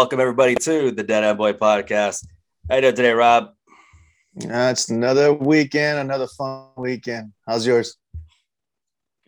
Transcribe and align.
Welcome 0.00 0.20
everybody 0.20 0.54
to 0.54 0.90
the 0.92 1.02
Dad 1.02 1.24
and 1.24 1.36
Boy 1.36 1.52
Podcast. 1.52 2.26
How 2.70 2.76
you 2.76 2.80
doing 2.80 2.94
today, 2.94 3.12
Rob? 3.12 3.50
Uh, 4.42 4.70
it's 4.72 4.88
another 4.88 5.34
weekend, 5.34 5.98
another 5.98 6.26
fun 6.26 6.68
weekend. 6.78 7.34
How's 7.46 7.66
yours? 7.66 7.98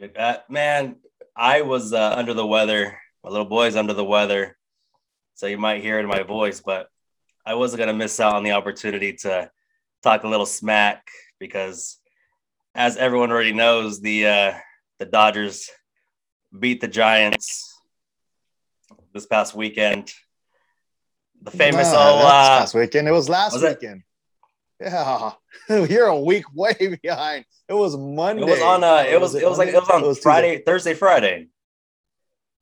Good. 0.00 0.16
Uh, 0.16 0.38
man, 0.48 0.96
I 1.36 1.60
was 1.60 1.92
uh, 1.92 2.14
under 2.16 2.32
the 2.32 2.46
weather. 2.46 2.98
My 3.22 3.28
little 3.28 3.44
boy's 3.44 3.76
under 3.76 3.92
the 3.92 4.02
weather, 4.02 4.56
so 5.34 5.46
you 5.46 5.58
might 5.58 5.82
hear 5.82 5.98
it 5.98 6.04
in 6.04 6.08
my 6.08 6.22
voice, 6.22 6.62
but 6.64 6.88
I 7.44 7.54
wasn't 7.54 7.80
gonna 7.80 7.92
miss 7.92 8.18
out 8.18 8.34
on 8.34 8.42
the 8.42 8.52
opportunity 8.52 9.12
to 9.24 9.50
talk 10.02 10.24
a 10.24 10.28
little 10.28 10.46
smack 10.46 11.06
because, 11.38 11.98
as 12.74 12.96
everyone 12.96 13.30
already 13.30 13.52
knows, 13.52 14.00
the 14.00 14.26
uh, 14.26 14.54
the 14.98 15.04
Dodgers 15.04 15.68
beat 16.58 16.80
the 16.80 16.88
Giants 16.88 17.78
this 19.12 19.26
past 19.26 19.54
weekend. 19.54 20.14
The 21.42 21.50
famous 21.50 21.88
oh, 21.88 21.92
that's 21.92 21.94
uh, 21.94 22.24
last 22.24 22.74
weekend. 22.74 23.08
It 23.08 23.12
was 23.12 23.28
last 23.28 23.54
was 23.54 23.62
it? 23.64 23.78
weekend. 23.80 24.02
Yeah, 24.80 25.32
you're 25.68 26.06
a 26.06 26.18
week 26.20 26.44
way 26.54 26.98
behind. 27.02 27.44
It 27.68 27.74
was 27.74 27.96
Monday. 27.96 28.42
it 28.42 28.48
was 28.48 28.62
on 28.62 28.84
uh, 28.84 29.04
it 29.08 29.20
was 29.20 29.34
it 29.34 29.48
was 29.48 29.58
like 29.58 29.68
it 29.68 29.74
was 29.74 29.88
on 29.88 30.02
Tuesday. 30.02 30.22
Friday, 30.22 30.62
Thursday, 30.64 30.94
Friday. 30.94 31.48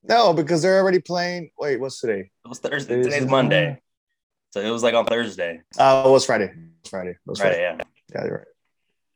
No, 0.02 0.32
because 0.32 0.62
they're 0.62 0.78
already 0.78 1.00
playing. 1.00 1.50
Wait, 1.58 1.78
what's 1.78 2.00
today? 2.00 2.30
It 2.44 2.48
was 2.48 2.58
Thursday. 2.58 2.96
Thursday. 2.96 3.10
Today's 3.18 3.30
Monday, 3.30 3.80
so 4.50 4.60
it 4.60 4.70
was 4.70 4.82
like 4.82 4.94
on 4.94 5.04
Thursday, 5.06 5.60
Uh, 5.78 6.04
it 6.06 6.10
was 6.10 6.24
Friday. 6.24 6.44
It 6.44 6.54
was 6.82 6.90
Friday. 6.90 7.10
It 7.10 7.18
was 7.26 7.38
Friday. 7.40 7.56
Friday. 7.56 7.84
Yeah, 8.14 8.20
Yeah, 8.20 8.24
you're 8.26 8.36
right. 8.38 8.46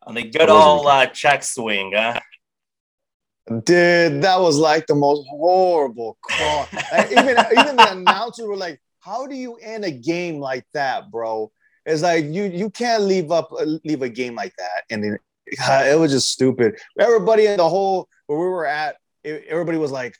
on 0.06 0.14
the 0.14 0.22
good 0.22 0.42
It 0.42 0.48
was 0.48 0.64
old 0.66 0.86
uh, 0.86 1.06
check 1.06 1.42
swing. 1.42 1.92
Huh? 1.94 2.20
Dude, 3.48 4.22
that 4.22 4.40
was 4.40 4.56
like 4.58 4.86
the 4.86 4.94
most 4.94 5.26
horrible 5.28 6.16
call. 6.22 6.68
Like, 6.92 7.10
even 7.12 7.36
even 7.52 7.76
the 7.76 7.92
announcers 7.92 8.46
were 8.46 8.56
like, 8.56 8.80
"How 9.04 9.26
do 9.26 9.34
you 9.34 9.56
end 9.56 9.84
a 9.84 9.90
game 9.90 10.38
like 10.40 10.64
that, 10.72 11.10
bro?" 11.10 11.50
It's 11.86 12.02
like 12.02 12.24
you 12.24 12.44
you 12.44 12.70
can't 12.70 13.02
leave 13.02 13.30
up 13.30 13.50
leave 13.84 14.02
a 14.02 14.08
game 14.08 14.34
like 14.34 14.54
that, 14.56 14.84
and 14.90 15.04
then, 15.04 15.18
uh, 15.68 15.84
it 15.86 15.98
was 15.98 16.12
just 16.12 16.30
stupid. 16.30 16.78
Everybody 16.98 17.46
in 17.46 17.58
the 17.58 17.68
whole 17.68 18.08
where 18.26 18.38
we 18.38 18.46
were 18.46 18.66
at, 18.66 18.96
everybody 19.24 19.76
was 19.78 19.92
like, 19.92 20.16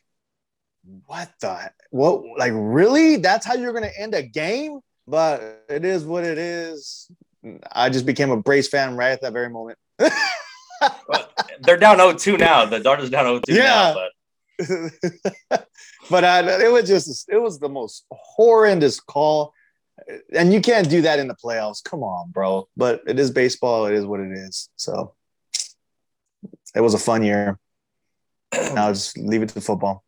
"What 1.06 1.32
the 1.40 1.70
what? 1.90 2.22
Like 2.36 2.52
really? 2.54 3.16
That's 3.16 3.46
how 3.46 3.54
you're 3.54 3.72
gonna 3.72 3.90
end 3.98 4.14
a 4.14 4.22
game?" 4.22 4.80
But 5.06 5.64
it 5.68 5.84
is 5.84 6.04
what 6.04 6.24
it 6.24 6.38
is. 6.38 7.10
I 7.72 7.90
just 7.90 8.06
became 8.06 8.30
a 8.30 8.38
Braves 8.38 8.68
fan 8.68 8.96
right 8.96 9.12
at 9.12 9.20
that 9.22 9.32
very 9.32 9.50
moment. 9.50 9.78
Well, 11.08 11.30
they're 11.60 11.78
down 11.78 11.96
0-2 11.96 12.38
now. 12.38 12.66
The 12.66 12.78
Dodgers 12.78 13.08
down 13.08 13.24
0-2 13.24 13.42
Yeah. 13.48 13.94
now, 14.68 14.76
but 15.48 15.68
but 16.10 16.24
uh, 16.24 16.58
it 16.62 16.70
was 16.70 16.86
just 16.86 17.28
it 17.28 17.38
was 17.38 17.58
the 17.58 17.68
most 17.68 18.04
horrendous 18.10 19.00
call. 19.00 19.52
And 20.34 20.52
you 20.52 20.60
can't 20.60 20.90
do 20.90 21.02
that 21.02 21.18
in 21.18 21.28
the 21.28 21.36
playoffs. 21.36 21.82
Come 21.82 22.02
on 22.02 22.30
bro. 22.30 22.68
But 22.76 23.02
it 23.06 23.18
is 23.18 23.30
baseball. 23.30 23.86
It 23.86 23.94
is 23.94 24.04
what 24.04 24.20
it 24.20 24.32
is. 24.32 24.68
So 24.76 25.14
it 26.74 26.80
was 26.80 26.94
a 26.94 26.98
fun 26.98 27.22
year. 27.22 27.58
Now 28.52 28.92
just 28.92 29.16
leave 29.16 29.42
it 29.42 29.50
to 29.50 29.60
football. 29.60 30.04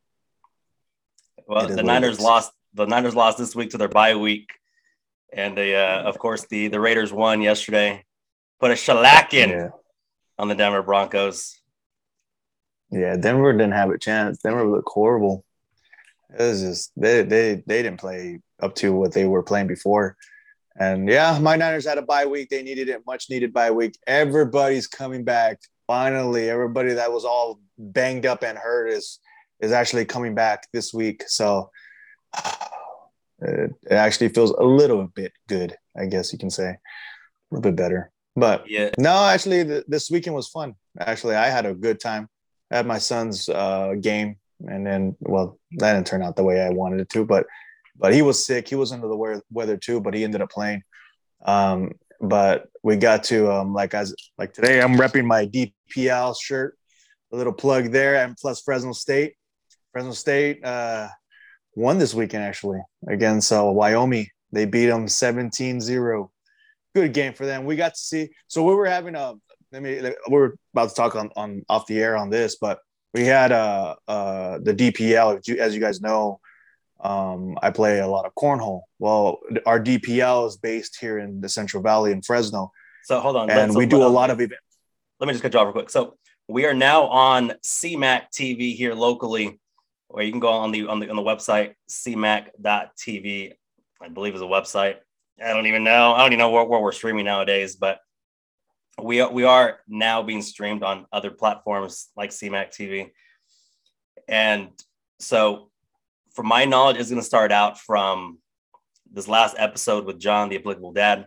Well, 1.46 1.68
the 1.68 1.82
Niners 1.82 2.20
lost. 2.20 2.52
The 2.74 2.86
Niners 2.86 3.14
lost 3.14 3.38
this 3.38 3.54
week 3.54 3.70
to 3.70 3.78
their 3.78 3.88
bye 3.88 4.16
week, 4.16 4.50
and 5.32 5.56
they, 5.56 5.74
uh, 5.74 6.02
of 6.02 6.18
course, 6.18 6.46
the 6.46 6.68
the 6.68 6.80
Raiders 6.80 7.12
won 7.12 7.40
yesterday. 7.40 8.04
Put 8.60 8.70
a 8.70 8.74
shellacking 8.74 9.50
yeah. 9.50 9.68
on 10.38 10.48
the 10.48 10.54
Denver 10.54 10.82
Broncos. 10.82 11.60
yeah 12.90 13.16
denver 13.16 13.52
didn't 13.52 13.72
have 13.72 13.90
a 13.90 13.98
chance. 13.98 14.38
Denver 14.38 14.68
looked 14.68 14.88
horrible 14.88 15.45
it 16.30 16.42
was 16.42 16.60
just 16.60 16.92
they 16.96 17.22
they 17.22 17.62
they 17.66 17.82
didn't 17.82 18.00
play 18.00 18.40
up 18.60 18.74
to 18.76 18.92
what 18.92 19.12
they 19.12 19.26
were 19.26 19.42
playing 19.42 19.66
before. 19.66 20.16
And 20.78 21.08
yeah 21.08 21.38
my 21.40 21.56
niners 21.56 21.86
had 21.86 21.98
a 21.98 22.02
bye 22.02 22.26
week. 22.26 22.50
They 22.50 22.62
needed 22.62 22.88
it 22.88 23.02
much 23.06 23.30
needed 23.30 23.52
bye 23.52 23.70
week. 23.70 23.98
Everybody's 24.06 24.86
coming 24.86 25.24
back. 25.24 25.60
Finally 25.86 26.50
everybody 26.50 26.94
that 26.94 27.12
was 27.12 27.24
all 27.24 27.60
banged 27.78 28.26
up 28.26 28.42
and 28.42 28.58
hurt 28.58 28.88
is 28.88 29.20
is 29.60 29.72
actually 29.72 30.04
coming 30.04 30.34
back 30.34 30.66
this 30.72 30.92
week. 30.92 31.24
So 31.26 31.70
it, 33.40 33.70
it 33.90 33.94
actually 33.94 34.30
feels 34.30 34.50
a 34.50 34.64
little 34.64 35.06
bit 35.08 35.32
good 35.46 35.76
i 35.96 36.06
guess 36.06 36.32
you 36.32 36.38
can 36.38 36.50
say. 36.50 36.68
A 36.68 36.78
little 37.50 37.62
bit 37.62 37.76
better. 37.76 38.10
But 38.34 38.68
Yeah, 38.68 38.90
no, 38.98 39.26
actually, 39.26 39.64
th- 39.64 39.84
this 39.88 40.10
weekend 40.10 40.36
was 40.36 40.48
fun. 40.48 40.74
Actually, 40.98 41.36
I 41.36 41.48
had 41.48 41.64
a 41.64 41.74
good 41.74 42.00
time. 42.00 42.28
I 42.70 42.76
had 42.76 42.86
my 42.86 42.98
son's 42.98 43.48
uh, 43.48 43.94
game, 44.00 44.36
and 44.60 44.86
then, 44.86 45.16
well, 45.20 45.58
that 45.78 45.94
didn't 45.94 46.06
turn 46.06 46.22
out 46.22 46.36
the 46.36 46.44
way 46.44 46.60
I 46.60 46.70
wanted 46.70 47.00
it 47.00 47.08
to, 47.10 47.24
but 47.24 47.46
but 47.98 48.12
he 48.12 48.20
was 48.20 48.44
sick. 48.44 48.68
He 48.68 48.74
was 48.74 48.92
under 48.92 49.08
the 49.08 49.42
weather, 49.50 49.76
too, 49.78 50.00
but 50.00 50.12
he 50.12 50.22
ended 50.22 50.42
up 50.42 50.50
playing. 50.50 50.82
Um, 51.46 51.92
but 52.20 52.66
we 52.82 52.96
got 52.96 53.24
to 53.24 53.50
um, 53.50 53.72
like 53.72 53.94
as 53.94 54.14
like 54.38 54.52
today, 54.52 54.80
I'm 54.80 54.96
repping 54.96 55.24
my 55.24 55.46
DPL 55.46 56.36
shirt. 56.40 56.76
A 57.32 57.36
little 57.36 57.52
plug 57.52 57.90
there, 57.90 58.16
and 58.24 58.36
plus 58.36 58.60
Fresno 58.62 58.92
State. 58.92 59.34
Fresno 59.92 60.12
State 60.12 60.64
uh, 60.64 61.08
won 61.74 61.98
this 61.98 62.14
weekend 62.14 62.44
actually 62.44 62.80
against 63.08 63.50
uh, 63.50 63.64
Wyoming. 63.64 64.28
They 64.52 64.64
beat 64.64 64.86
them 64.86 65.06
17-0 65.06 66.28
good 66.96 67.12
game 67.12 67.34
for 67.34 67.44
them. 67.44 67.64
We 67.64 67.76
got 67.76 67.94
to 67.94 68.00
see. 68.00 68.30
So 68.48 68.64
we 68.64 68.74
were 68.74 68.86
having 68.86 69.14
a. 69.14 69.34
Let 69.72 69.82
me. 69.82 70.00
We 70.30 70.36
are 70.36 70.54
about 70.72 70.88
to 70.90 70.94
talk 70.94 71.14
on, 71.14 71.30
on 71.36 71.62
off 71.68 71.86
the 71.86 72.00
air 72.00 72.16
on 72.16 72.30
this, 72.30 72.56
but 72.56 72.78
we 73.14 73.24
had 73.24 73.52
uh 73.52 73.94
uh 74.06 74.58
the 74.62 74.74
DPL. 74.74 75.58
As 75.58 75.74
you, 75.74 75.80
guys 75.80 76.00
know, 76.00 76.40
um, 77.00 77.56
I 77.62 77.70
play 77.70 78.00
a 78.00 78.06
lot 78.06 78.26
of 78.26 78.32
cornhole. 78.34 78.82
Well, 78.98 79.38
our 79.64 79.80
DPL 79.80 80.48
is 80.48 80.56
based 80.56 80.98
here 81.00 81.18
in 81.18 81.40
the 81.40 81.48
Central 81.48 81.82
Valley 81.82 82.12
in 82.12 82.22
Fresno, 82.22 82.72
so 83.04 83.20
hold 83.20 83.36
on. 83.36 83.50
and 83.50 83.58
Let's- 83.58 83.76
we 83.76 83.86
do 83.86 84.02
a 84.02 84.06
lot 84.06 84.30
of 84.30 84.40
events. 84.40 84.62
let 85.20 85.26
me 85.26 85.32
just 85.32 85.42
cut 85.42 85.52
you 85.54 85.60
off 85.60 85.66
real 85.66 85.72
quick. 85.72 85.90
So 85.90 86.16
we 86.48 86.66
are 86.66 86.74
now 86.74 87.04
on 87.04 87.54
CMAC 87.64 88.30
TV 88.32 88.74
here 88.76 88.94
locally, 88.94 89.58
or 90.08 90.22
you 90.22 90.30
can 90.30 90.40
go 90.40 90.50
on 90.50 90.70
the 90.72 90.86
on 90.86 91.00
the 91.00 91.08
on 91.10 91.16
the 91.16 91.22
website 91.22 91.74
cmac.tv. 91.90 93.52
I 94.00 94.08
believe 94.08 94.34
is 94.34 94.42
a 94.42 94.44
website. 94.44 94.96
I 95.42 95.52
don't 95.52 95.66
even 95.66 95.84
know. 95.84 96.12
I 96.12 96.18
don't 96.18 96.28
even 96.28 96.38
know 96.38 96.50
where, 96.50 96.64
where 96.64 96.80
we're 96.80 96.92
streaming 96.92 97.24
nowadays, 97.24 97.76
but 97.76 97.98
we 99.02 99.20
are 99.20 99.30
we 99.30 99.44
are 99.44 99.78
now 99.88 100.22
being 100.22 100.42
streamed 100.42 100.82
on 100.82 101.06
other 101.12 101.30
platforms 101.30 102.08
like 102.16 102.30
CMAC 102.30 102.70
TV. 102.70 103.10
And 104.28 104.70
so 105.18 105.70
from 106.32 106.46
my 106.46 106.64
knowledge, 106.64 106.96
it's 106.96 107.10
gonna 107.10 107.22
start 107.22 107.52
out 107.52 107.78
from 107.78 108.38
this 109.12 109.28
last 109.28 109.56
episode 109.58 110.04
with 110.04 110.18
John, 110.18 110.48
the 110.48 110.56
applicable 110.56 110.92
dad. 110.92 111.26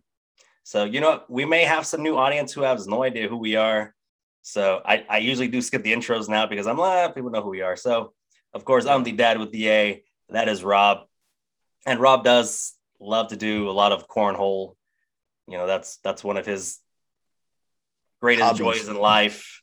So, 0.64 0.84
you 0.84 1.02
know, 1.02 1.24
we 1.30 1.46
may 1.46 1.64
have 1.64 1.86
some 1.86 2.04
new 2.04 2.16
audience 2.18 2.54
who 2.54 2.62
has 2.62 2.88
no 2.88 3.04
idea 3.04 3.28
who 3.28 3.38
we 3.38 3.56
are. 3.56 3.96
So 4.42 4.82
I, 4.86 5.06
I 5.10 5.18
usually 5.18 5.48
do 5.48 5.62
skip 5.62 5.84
the 5.84 5.94
intros 5.94 6.30
now 6.30 6.46
because 6.46 6.68
I'm 6.68 6.78
like, 6.78 7.10
ah, 7.10 7.12
people 7.12 7.32
know 7.32 7.42
who 7.42 7.50
we 7.50 7.62
are. 7.62 7.76
So, 7.76 8.14
of 8.54 8.66
course, 8.66 8.86
I'm 8.86 9.04
the 9.04 9.12
dad 9.12 9.40
with 9.40 9.52
the 9.52 9.70
A. 9.70 10.04
That 10.30 10.48
is 10.48 10.64
Rob. 10.64 11.00
And 11.86 12.00
Rob 12.00 12.24
does 12.24 12.74
love 13.00 13.30
to 13.30 13.36
do 13.36 13.70
a 13.70 13.72
lot 13.72 13.92
of 13.92 14.08
cornhole. 14.08 14.76
You 15.48 15.58
know, 15.58 15.66
that's 15.66 15.98
that's 16.04 16.24
one 16.24 16.38
of 16.38 16.46
his 16.46 16.80
greatest 18.22 18.46
Hobbies. 18.46 18.60
joys 18.60 18.88
in 18.88 18.96
life. 18.96 19.62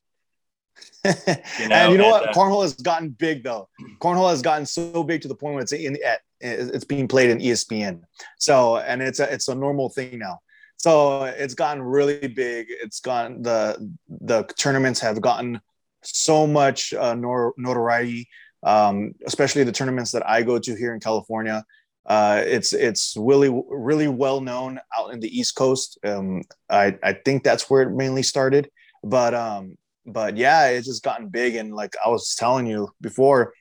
and 1.04 1.16
you 1.58 1.68
know 1.68 1.92
and, 1.92 2.00
what? 2.02 2.28
uh, 2.28 2.32
Cornhole 2.32 2.62
has 2.62 2.74
gotten 2.74 3.10
big 3.10 3.44
though. 3.44 3.68
Cornhole 4.00 4.30
has 4.30 4.42
gotten 4.42 4.66
so 4.66 5.02
big 5.04 5.22
to 5.22 5.28
the 5.28 5.34
point 5.34 5.54
where 5.54 5.62
it's 5.62 5.72
in 5.72 5.96
at 6.04 6.20
it's 6.40 6.84
being 6.84 7.08
played 7.08 7.30
in 7.30 7.38
ESPN. 7.38 8.02
So 8.38 8.78
and 8.78 9.02
it's 9.02 9.20
a 9.20 9.32
it's 9.32 9.48
a 9.48 9.54
normal 9.54 9.88
thing 9.88 10.18
now. 10.18 10.40
So 10.76 11.24
it's 11.24 11.54
gotten 11.54 11.82
really 11.82 12.28
big. 12.28 12.66
It's 12.68 13.00
gotten 13.00 13.42
the 13.42 13.94
the 14.08 14.42
tournaments 14.58 15.00
have 15.00 15.20
gotten 15.20 15.60
so 16.02 16.46
much 16.46 16.92
uh, 16.92 17.14
nor- 17.14 17.54
notoriety, 17.56 18.28
um, 18.62 19.14
especially 19.26 19.64
the 19.64 19.72
tournaments 19.72 20.12
that 20.12 20.28
I 20.28 20.42
go 20.42 20.58
to 20.58 20.74
here 20.74 20.94
in 20.94 21.00
California. 21.00 21.64
Uh, 22.06 22.42
it's 22.44 22.72
it's 22.72 23.16
really 23.18 23.50
really 23.68 24.08
well 24.08 24.40
known 24.40 24.78
out 24.96 25.12
in 25.12 25.20
the 25.20 25.38
East 25.38 25.56
Coast. 25.56 25.98
Um, 26.04 26.42
I 26.70 26.96
I 27.02 27.12
think 27.12 27.42
that's 27.42 27.68
where 27.68 27.82
it 27.82 27.90
mainly 27.90 28.22
started, 28.22 28.70
but 29.02 29.34
um, 29.34 29.76
but 30.06 30.36
yeah, 30.36 30.68
it's 30.68 30.86
just 30.86 31.02
gotten 31.02 31.28
big. 31.28 31.56
And 31.56 31.74
like 31.74 31.94
I 32.04 32.08
was 32.08 32.36
telling 32.36 32.66
you 32.66 32.88
before, 33.00 33.54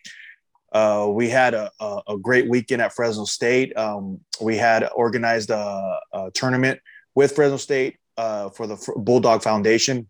uh, 0.72 1.08
we 1.10 1.30
had 1.30 1.54
a, 1.54 1.72
a, 1.80 2.02
a 2.10 2.18
great 2.18 2.48
weekend 2.50 2.82
at 2.82 2.94
Fresno 2.94 3.26
State. 3.26 3.76
Um, 3.78 4.20
we 4.42 4.58
had 4.58 4.88
organized 4.96 5.50
a, 5.50 6.00
a 6.14 6.32
tournament 6.32 6.80
with 7.16 7.36
Fresno 7.36 7.58
State 7.58 7.98
uh, 8.18 8.50
for 8.50 8.68
the 8.68 8.78
Bulldog 8.98 9.42
Foundation, 9.42 10.10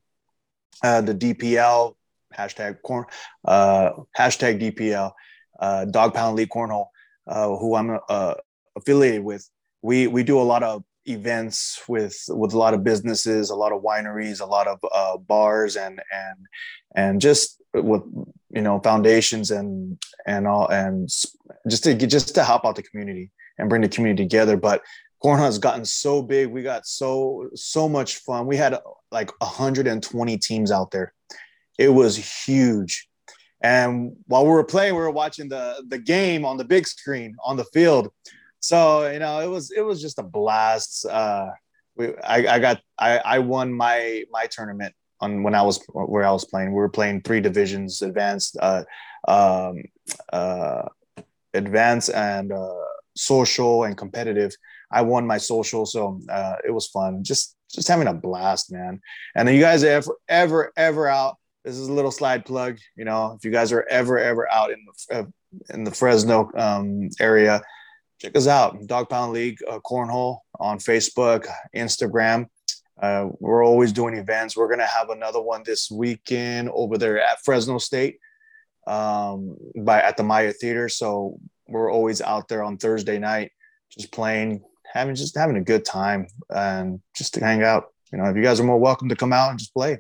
uh, 0.84 1.02
the 1.02 1.16
DPL 1.16 1.96
hashtag 2.36 2.82
corn 2.82 3.06
uh, 3.46 3.92
hashtag 4.18 4.62
DPL 4.62 5.12
uh, 5.60 5.86
Dog 5.86 6.14
Pound 6.14 6.36
League 6.36 6.50
Cornhole, 6.50 6.88
who 7.28 7.76
I'm 7.76 8.00
uh, 8.10 8.36
affiliated 8.76 9.24
with. 9.24 9.50
We 9.82 10.08
we 10.08 10.24
do 10.24 10.40
a 10.40 10.44
lot 10.44 10.64
of 10.64 10.84
events 11.06 11.82
with 11.88 12.18
with 12.30 12.54
a 12.54 12.58
lot 12.58 12.74
of 12.74 12.84
businesses, 12.84 13.50
a 13.50 13.56
lot 13.56 13.72
of 13.72 13.84
wineries, 13.84 14.42
a 14.42 14.46
lot 14.46 14.68
of 14.68 14.80
uh, 14.92 15.18
bars, 15.18 15.76
and 15.76 16.02
and 16.12 16.38
and 16.96 17.22
just 17.22 17.62
with 17.74 18.02
you 18.50 18.62
know 18.62 18.80
foundations 18.80 19.52
and 19.52 20.02
and 20.26 20.48
all 20.48 20.68
and 20.68 21.10
just 21.70 21.84
to 21.84 21.94
just 21.96 22.36
to 22.36 22.44
help 22.44 22.66
out 22.66 22.76
the 22.76 22.84
community 22.84 23.32
and 23.58 23.70
bring 23.70 23.82
the 23.82 23.90
community 23.90 24.24
together. 24.24 24.58
But 24.58 24.82
cornhole 25.24 25.46
has 25.46 25.60
gotten 25.60 25.86
so 25.86 26.22
big. 26.22 26.48
We 26.48 26.64
got 26.64 26.86
so 26.86 27.50
so 27.56 27.88
much 27.88 28.18
fun. 28.18 28.48
We 28.48 28.58
had 28.58 28.80
like 29.12 29.32
120 29.42 30.38
teams 30.38 30.72
out 30.72 30.92
there. 30.92 31.14
It 31.78 31.90
was 31.90 32.46
huge. 32.46 33.08
And 33.66 34.16
while 34.28 34.44
we 34.44 34.52
were 34.52 34.64
playing, 34.64 34.94
we 34.94 35.02
were 35.02 35.10
watching 35.10 35.50
the 35.50 35.84
the 35.88 35.98
game 35.98 36.46
on 36.46 36.56
the 36.58 36.64
big 36.64 36.86
screen 36.86 37.36
on 37.44 37.58
the 37.58 37.66
field. 37.74 38.12
So 38.60 39.10
you 39.12 39.18
know, 39.18 39.40
it 39.40 39.50
was 39.50 39.72
it 39.72 39.82
was 39.82 40.00
just 40.00 40.20
a 40.20 40.24
blast. 40.24 41.04
Uh, 41.08 41.50
we, 41.98 42.16
I, 42.18 42.56
I 42.56 42.60
got 42.60 42.82
I, 43.00 43.18
I 43.18 43.40
won 43.40 43.74
my 43.74 44.24
my 44.32 44.46
tournament 44.46 44.94
on 45.20 45.42
when 45.42 45.56
I 45.56 45.64
was 45.64 45.84
where 45.94 46.24
I 46.24 46.32
was 46.32 46.46
playing. 46.46 46.70
We 46.70 46.76
were 46.76 46.90
playing 46.90 47.22
three 47.22 47.42
divisions: 47.42 48.04
advanced, 48.04 48.56
uh, 48.62 48.84
um, 49.28 49.84
uh, 50.32 50.84
advanced, 51.56 52.12
and 52.12 52.52
uh, 52.52 52.86
social 53.16 53.86
and 53.86 53.98
competitive. 53.98 54.56
I 54.92 55.02
won 55.02 55.26
my 55.26 55.40
social, 55.40 55.88
so 55.88 56.22
uh, 56.30 56.58
it 56.64 56.72
was 56.72 56.86
fun. 56.90 57.24
Just 57.24 57.56
just 57.72 57.88
having 57.88 58.08
a 58.08 58.14
blast, 58.14 58.72
man. 58.72 59.02
And 59.34 59.48
then 59.48 59.56
you 59.56 59.62
guys 59.62 59.84
ever 59.84 60.16
ever 60.30 60.72
ever 60.78 61.08
out? 61.08 61.38
This 61.66 61.80
is 61.80 61.88
a 61.88 61.94
little 61.94 62.12
slide 62.12 62.46
plug. 62.46 62.78
You 62.96 63.06
know, 63.06 63.34
if 63.36 63.44
you 63.44 63.50
guys 63.50 63.72
are 63.72 63.86
ever 63.90 64.20
ever 64.20 64.50
out 64.52 64.70
in 64.70 64.86
the 64.86 65.16
uh, 65.16 65.26
in 65.74 65.84
the 65.84 65.90
Fresno 65.90 66.52
um, 66.56 67.10
area, 67.20 67.60
check 68.22 68.38
us 68.38 68.46
out 68.46 68.86
dog 68.86 69.10
pound 69.10 69.34
league 69.34 69.58
uh, 69.68 69.80
cornhole 69.80 70.42
on 70.60 70.78
facebook 70.78 71.48
instagram. 71.76 72.46
Uh, 73.02 73.30
we're 73.40 73.66
always 73.66 73.92
doing 73.92 74.16
events. 74.16 74.56
We're 74.56 74.68
to 74.78 74.86
have 74.86 75.10
another 75.10 75.42
one 75.42 75.64
this 75.66 75.90
weekend 75.90 76.70
over 76.72 77.00
there 77.00 77.20
at 77.20 77.44
fresno 77.44 77.80
state 77.80 78.20
um, 78.86 79.58
by 79.76 80.02
at 80.02 80.18
the 80.18 80.24
maya 80.24 80.54
theater. 80.54 80.88
So 80.88 81.40
we're 81.68 81.92
always 81.92 82.22
out 82.22 82.48
there 82.48 82.64
on 82.64 82.78
thursday 82.78 83.18
night 83.18 83.52
just 83.92 84.12
playing 84.12 84.62
having 84.94 85.16
just 85.16 85.36
having 85.36 85.58
a 85.58 85.64
good 85.64 85.84
time 85.84 86.28
and 86.52 87.02
just 87.18 87.34
to 87.34 87.40
hang 87.40 87.64
out. 87.64 87.86
You 88.14 88.20
know 88.20 88.26
if 88.26 88.36
you 88.36 88.44
guys 88.44 88.60
are 88.60 88.64
more 88.64 88.80
welcome 88.80 89.10
to 89.10 89.16
come 89.16 89.34
out 89.34 89.50
and 89.50 89.58
just 89.58 89.74
play 89.74 89.98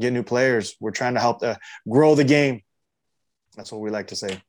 get 0.00 0.12
new 0.12 0.22
players. 0.22 0.76
We're 0.80 0.90
trying 0.90 1.14
to 1.14 1.20
help 1.20 1.42
uh, 1.42 1.56
grow 1.88 2.14
the 2.14 2.24
game. 2.24 2.62
That's 3.56 3.72
what 3.72 3.80
we 3.80 3.90
like 3.90 4.08
to 4.08 4.16
say. 4.16 4.40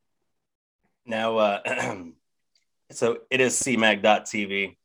Now 1.05 1.37
uh 1.37 1.95
so 2.91 3.19
it 3.31 3.39
is 3.39 3.59
cmac.tv 3.61 4.77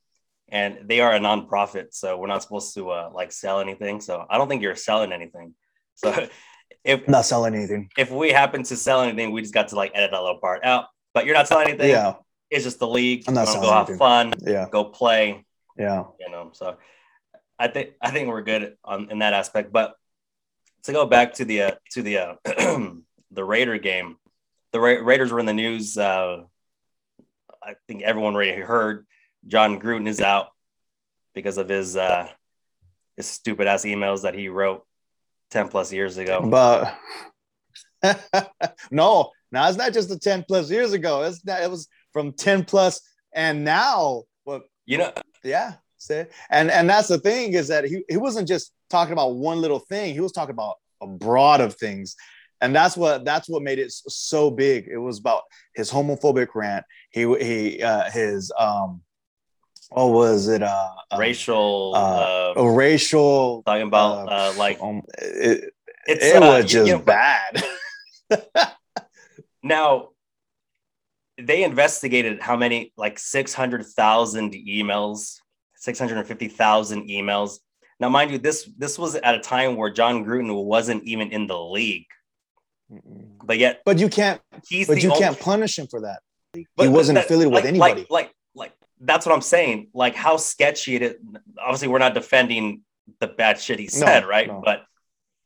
and 0.48 0.78
they 0.84 1.00
are 1.00 1.14
a 1.14 1.18
nonprofit 1.18 1.86
so 1.90 2.16
we're 2.16 2.26
not 2.26 2.42
supposed 2.42 2.74
to 2.74 2.90
uh, 2.90 3.10
like 3.12 3.32
sell 3.32 3.60
anything. 3.60 4.00
So 4.00 4.24
i 4.30 4.38
don't 4.38 4.48
think 4.48 4.62
you're 4.62 4.76
selling 4.76 5.12
anything. 5.12 5.54
So 5.96 6.28
if 6.84 7.06
not 7.08 7.24
selling 7.24 7.54
anything. 7.54 7.90
if 7.98 8.10
we 8.10 8.30
happen 8.30 8.62
to 8.62 8.76
sell 8.76 9.02
anything 9.02 9.32
we 9.32 9.42
just 9.42 9.54
got 9.54 9.68
to 9.68 9.76
like 9.76 9.90
edit 9.94 10.12
that 10.12 10.20
little 10.22 10.38
part 10.38 10.64
out. 10.64 10.86
But 11.12 11.26
you're 11.26 11.34
not 11.34 11.48
selling 11.48 11.68
anything. 11.68 11.90
Yeah. 11.90 12.14
It's 12.50 12.64
just 12.64 12.78
the 12.78 12.88
league. 12.88 13.24
I'm 13.26 13.34
not 13.34 13.48
selling 13.48 13.62
go 13.62 13.76
anything. 13.76 13.94
have 13.94 13.98
fun. 13.98 14.34
Yeah. 14.40 14.68
Go 14.70 14.84
play. 14.84 15.44
Yeah. 15.76 16.04
You 16.20 16.30
know 16.30 16.50
so 16.52 16.76
i 17.58 17.68
think 17.68 17.90
i 18.00 18.10
think 18.10 18.28
we're 18.28 18.42
good 18.42 18.76
on 18.84 19.10
in 19.10 19.18
that 19.18 19.32
aspect. 19.32 19.72
But 19.72 19.96
to 20.84 20.92
go 20.92 21.06
back 21.06 21.34
to 21.34 21.44
the 21.44 21.62
uh, 21.62 21.70
to 21.92 22.02
the 22.02 22.18
uh, 22.18 22.34
the 23.30 23.44
raider 23.44 23.78
game 23.78 24.16
the 24.72 24.80
Ra- 24.80 25.02
raiders 25.02 25.32
were 25.32 25.40
in 25.40 25.46
the 25.46 25.52
news 25.52 25.96
uh 25.96 26.42
I 27.64 27.74
think 27.86 28.02
everyone 28.02 28.34
already 28.34 28.60
heard 28.60 29.06
Jon 29.46 29.80
Gruden 29.80 30.08
is 30.08 30.20
out 30.20 30.48
because 31.34 31.58
of 31.58 31.68
his 31.68 31.96
uh, 31.96 32.28
his 33.16 33.26
stupid 33.26 33.66
ass 33.66 33.84
emails 33.84 34.22
that 34.22 34.34
he 34.34 34.48
wrote 34.48 34.84
ten 35.50 35.68
plus 35.68 35.92
years 35.92 36.18
ago. 36.18 36.42
But 36.42 36.96
no, 38.90 39.30
now 39.50 39.68
it's 39.68 39.78
not 39.78 39.92
just 39.92 40.08
the 40.08 40.18
ten 40.18 40.44
plus 40.46 40.70
years 40.70 40.92
ago. 40.92 41.22
It's 41.22 41.44
not, 41.44 41.62
it 41.62 41.70
was 41.70 41.88
from 42.12 42.32
ten 42.32 42.64
plus 42.64 43.00
and 43.32 43.64
now. 43.64 44.24
What 44.44 44.62
you 44.86 44.98
know? 44.98 45.12
Yeah. 45.44 45.74
Say 45.98 46.26
and 46.50 46.68
and 46.68 46.90
that's 46.90 47.06
the 47.06 47.18
thing 47.18 47.52
is 47.52 47.68
that 47.68 47.84
he 47.84 48.02
he 48.08 48.16
wasn't 48.16 48.48
just 48.48 48.72
talking 48.92 49.12
about 49.12 49.34
one 49.34 49.60
little 49.60 49.80
thing. 49.80 50.14
He 50.14 50.20
was 50.20 50.32
talking 50.32 50.54
about 50.54 50.76
a 51.00 51.06
broad 51.06 51.60
of 51.60 51.74
things. 51.74 52.14
And 52.60 52.76
that's 52.76 52.96
what 52.96 53.24
that's 53.24 53.48
what 53.48 53.62
made 53.62 53.80
it 53.80 53.90
so 53.90 54.48
big. 54.48 54.86
It 54.86 54.98
was 54.98 55.18
about 55.18 55.42
his 55.74 55.90
homophobic 55.90 56.48
rant. 56.54 56.84
He 57.10 57.22
he 57.38 57.82
uh 57.82 58.08
his 58.10 58.52
um 58.56 59.02
what 59.90 60.10
was 60.10 60.46
it 60.46 60.62
uh 60.62 60.90
um, 61.10 61.18
racial 61.18 61.92
uh, 61.96 62.52
uh 62.56 62.64
racial 62.64 63.64
talking 63.64 63.88
about 63.88 64.28
uh, 64.28 64.30
uh 64.30 64.54
like 64.56 64.80
um, 64.80 65.02
it, 65.18 65.74
it 66.06 66.40
was 66.40 66.64
uh, 66.64 66.66
just 66.66 66.86
you 66.86 66.92
know, 66.94 67.02
bad. 67.02 67.64
Now 69.62 70.08
they 71.38 71.62
investigated 71.62 72.40
how 72.40 72.56
many 72.56 72.92
like 72.96 73.18
600,000 73.18 74.52
emails 74.54 75.38
650,000 75.76 77.08
emails 77.08 77.58
now 78.02 78.08
mind 78.08 78.30
you 78.30 78.38
this 78.38 78.68
this 78.76 78.98
was 78.98 79.14
at 79.14 79.34
a 79.34 79.40
time 79.40 79.76
where 79.76 79.90
Jon 79.90 80.24
Gruden 80.24 80.62
wasn't 80.64 81.04
even 81.04 81.30
in 81.30 81.46
the 81.46 81.58
league 81.58 82.06
but 83.44 83.58
yet, 83.58 83.82
but 83.84 83.98
you 83.98 84.08
can't. 84.08 84.40
He's 84.68 84.86
but 84.86 85.02
you 85.02 85.10
only, 85.10 85.22
can't 85.22 85.38
punish 85.38 85.78
him 85.78 85.86
for 85.86 86.02
that. 86.02 86.20
But, 86.76 86.84
he 86.84 86.88
wasn't 86.88 87.16
that, 87.16 87.24
affiliated 87.24 87.52
like, 87.52 87.62
with 87.62 87.68
anybody. 87.68 88.00
Like, 88.02 88.10
like, 88.10 88.34
like, 88.54 88.72
that's 89.00 89.24
what 89.26 89.34
I'm 89.34 89.42
saying. 89.42 89.88
Like, 89.94 90.14
how 90.14 90.36
sketchy 90.36 90.96
it 90.96 91.02
is. 91.02 91.14
Obviously, 91.58 91.88
we're 91.88 91.98
not 91.98 92.14
defending 92.14 92.82
the 93.20 93.26
bad 93.26 93.58
shit 93.58 93.78
he 93.78 93.88
said, 93.88 94.20
no, 94.20 94.28
right? 94.28 94.48
No. 94.48 94.62
But 94.64 94.84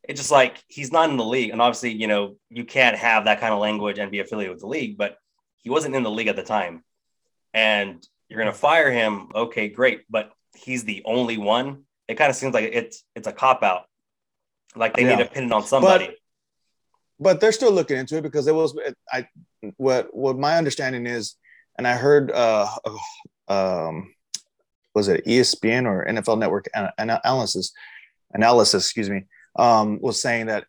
it's 0.02 0.20
just 0.20 0.30
like 0.30 0.62
he's 0.68 0.92
not 0.92 1.10
in 1.10 1.16
the 1.16 1.24
league, 1.24 1.50
and 1.50 1.60
obviously, 1.60 1.92
you 1.92 2.06
know, 2.06 2.36
you 2.50 2.64
can't 2.64 2.96
have 2.96 3.24
that 3.24 3.40
kind 3.40 3.52
of 3.52 3.60
language 3.60 3.98
and 3.98 4.10
be 4.10 4.20
affiliated 4.20 4.54
with 4.54 4.60
the 4.60 4.68
league. 4.68 4.98
But 4.98 5.16
he 5.58 5.70
wasn't 5.70 5.94
in 5.94 6.02
the 6.02 6.10
league 6.10 6.28
at 6.28 6.36
the 6.36 6.42
time, 6.42 6.84
and 7.54 8.06
you're 8.28 8.40
gonna 8.40 8.52
fire 8.52 8.90
him. 8.90 9.28
Okay, 9.34 9.68
great, 9.68 10.02
but 10.10 10.32
he's 10.56 10.84
the 10.84 11.02
only 11.04 11.38
one. 11.38 11.84
It 12.08 12.14
kind 12.14 12.30
of 12.30 12.36
seems 12.36 12.54
like 12.54 12.70
it's 12.72 13.04
it's 13.14 13.26
a 13.26 13.32
cop 13.32 13.62
out. 13.62 13.84
Like 14.74 14.94
they 14.94 15.02
yeah. 15.02 15.16
need 15.16 15.24
to 15.24 15.30
pin 15.30 15.44
it 15.44 15.52
on 15.52 15.64
somebody. 15.64 16.06
But, 16.06 16.14
but 17.18 17.40
they're 17.40 17.52
still 17.52 17.72
looking 17.72 17.96
into 17.96 18.16
it 18.16 18.22
because 18.22 18.46
it 18.46 18.54
was 18.54 18.78
I 19.12 19.28
what 19.76 20.14
what 20.14 20.38
my 20.38 20.56
understanding 20.56 21.06
is, 21.06 21.36
and 21.76 21.86
I 21.86 21.94
heard 21.94 22.30
uh 22.30 22.68
um 23.48 24.14
was 24.94 25.08
it 25.08 25.24
ESPN 25.26 25.86
or 25.86 26.06
NFL 26.06 26.38
Network 26.38 26.66
analysis 26.98 27.72
analysis 28.32 28.84
excuse 28.84 29.08
me 29.08 29.24
um 29.56 30.00
was 30.00 30.20
saying 30.20 30.46
that 30.46 30.66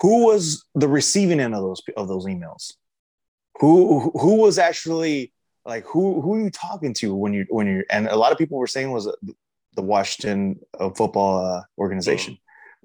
who 0.00 0.26
was 0.26 0.64
the 0.74 0.88
receiving 0.88 1.40
end 1.40 1.54
of 1.54 1.62
those 1.62 1.82
of 1.96 2.08
those 2.08 2.26
emails 2.26 2.74
who 3.60 4.10
who 4.10 4.36
was 4.36 4.58
actually 4.58 5.32
like 5.64 5.84
who 5.84 6.20
who 6.20 6.34
are 6.34 6.40
you 6.40 6.50
talking 6.50 6.94
to 6.94 7.14
when 7.14 7.32
you 7.32 7.46
when 7.50 7.66
you 7.66 7.84
and 7.90 8.06
a 8.08 8.16
lot 8.16 8.32
of 8.32 8.38
people 8.38 8.58
were 8.58 8.66
saying 8.66 8.90
was 8.90 9.08
the 9.74 9.82
Washington 9.82 10.58
uh, 10.78 10.90
football 10.90 11.44
uh, 11.44 11.62
organization. 11.78 12.38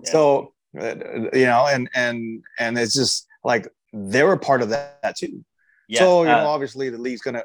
Yeah. 0.03 0.11
So 0.11 0.53
uh, 0.79 0.95
you 1.33 1.45
know, 1.45 1.67
and 1.67 1.89
and 1.93 2.43
and 2.59 2.77
it's 2.77 2.93
just 2.93 3.27
like 3.43 3.67
they 3.93 4.23
were 4.23 4.37
part 4.37 4.61
of 4.61 4.69
that, 4.69 4.99
that 5.03 5.17
too. 5.17 5.43
Yeah, 5.87 5.99
so 5.99 6.23
you 6.23 6.29
know, 6.29 6.47
obviously 6.47 6.89
the 6.89 6.97
league's 6.97 7.21
gonna 7.21 7.43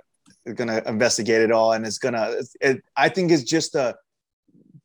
gonna 0.55 0.83
investigate 0.87 1.43
it 1.43 1.53
all, 1.53 1.73
and 1.73 1.87
it's 1.87 1.99
gonna. 1.99 2.37
It, 2.61 2.83
I 2.97 3.09
think 3.09 3.31
it's 3.31 3.43
just 3.43 3.75
a 3.75 3.97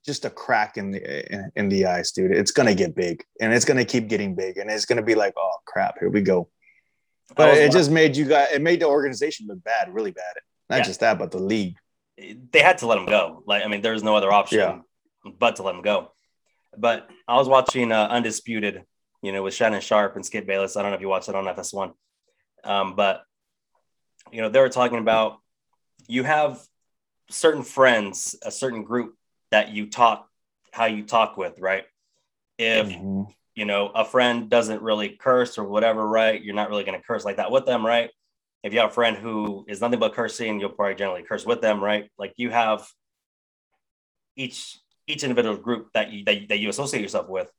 just 0.05 0.25
a 0.25 0.29
crack 0.29 0.77
in 0.77 0.91
the 0.91 1.33
in, 1.33 1.51
in 1.55 1.69
the 1.69 1.85
ice, 1.85 2.11
dude. 2.11 2.31
It's 2.31 2.51
gonna 2.51 2.75
get 2.75 2.95
big, 2.95 3.23
and 3.39 3.53
it's 3.53 3.65
gonna 3.65 3.85
keep 3.85 4.09
getting 4.09 4.35
big, 4.35 4.57
and 4.57 4.69
it's 4.69 4.85
gonna 4.85 5.03
be 5.03 5.15
like, 5.15 5.33
oh 5.37 5.57
crap, 5.65 5.99
here 5.99 6.09
we 6.09 6.21
go. 6.21 6.49
But 7.35 7.57
it 7.57 7.71
just 7.71 7.89
made 7.89 8.17
you 8.17 8.25
guys. 8.25 8.49
It 8.51 8.61
made 8.61 8.81
the 8.81 8.87
organization 8.87 9.47
look 9.47 9.63
bad, 9.63 9.93
really 9.93 10.11
bad. 10.11 10.33
Not 10.69 10.77
yeah. 10.77 10.83
just 10.83 10.99
that, 10.99 11.17
but 11.17 11.31
the 11.31 11.39
league. 11.39 11.75
They 12.17 12.59
had 12.59 12.79
to 12.79 12.87
let 12.87 12.97
him 12.97 13.05
go. 13.05 13.43
Like 13.45 13.63
I 13.63 13.67
mean, 13.67 13.81
there's 13.81 14.03
no 14.03 14.15
other 14.15 14.31
option 14.31 14.59
yeah. 14.59 14.79
but 15.39 15.57
to 15.57 15.63
let 15.63 15.75
him 15.75 15.81
go. 15.81 16.11
But 16.77 17.09
I 17.27 17.35
was 17.37 17.47
watching 17.47 17.91
uh, 17.91 18.07
Undisputed, 18.07 18.83
you 19.21 19.31
know, 19.31 19.43
with 19.43 19.53
Shannon 19.53 19.81
Sharpe 19.81 20.15
and 20.15 20.25
Skip 20.25 20.45
Bayless. 20.45 20.75
I 20.75 20.81
don't 20.81 20.91
know 20.91 20.95
if 20.95 21.01
you 21.01 21.09
watched 21.09 21.29
it 21.29 21.35
on 21.35 21.45
FS1, 21.45 21.93
um, 22.63 22.95
but 22.95 23.23
you 24.31 24.41
know, 24.41 24.49
they 24.49 24.59
were 24.59 24.69
talking 24.69 24.99
about 24.99 25.37
you 26.07 26.23
have 26.23 26.59
certain 27.29 27.63
friends, 27.63 28.35
a 28.43 28.51
certain 28.51 28.83
group 28.83 29.15
that 29.51 29.69
you 29.69 29.89
talk 29.89 30.27
how 30.71 30.85
you 30.85 31.03
talk 31.03 31.37
with, 31.37 31.59
right? 31.59 31.85
If 32.57 32.89
mm-hmm. 32.89 33.31
you 33.55 33.65
know 33.65 33.87
a 33.93 34.03
friend 34.03 34.49
doesn't 34.49 34.81
really 34.81 35.09
curse 35.09 35.57
or 35.57 35.63
whatever, 35.63 36.07
right? 36.07 36.43
You're 36.43 36.55
not 36.55 36.69
really 36.69 36.83
going 36.83 36.99
to 36.99 37.05
curse 37.05 37.23
like 37.23 37.37
that 37.37 37.51
with 37.51 37.65
them, 37.65 37.85
right? 37.85 38.09
If 38.63 38.73
you 38.73 38.79
have 38.79 38.91
a 38.91 38.93
friend 38.93 39.17
who 39.17 39.65
is 39.67 39.81
nothing 39.81 39.99
but 39.99 40.13
cursing, 40.13 40.59
you'll 40.59 40.69
probably 40.69 40.95
generally 40.95 41.23
curse 41.23 41.45
with 41.45 41.61
them, 41.61 41.83
right? 41.83 42.09
Like 42.17 42.33
you 42.37 42.49
have 42.49 42.87
each 44.35 44.79
each 45.05 45.23
individual 45.23 45.57
group 45.57 45.89
that 45.93 46.11
you, 46.11 46.23
that, 46.23 46.47
that 46.47 46.59
you 46.59 46.69
associate 46.69 47.01
yourself 47.01 47.27
with. 47.27 47.49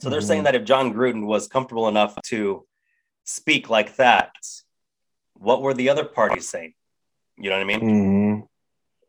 So 0.00 0.10
they're 0.10 0.20
mm-hmm. 0.20 0.28
saying 0.28 0.42
that 0.42 0.54
if 0.54 0.64
Jon 0.64 0.92
Gruden 0.92 1.24
was 1.24 1.48
comfortable 1.48 1.88
enough 1.88 2.14
to 2.26 2.66
speak 3.24 3.70
like 3.70 3.96
that, 3.96 4.32
what 5.32 5.62
were 5.62 5.72
the 5.72 5.88
other 5.88 6.04
parties 6.04 6.46
saying? 6.46 6.74
You 7.38 7.48
know 7.48 7.56
what 7.56 7.62
I 7.62 7.64
mean? 7.64 7.80
Mm-hmm. 7.80 8.40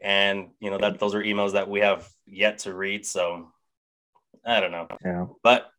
and 0.01 0.50
you 0.60 0.70
know 0.70 0.77
that 0.77 1.00
those 1.00 1.15
are 1.15 1.24
emails 1.24 1.53
that 1.53 1.70
we 1.70 1.82
have 1.82 2.08
yet 2.25 2.60
to 2.60 2.74
read. 2.74 3.06
So 3.06 3.51
I 4.46 4.62
don't 4.62 4.72
know, 4.72 4.88
Yeah. 5.03 5.25
but 5.44 5.70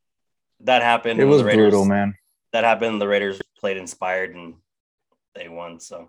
that 0.61 0.83
happened. 0.83 1.21
It 1.21 1.25
was 1.25 1.43
Raiders- 1.43 1.71
brutal, 1.71 1.85
man. 1.87 2.15
That 2.53 2.65
happened. 2.65 3.01
The 3.01 3.09
Raiders 3.09 3.41
played 3.59 3.77
inspired 3.77 4.35
and 4.35 4.55
they 5.39 5.49
won. 5.49 5.81
So 5.81 6.09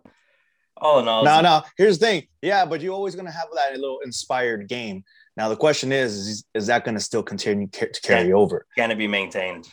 all 0.77 0.99
in 0.99 1.07
all, 1.07 1.23
No, 1.23 1.41
no. 1.41 1.63
Here's 1.77 1.99
the 1.99 2.05
thing. 2.05 2.27
Yeah, 2.41 2.65
but 2.65 2.81
you're 2.81 2.93
always 2.93 3.15
gonna 3.15 3.31
have 3.31 3.47
that 3.53 3.73
little 3.73 3.99
inspired 4.03 4.67
game. 4.67 5.03
Now 5.37 5.49
the 5.49 5.55
question 5.55 5.91
is, 5.91 6.15
is, 6.15 6.45
is 6.53 6.67
that 6.67 6.83
gonna 6.83 6.99
still 6.99 7.23
continue 7.23 7.67
ca- 7.67 7.91
to 7.93 8.01
carry 8.01 8.33
over? 8.33 8.65
can 8.75 8.91
it 8.91 8.97
be 8.97 9.07
maintained? 9.07 9.67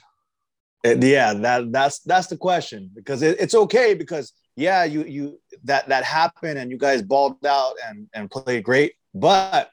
Uh, 0.85 0.97
yeah, 1.01 1.33
that 1.35 1.73
that's 1.73 2.01
that's 2.01 2.27
the 2.29 2.37
question 2.37 2.91
because 2.95 3.23
it, 3.23 3.41
it's 3.41 3.55
okay 3.55 3.95
because 3.95 4.33
yeah, 4.57 4.85
you 4.85 5.05
you 5.05 5.41
that 5.65 5.89
that 5.89 6.05
happened 6.05 6.59
and 6.59 6.71
you 6.71 6.79
guys 6.79 7.03
balled 7.03 7.45
out 7.45 7.75
and 7.87 8.09
and 8.15 8.31
played 8.31 8.65
great, 8.65 8.95
but 9.15 9.71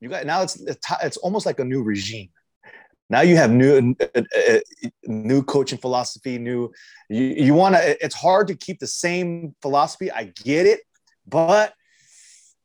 you 0.00 0.08
got 0.08 0.26
now 0.26 0.42
it's 0.42 0.60
it's 0.60 0.86
it's 1.02 1.16
almost 1.18 1.46
like 1.46 1.60
a 1.60 1.64
new 1.64 1.82
regime. 1.82 2.30
Now 3.10 3.22
you 3.22 3.36
have 3.36 3.50
new 3.50 3.96
uh, 4.00 4.22
uh, 4.22 4.58
new 5.04 5.42
coaching 5.42 5.78
philosophy, 5.78 6.38
new 6.38 6.72
you, 7.08 7.24
you 7.24 7.54
want 7.54 7.74
to. 7.74 8.04
It's 8.04 8.14
hard 8.14 8.46
to 8.48 8.54
keep 8.54 8.78
the 8.78 8.86
same 8.86 9.54
philosophy. 9.60 10.12
I 10.12 10.32
get 10.44 10.66
it, 10.66 10.80
but 11.26 11.74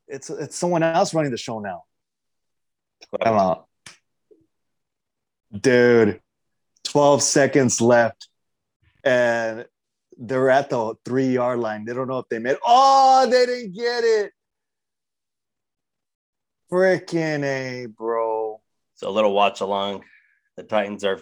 it's 0.06 0.30
it's 0.30 0.56
someone 0.56 0.84
else 0.84 1.12
running 1.12 1.32
the 1.32 1.36
show 1.36 1.58
now. 1.58 1.82
Come 3.24 3.36
on. 3.36 3.62
Dude, 5.60 6.20
12 6.84 7.22
seconds 7.22 7.80
left. 7.80 8.28
And 9.04 9.66
they're 10.18 10.50
at 10.50 10.70
the 10.70 10.94
three 11.04 11.28
yard 11.28 11.58
line. 11.60 11.84
They 11.84 11.94
don't 11.94 12.08
know 12.08 12.18
if 12.18 12.28
they 12.28 12.38
made 12.38 12.56
Oh, 12.66 13.28
they 13.30 13.46
didn't 13.46 13.74
get 13.74 14.04
it. 14.04 14.32
Freaking 16.70 17.44
A, 17.44 17.86
bro. 17.86 18.60
So 18.94 19.08
a 19.08 19.10
little 19.10 19.32
watch 19.32 19.60
along. 19.60 20.04
The 20.56 20.62
Titans 20.62 21.04
are 21.04 21.20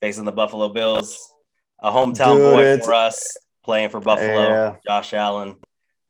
facing 0.00 0.24
the 0.24 0.32
Buffalo 0.32 0.68
Bills. 0.68 1.32
A 1.80 1.90
hometown 1.90 2.36
Dude, 2.36 2.52
boy 2.54 2.62
it's- 2.64 2.84
for 2.86 2.94
us 2.94 3.36
playing 3.64 3.90
for 3.90 4.00
Buffalo. 4.00 4.26
Yeah. 4.48 4.76
Josh 4.86 5.14
Allen, 5.14 5.56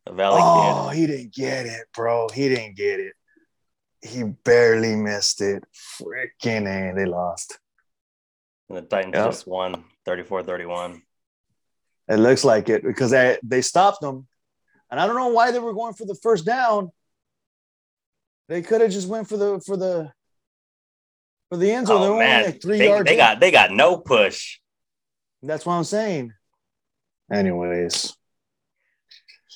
the 0.06 0.12
Valley 0.12 0.40
Oh, 0.42 0.88
kid. 0.90 0.96
he 0.98 1.06
didn't 1.06 1.34
get 1.34 1.66
it, 1.66 1.86
bro. 1.94 2.28
He 2.28 2.48
didn't 2.48 2.76
get 2.76 3.00
it. 3.00 3.12
He 4.00 4.22
barely 4.22 4.94
missed 4.96 5.40
it. 5.42 5.64
Freaking 6.00 6.66
A, 6.66 6.94
they 6.94 7.04
lost. 7.04 7.58
And 8.68 8.78
the 8.78 8.82
Titans 8.82 9.14
Yeah. 9.14 9.24
just 9.26 9.46
won 9.46 9.84
34-31. 10.06 11.02
It 12.08 12.16
looks 12.16 12.44
like 12.44 12.68
it 12.70 12.82
because 12.82 13.10
they, 13.10 13.38
they 13.42 13.60
stopped 13.60 14.00
them. 14.00 14.26
And 14.90 14.98
I 14.98 15.06
don't 15.06 15.16
know 15.16 15.28
why 15.28 15.50
they 15.50 15.58
were 15.58 15.74
going 15.74 15.92
for 15.94 16.06
the 16.06 16.14
first 16.14 16.46
down. 16.46 16.90
They 18.48 18.62
could 18.62 18.80
have 18.80 18.90
just 18.90 19.08
went 19.08 19.28
for 19.28 19.36
the 19.36 19.60
for 19.60 19.76
the 19.76 20.10
for 21.50 21.56
the 21.56 21.70
end 21.70 21.86
zone. 21.86 22.00
They're 22.00 22.10
Oh 22.10 22.12
only 22.14 22.24
man, 22.26 22.44
like 22.46 22.62
three 22.62 22.78
they, 22.78 22.88
yards. 22.88 23.04
they 23.06 23.12
in. 23.12 23.18
got 23.18 23.40
they 23.40 23.50
got 23.50 23.70
no 23.72 23.98
push. 23.98 24.58
That's 25.42 25.64
what 25.64 25.74
I'm 25.74 25.84
saying. 25.84 26.32
Anyways, 27.32 28.14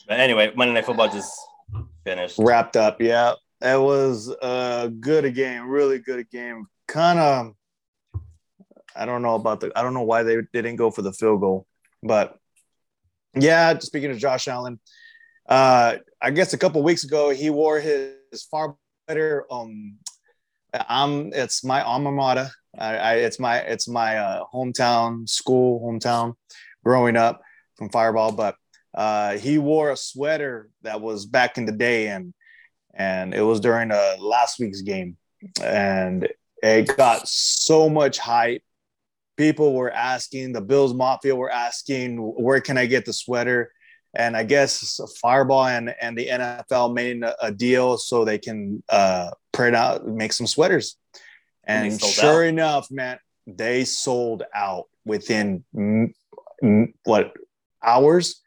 But 0.06 0.20
anyway, 0.20 0.52
Monday 0.54 0.75
Night 0.75 0.84
Football 0.87 1.08
just 1.08 1.32
finished. 2.04 2.37
wrapped 2.38 2.76
up. 2.76 3.00
Yeah, 3.00 3.34
it 3.61 3.80
was 3.80 4.28
a 4.42 4.90
good 5.00 5.34
game, 5.34 5.68
really 5.68 5.99
good 5.99 6.28
game. 6.30 6.66
Kind 6.87 7.18
of, 7.18 7.52
I 8.94 9.06
don't 9.06 9.22
know 9.22 9.34
about 9.37 9.61
the. 9.61 9.72
I 9.75 9.82
don't 9.82 9.94
know 9.94 10.02
why 10.02 10.22
they 10.22 10.37
didn't 10.52 10.76
go 10.76 10.90
for 10.90 11.02
the 11.02 11.12
field 11.12 11.40
goal, 11.40 11.66
but 12.02 12.37
yeah. 13.34 13.78
Speaking 13.78 14.11
of 14.11 14.18
Josh 14.18 14.49
Allen, 14.49 14.78
uh, 15.49 15.96
I 16.20 16.30
guess 16.30 16.52
a 16.52 16.58
couple 16.58 16.82
weeks 16.82 17.04
ago 17.04 17.30
he 17.30 17.49
wore 17.50 17.80
his, 17.80 18.12
his 18.30 18.42
far 18.44 18.76
better. 19.08 19.46
Um, 19.50 19.96
I'm. 20.73 21.33
It's 21.33 21.64
my 21.64 21.83
alma 21.83 22.12
mater. 22.12 22.50
I, 22.79 22.97
I 22.97 23.14
it's 23.14 23.38
my 23.38 23.59
it's 23.59 23.88
my 23.88 24.17
uh, 24.17 24.45
hometown 24.52 25.29
school, 25.29 25.81
hometown. 25.81 26.35
Growing 26.85 27.17
up 27.17 27.41
from 27.76 27.91
Firebaugh, 27.91 28.37
but 28.37 28.57
uh, 28.95 29.38
he 29.38 29.57
wore 29.59 29.91
a 29.91 29.97
sweater 29.97 30.69
that 30.83 31.00
was 31.00 31.26
back 31.26 31.59
in 31.59 31.64
the 31.64 31.73
day, 31.73 32.09
and 32.09 32.35
and 32.95 33.35
it 33.35 33.43
was 33.43 33.61
during 33.61 33.91
uh, 33.91 34.17
last 34.19 34.59
week's 34.59 34.83
game, 34.83 35.17
and 35.62 36.29
it 36.62 36.97
got 36.97 37.29
so 37.29 37.88
much 37.88 38.19
hype. 38.19 38.62
People 39.37 39.75
were 39.75 39.91
asking, 39.91 40.52
the 40.52 40.61
Bills 40.61 40.95
Mafia 40.95 41.35
were 41.35 41.50
asking, 41.50 42.19
where 42.19 42.61
can 42.61 42.79
I 42.79 42.87
get 42.87 43.05
the 43.05 43.12
sweater? 43.12 43.73
And 44.14 44.37
I 44.37 44.45
guess 44.45 45.00
Firebaugh 45.25 45.76
and, 45.76 45.95
and 46.00 46.17
the 46.17 46.29
NFL 46.29 46.95
made 46.95 47.23
a, 47.23 47.47
a 47.47 47.50
deal 47.50 47.97
so 47.97 48.25
they 48.25 48.38
can 48.38 48.83
uh, 48.91 49.31
print 49.52 49.76
out, 49.76 50.06
make 50.06 50.32
some 50.32 50.47
sweaters. 50.47 50.97
And 51.64 51.92
And 51.92 52.00
sure 52.00 52.42
out. 52.42 52.49
enough, 52.49 52.90
man, 52.90 53.18
they 53.47 53.85
sold 53.85 54.42
out 54.54 54.87
within 55.04 55.64
mm, 55.75 56.12
mm, 56.62 56.92
what 57.04 57.32
hours? 57.82 58.40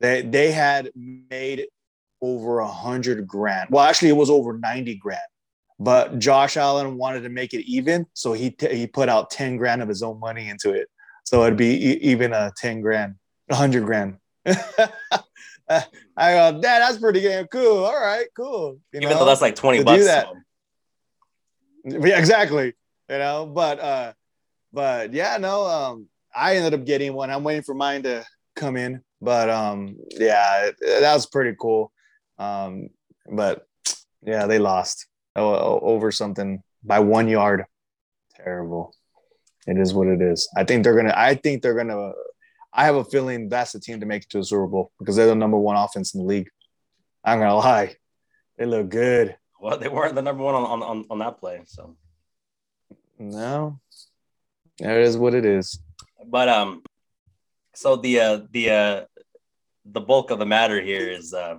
They 0.00 0.22
they 0.22 0.52
had 0.52 0.90
made 0.94 1.66
over 2.20 2.58
a 2.60 2.66
hundred 2.68 3.26
grand. 3.26 3.68
Well, 3.70 3.84
actually, 3.84 4.08
it 4.10 4.16
was 4.16 4.30
over 4.30 4.58
ninety 4.58 4.94
grand. 4.96 5.20
But 5.80 6.18
Josh 6.18 6.56
Allen 6.56 6.96
wanted 6.96 7.20
to 7.20 7.28
make 7.28 7.54
it 7.54 7.64
even, 7.70 8.06
so 8.12 8.32
he 8.32 8.50
t- 8.50 8.74
he 8.74 8.86
put 8.88 9.08
out 9.08 9.30
ten 9.30 9.56
grand 9.56 9.82
of 9.82 9.88
his 9.88 10.02
own 10.02 10.18
money 10.18 10.48
into 10.48 10.72
it. 10.72 10.88
So 11.24 11.44
it'd 11.44 11.56
be 11.56 11.90
e- 11.90 12.00
even 12.02 12.32
a 12.32 12.52
ten 12.56 12.80
grand, 12.80 13.14
a 13.48 13.54
hundred 13.54 13.84
grand. 13.84 14.16
I 16.18 16.32
go, 16.32 16.60
Dad, 16.60 16.80
that's 16.80 16.98
pretty 16.98 17.20
damn 17.20 17.46
cool. 17.46 17.84
All 17.84 17.98
right, 18.00 18.26
cool. 18.36 18.78
You 18.92 19.00
Even 19.00 19.10
know? 19.10 19.20
though 19.20 19.24
that's 19.24 19.40
like 19.40 19.54
20 19.54 19.78
to 19.78 19.84
do 19.84 19.86
bucks. 19.86 20.04
that. 20.06 20.28
Yeah, 21.84 22.18
exactly. 22.18 22.74
You 23.08 23.18
know, 23.18 23.46
but 23.46 23.78
uh, 23.80 24.12
but 24.72 25.12
yeah, 25.14 25.36
no, 25.38 25.64
um, 25.66 26.08
I 26.34 26.56
ended 26.56 26.74
up 26.74 26.84
getting 26.84 27.14
one. 27.14 27.30
I'm 27.30 27.44
waiting 27.44 27.62
for 27.62 27.74
mine 27.74 28.02
to 28.02 28.26
come 28.56 28.76
in, 28.76 29.02
but 29.20 29.48
um, 29.48 29.96
yeah, 30.10 30.70
that 30.80 31.14
was 31.14 31.26
pretty 31.26 31.56
cool. 31.58 31.92
Um, 32.38 32.88
but 33.30 33.66
yeah, 34.22 34.46
they 34.46 34.58
lost 34.58 35.06
over 35.36 36.10
something 36.10 36.62
by 36.82 36.98
one 36.98 37.28
yard. 37.28 37.64
Terrible. 38.36 38.94
It 39.66 39.78
is 39.78 39.94
what 39.94 40.08
it 40.08 40.20
is. 40.20 40.48
I 40.56 40.64
think 40.64 40.82
they're 40.82 40.96
gonna. 40.96 41.14
I 41.16 41.34
think 41.34 41.62
they're 41.62 41.74
gonna. 41.74 42.12
I 42.72 42.84
have 42.84 42.96
a 42.96 43.04
feeling 43.04 43.48
that's 43.48 43.72
the 43.72 43.80
team 43.80 44.00
to 44.00 44.06
make 44.06 44.22
it 44.22 44.30
to 44.30 44.38
the 44.38 44.44
Super 44.44 44.66
Bowl 44.66 44.92
because 44.98 45.16
they're 45.16 45.26
the 45.26 45.34
number 45.34 45.58
one 45.58 45.76
offense 45.76 46.14
in 46.14 46.20
the 46.20 46.26
league. 46.26 46.48
I'm 47.24 47.38
gonna 47.38 47.56
lie, 47.56 47.96
they 48.56 48.66
look 48.66 48.88
good. 48.88 49.36
Well, 49.60 49.78
they 49.78 49.88
weren't 49.88 50.14
the 50.14 50.22
number 50.22 50.42
one 50.44 50.54
on, 50.54 50.64
on, 50.64 50.82
on, 50.82 51.04
on 51.10 51.18
that 51.18 51.38
play. 51.38 51.60
So, 51.66 51.96
No, 53.18 53.80
it 54.78 54.90
is 54.90 55.16
what 55.16 55.34
it 55.34 55.44
is. 55.44 55.80
but 56.26 56.48
um, 56.48 56.82
so 57.74 57.96
the 57.96 58.20
uh, 58.20 58.40
the 58.50 58.70
uh, 58.70 59.04
the 59.84 60.00
bulk 60.00 60.30
of 60.30 60.38
the 60.38 60.46
matter 60.46 60.80
here 60.80 61.10
is 61.10 61.34
uh, 61.34 61.58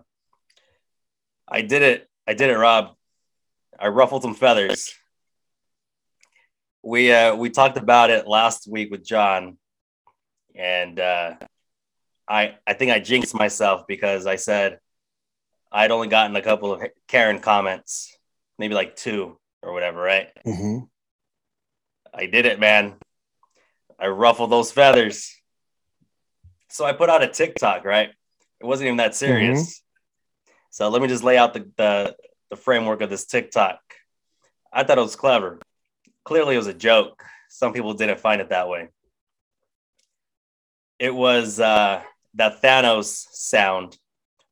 I 1.48 1.62
did 1.62 1.82
it. 1.82 2.08
I 2.28 2.34
did 2.34 2.50
it, 2.50 2.58
Rob. 2.58 2.96
I 3.78 3.88
ruffled 3.88 4.22
some 4.24 4.36
feathers. 4.36 4.94
We 6.84 7.12
uh, 7.12 7.36
we 7.36 7.50
talked 7.50 7.78
about 7.78 8.10
it 8.10 8.28
last 8.28 8.68
week 8.68 8.92
with 8.92 9.06
John, 9.06 9.58
and 10.56 11.00
uh, 11.00 11.36
I 12.28 12.56
I 12.66 12.74
think 12.74 12.92
I 12.92 13.00
jinxed 13.00 13.34
myself 13.34 13.88
because 13.88 14.26
I 14.26 14.36
said 14.36 14.80
I'd 15.72 15.92
only 15.92 16.08
gotten 16.08 16.36
a 16.36 16.42
couple 16.42 16.74
of 16.74 16.84
Karen 17.08 17.40
comments, 17.40 18.18
maybe 18.58 18.74
like 18.74 18.96
two 18.96 19.38
or 19.62 19.74
whatever, 19.74 20.02
right? 20.02 20.30
Mm-hmm. 20.46 20.86
I 22.14 22.26
did 22.26 22.46
it, 22.46 22.60
man. 22.60 22.96
I 24.00 24.08
ruffled 24.08 24.52
those 24.52 24.72
feathers. 24.72 25.36
So 26.70 26.86
I 26.86 26.94
put 26.94 27.10
out 27.10 27.24
a 27.24 27.28
TikTok, 27.28 27.86
right? 27.86 28.10
It 28.60 28.66
wasn't 28.66 28.88
even 28.88 28.98
that 28.98 29.16
serious. 29.16 29.82
So 30.72 30.90
let 30.90 31.02
me 31.02 31.08
just 31.08 31.24
lay 31.24 31.38
out 31.38 31.54
the, 31.54 31.70
the 31.78 32.16
the 32.50 32.56
framework 32.56 33.02
of 33.02 33.10
this 33.10 33.26
TikTok. 33.26 33.80
I 34.72 34.84
thought 34.84 34.98
it 34.98 35.02
was 35.02 35.16
clever. 35.16 35.60
Clearly, 36.24 36.56
it 36.56 36.60
was 36.60 36.68
a 36.68 36.74
joke. 36.74 37.24
Some 37.50 37.74
people 37.74 37.94
didn't 37.94 38.20
find 38.20 38.42
it 38.42 38.50
that 38.50 38.70
way. 38.70 38.90
It 41.00 41.16
was 41.16 41.60
uh, 41.60 42.02
that 42.36 42.62
Thanos 42.62 43.26
sound 43.32 43.98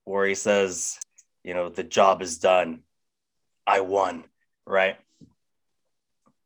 where 0.05 0.25
he 0.25 0.35
says, 0.35 0.97
you 1.43 1.53
know, 1.53 1.69
the 1.69 1.83
job 1.83 2.21
is 2.21 2.37
done. 2.37 2.83
I 3.65 3.81
won, 3.81 4.23
right? 4.65 4.95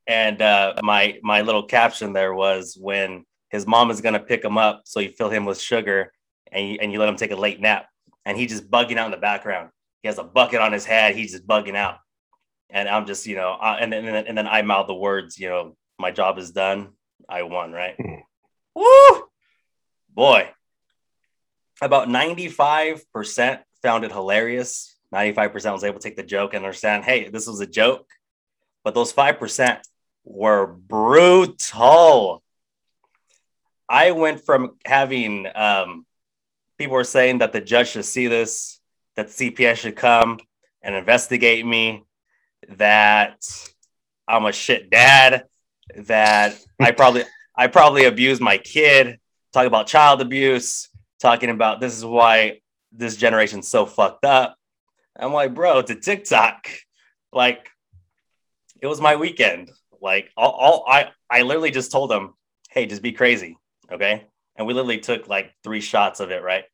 And 0.08 0.42
uh, 0.42 0.74
my 0.82 1.20
my 1.22 1.42
little 1.42 1.64
caption 1.64 2.14
there 2.14 2.34
was 2.34 2.76
when 2.80 3.24
his 3.50 3.68
mom 3.68 3.92
is 3.92 4.02
gonna 4.02 4.20
pick 4.20 4.44
him 4.44 4.58
up, 4.58 4.82
so 4.86 5.00
you 5.00 5.10
fill 5.10 5.30
him 5.30 5.46
with 5.46 5.62
sugar 5.62 6.12
and 6.52 6.68
you, 6.68 6.78
and 6.82 6.92
you 6.92 7.00
let 7.00 7.08
him 7.08 7.16
take 7.16 7.32
a 7.32 7.36
late 7.36 7.62
nap, 7.62 7.86
and 8.26 8.36
he 8.38 8.48
just 8.48 8.70
bugging 8.70 8.98
out 8.98 9.06
in 9.06 9.12
the 9.12 9.18
background. 9.18 9.70
He 10.02 10.08
has 10.08 10.18
a 10.18 10.24
bucket 10.24 10.62
on 10.62 10.74
his 10.74 10.86
head. 10.86 11.16
He's 11.16 11.32
just 11.32 11.46
bugging 11.46 11.76
out, 11.76 11.98
and 12.72 12.90
I'm 12.90 13.06
just 13.06 13.28
you 13.28 13.36
know, 13.36 13.52
uh, 13.52 13.78
and 13.80 13.94
then 13.94 14.06
and 14.06 14.16
then, 14.16 14.28
and 14.28 14.38
then 14.38 14.48
I 14.48 14.64
mouth 14.64 14.88
the 14.88 14.96
words, 14.96 15.38
you 15.38 15.48
know, 15.48 15.78
my 16.00 16.10
job 16.10 16.40
is 16.40 16.50
done. 16.50 16.94
I 17.30 17.44
won, 17.44 17.72
right? 17.72 17.96
Woo, 18.76 19.24
boy. 20.14 20.50
About 21.82 22.08
95% 22.08 23.60
found 23.82 24.06
it 24.06 24.12
hilarious. 24.12 24.96
95% 25.14 25.74
was 25.74 25.84
able 25.84 26.00
to 26.00 26.08
take 26.08 26.16
the 26.16 26.24
joke 26.24 26.54
and 26.54 26.64
understand, 26.64 27.04
hey, 27.04 27.30
this 27.30 27.48
was 27.48 27.60
a 27.60 27.68
joke. 27.68 28.08
But 28.84 28.94
those 28.94 29.14
5% 29.14 29.80
were 30.24 30.68
brutal. 30.68 32.44
I 33.90 34.12
went 34.12 34.46
from 34.46 34.78
having 34.86 35.48
um, 35.54 36.06
people 36.78 36.96
were 36.96 37.04
saying 37.04 37.40
that 37.40 37.54
the 37.54 37.62
judge 37.62 37.90
should 37.90 38.06
see 38.06 38.28
this, 38.28 38.80
that 39.16 39.28
CPS 39.28 39.76
should 39.78 39.96
come 39.96 40.40
and 40.82 40.96
investigate 40.96 41.66
me, 41.66 42.04
that 42.70 43.44
I'm 44.28 44.46
a 44.46 44.52
shit 44.52 44.90
dad, 44.90 45.46
that 45.96 46.58
I 46.80 46.92
probably 46.92 47.24
I 47.56 47.68
probably 47.68 48.06
abused 48.06 48.42
my 48.42 48.58
kid, 48.58 49.20
talking 49.54 49.68
about 49.68 49.88
child 49.88 50.22
abuse, 50.22 50.90
talking 51.20 51.50
about 51.50 51.80
this 51.80 51.96
is 51.96 52.06
why 52.06 52.62
this 52.92 53.16
generation's 53.16 53.68
so 53.68 53.86
fucked 53.86 54.26
up. 54.26 54.56
I'm 55.18 55.34
like, 55.34 55.54
bro, 55.54 55.80
it's 55.80 55.92
a 55.92 55.96
TikTok. 55.96 56.68
Like, 57.32 57.70
it 58.82 58.88
was 58.88 59.02
my 59.02 59.16
weekend. 59.16 59.72
Like, 60.02 60.32
all, 60.36 60.52
all 60.52 60.86
I 60.88 61.12
I 61.30 61.44
literally 61.44 61.72
just 61.72 61.92
told 61.92 62.10
them, 62.10 62.34
hey, 62.70 62.86
just 62.86 63.02
be 63.02 63.12
crazy, 63.12 63.58
okay? 63.92 64.26
And 64.56 64.68
we 64.68 64.74
literally 64.74 65.00
took 65.00 65.28
like 65.28 65.54
three 65.64 65.82
shots 65.82 66.20
of 66.20 66.32
it, 66.32 66.44
right? 66.44 66.66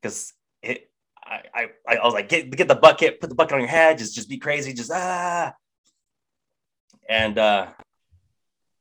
Because 0.00 0.32
it, 0.62 0.90
I, 1.24 1.68
I, 1.86 1.96
I 1.96 2.04
was 2.04 2.14
like, 2.14 2.28
get 2.28 2.50
get 2.50 2.68
the 2.68 2.76
bucket, 2.76 3.20
put 3.20 3.28
the 3.28 3.34
bucket 3.34 3.54
on 3.54 3.60
your 3.60 3.68
head, 3.68 3.98
just 3.98 4.14
just 4.14 4.28
be 4.28 4.38
crazy, 4.38 4.72
just 4.72 4.92
ah. 4.92 5.52
And 7.08 7.38
uh, 7.38 7.68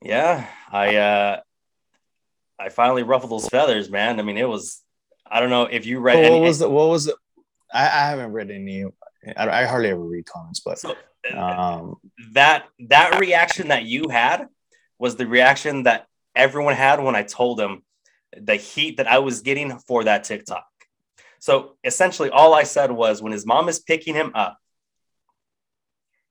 yeah, 0.01 0.47
I 0.71 0.95
uh, 0.95 1.39
I 2.59 2.69
finally 2.69 3.03
ruffled 3.03 3.31
those 3.31 3.47
feathers, 3.47 3.89
man. 3.89 4.19
I 4.19 4.23
mean, 4.23 4.37
it 4.37 4.47
was. 4.47 4.81
I 5.25 5.39
don't 5.39 5.49
know 5.49 5.63
if 5.63 5.85
you 5.85 5.99
read. 5.99 6.15
What 6.15 6.25
any, 6.25 6.41
was 6.41 6.59
the, 6.59 6.69
what 6.69 6.89
was 6.89 7.07
it? 7.07 7.15
I, 7.73 7.85
I 7.85 8.09
haven't 8.09 8.31
read 8.31 8.51
any. 8.51 8.85
I, 9.35 9.63
I 9.63 9.65
hardly 9.65 9.89
ever 9.89 10.01
read 10.01 10.25
comments, 10.25 10.59
but 10.59 10.77
so, 10.77 10.95
um, 11.33 11.95
that 12.33 12.65
that 12.87 13.19
reaction 13.19 13.69
that 13.69 13.83
you 13.83 14.09
had 14.09 14.47
was 14.99 15.15
the 15.15 15.27
reaction 15.27 15.83
that 15.83 16.07
everyone 16.35 16.75
had 16.75 17.01
when 17.01 17.15
I 17.15 17.23
told 17.23 17.57
them 17.57 17.83
the 18.37 18.55
heat 18.55 18.97
that 18.97 19.07
I 19.07 19.19
was 19.19 19.41
getting 19.41 19.77
for 19.79 20.03
that 20.03 20.23
TikTok. 20.23 20.65
So 21.39 21.75
essentially, 21.83 22.29
all 22.29 22.53
I 22.53 22.63
said 22.63 22.91
was 22.91 23.21
when 23.21 23.31
his 23.31 23.45
mom 23.45 23.69
is 23.69 23.79
picking 23.79 24.13
him 24.13 24.31
up, 24.35 24.57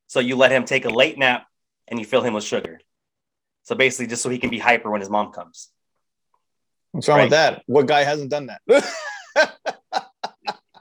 so 0.07 0.21
you 0.21 0.37
let 0.37 0.52
him 0.52 0.64
take 0.64 0.85
a 0.85 0.90
late 0.90 1.19
nap 1.19 1.47
and 1.88 1.99
you 1.99 2.07
fill 2.07 2.23
him 2.23 2.35
with 2.35 2.45
sugar. 2.45 2.81
So 3.64 3.75
basically, 3.75 4.07
just 4.07 4.23
so 4.23 4.28
he 4.28 4.38
can 4.38 4.50
be 4.50 4.59
hyper 4.59 4.90
when 4.90 5.00
his 5.00 5.11
mom 5.11 5.33
comes. 5.33 5.71
What's 6.95 7.09
wrong 7.09 7.19
right. 7.19 7.25
with 7.25 7.31
that? 7.33 7.63
What 7.67 7.87
guy 7.87 8.05
hasn't 8.05 8.31
done 8.31 8.47
that? 8.47 8.61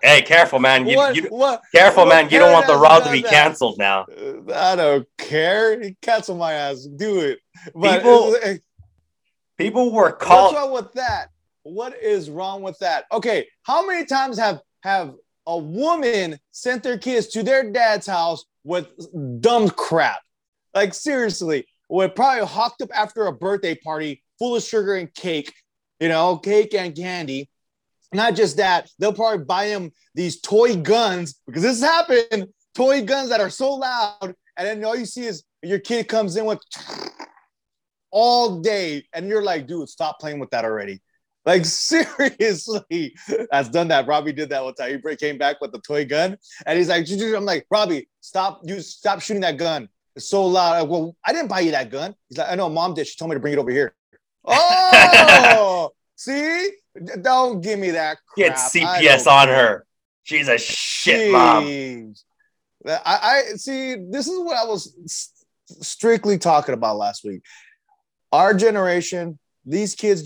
Hey, 0.06 0.22
careful, 0.22 0.60
man. 0.60 0.86
You, 0.86 0.98
what, 0.98 1.16
you- 1.16 1.24
what, 1.30 1.62
careful, 1.74 2.04
what 2.04 2.10
man. 2.10 2.30
You 2.30 2.38
don't 2.38 2.52
want 2.52 2.68
the 2.68 2.76
Raw 2.76 3.00
to 3.00 3.10
be 3.10 3.22
that? 3.22 3.32
canceled 3.32 3.78
now. 3.78 4.02
Uh, 4.04 4.54
I 4.54 4.76
don't 4.76 5.08
care. 5.18 5.82
Cancel 6.02 6.36
my 6.36 6.52
ass. 6.52 6.84
Do 6.84 7.22
it. 7.22 7.40
But 7.74 8.00
People- 8.00 8.36
uh, 8.44 8.54
People 9.58 9.94
were 9.94 10.12
caught. 10.12 10.52
what's 10.52 10.56
wrong 10.56 10.74
with 10.74 10.92
that? 10.96 11.28
What 11.64 11.96
is 12.04 12.30
wrong 12.30 12.62
with 12.64 12.78
that? 12.80 13.06
Okay, 13.14 13.48
how 13.62 13.88
many 13.88 14.06
times 14.06 14.38
have 14.38 14.60
have 14.82 15.14
a 15.48 15.58
woman 15.58 16.38
sent 16.52 16.84
their 16.84 16.98
kids 16.98 17.28
to 17.28 17.42
their 17.44 17.72
dad's 17.72 18.06
house 18.06 18.44
with 18.66 18.88
dumb 19.40 19.70
crap? 19.70 20.20
Like 20.74 20.94
seriously, 20.94 21.66
we're 21.88 22.10
probably 22.10 22.46
hocked 22.46 22.82
up 22.82 22.90
after 22.94 23.28
a 23.28 23.32
birthday 23.32 23.76
party 23.76 24.22
full 24.38 24.58
of 24.58 24.64
sugar 24.64 24.96
and 24.96 25.14
cake, 25.14 25.54
you 26.04 26.10
know, 26.10 26.36
cake 26.36 26.76
and 26.76 26.94
candy. 26.94 27.50
Not 28.12 28.36
just 28.36 28.58
that, 28.58 28.90
they'll 29.00 29.14
probably 29.14 29.46
buy 29.46 29.68
him 29.68 29.90
these 30.14 30.42
toy 30.42 30.76
guns 30.76 31.40
because 31.48 31.64
this 31.64 31.82
happened. 31.82 32.50
Toy 32.76 33.06
guns 33.06 33.30
that 33.30 33.40
are 33.40 33.50
so 33.50 33.76
loud, 33.76 34.36
and 34.58 34.68
then 34.68 34.84
all 34.84 34.98
you 34.98 35.06
see 35.06 35.24
is 35.24 35.44
your 35.62 35.80
kid 35.80 36.10
comes 36.10 36.36
in 36.36 36.44
with 36.44 36.60
all 38.12 38.60
day, 38.60 39.06
and 39.14 39.30
you're 39.30 39.44
like, 39.44 39.66
dude, 39.66 39.88
stop 39.88 40.20
playing 40.20 40.40
with 40.40 40.50
that 40.50 40.66
already. 40.66 41.02
Like 41.46 41.64
seriously, 41.66 43.16
that's 43.50 43.70
done 43.70 43.88
that. 43.88 44.06
Robbie 44.06 44.34
did 44.34 44.50
that 44.50 44.62
one 44.62 44.74
time. 44.76 45.02
He 45.08 45.16
came 45.16 45.38
back 45.38 45.62
with 45.62 45.72
the 45.72 45.80
toy 45.80 46.04
gun, 46.04 46.38
and 46.66 46.78
he's 46.78 46.90
like, 46.90 47.08
I'm 47.10 47.46
like, 47.46 47.66
Robbie, 47.72 48.10
stop, 48.20 48.60
you 48.66 48.82
stop 48.82 49.22
shooting 49.22 49.42
that 49.42 49.56
gun. 49.56 49.88
It's 50.18 50.28
so 50.28 50.46
loud. 50.46 50.82
Like, 50.82 50.90
well, 50.90 51.16
I 51.26 51.32
didn't 51.32 51.48
buy 51.48 51.62
you 51.62 51.72
that 51.72 51.90
gun. 51.90 52.14
He's 52.28 52.38
like, 52.38 52.50
I 52.50 52.56
know, 52.56 52.68
mom 52.68 52.94
did. 52.94 53.08
She 53.08 53.16
told 53.16 53.30
me 53.30 53.36
to 53.36 53.40
bring 53.40 53.54
it 53.54 53.60
over 53.60 53.72
here. 53.72 53.96
Oh, 54.46 55.92
see, 56.16 56.70
don't 57.22 57.62
give 57.62 57.80
me 57.80 57.92
that. 57.92 58.18
Get 58.36 58.56
crap. 58.56 58.60
I 58.60 59.02
CPS 59.02 59.28
on 59.28 59.48
care. 59.48 59.56
her. 59.56 59.86
She's 60.24 60.48
a 60.48 60.58
shit 60.58 61.32
mom. 61.32 61.66
I, 62.86 63.00
I 63.06 63.42
see. 63.56 63.96
This 63.96 64.28
is 64.28 64.40
what 64.40 64.58
I 64.58 64.66
was 64.66 64.94
strictly 65.66 66.38
talking 66.38 66.74
about 66.74 66.98
last 66.98 67.24
week. 67.24 67.42
Our 68.32 68.54
generation, 68.54 69.40
these 69.66 69.96
kids, 69.96 70.24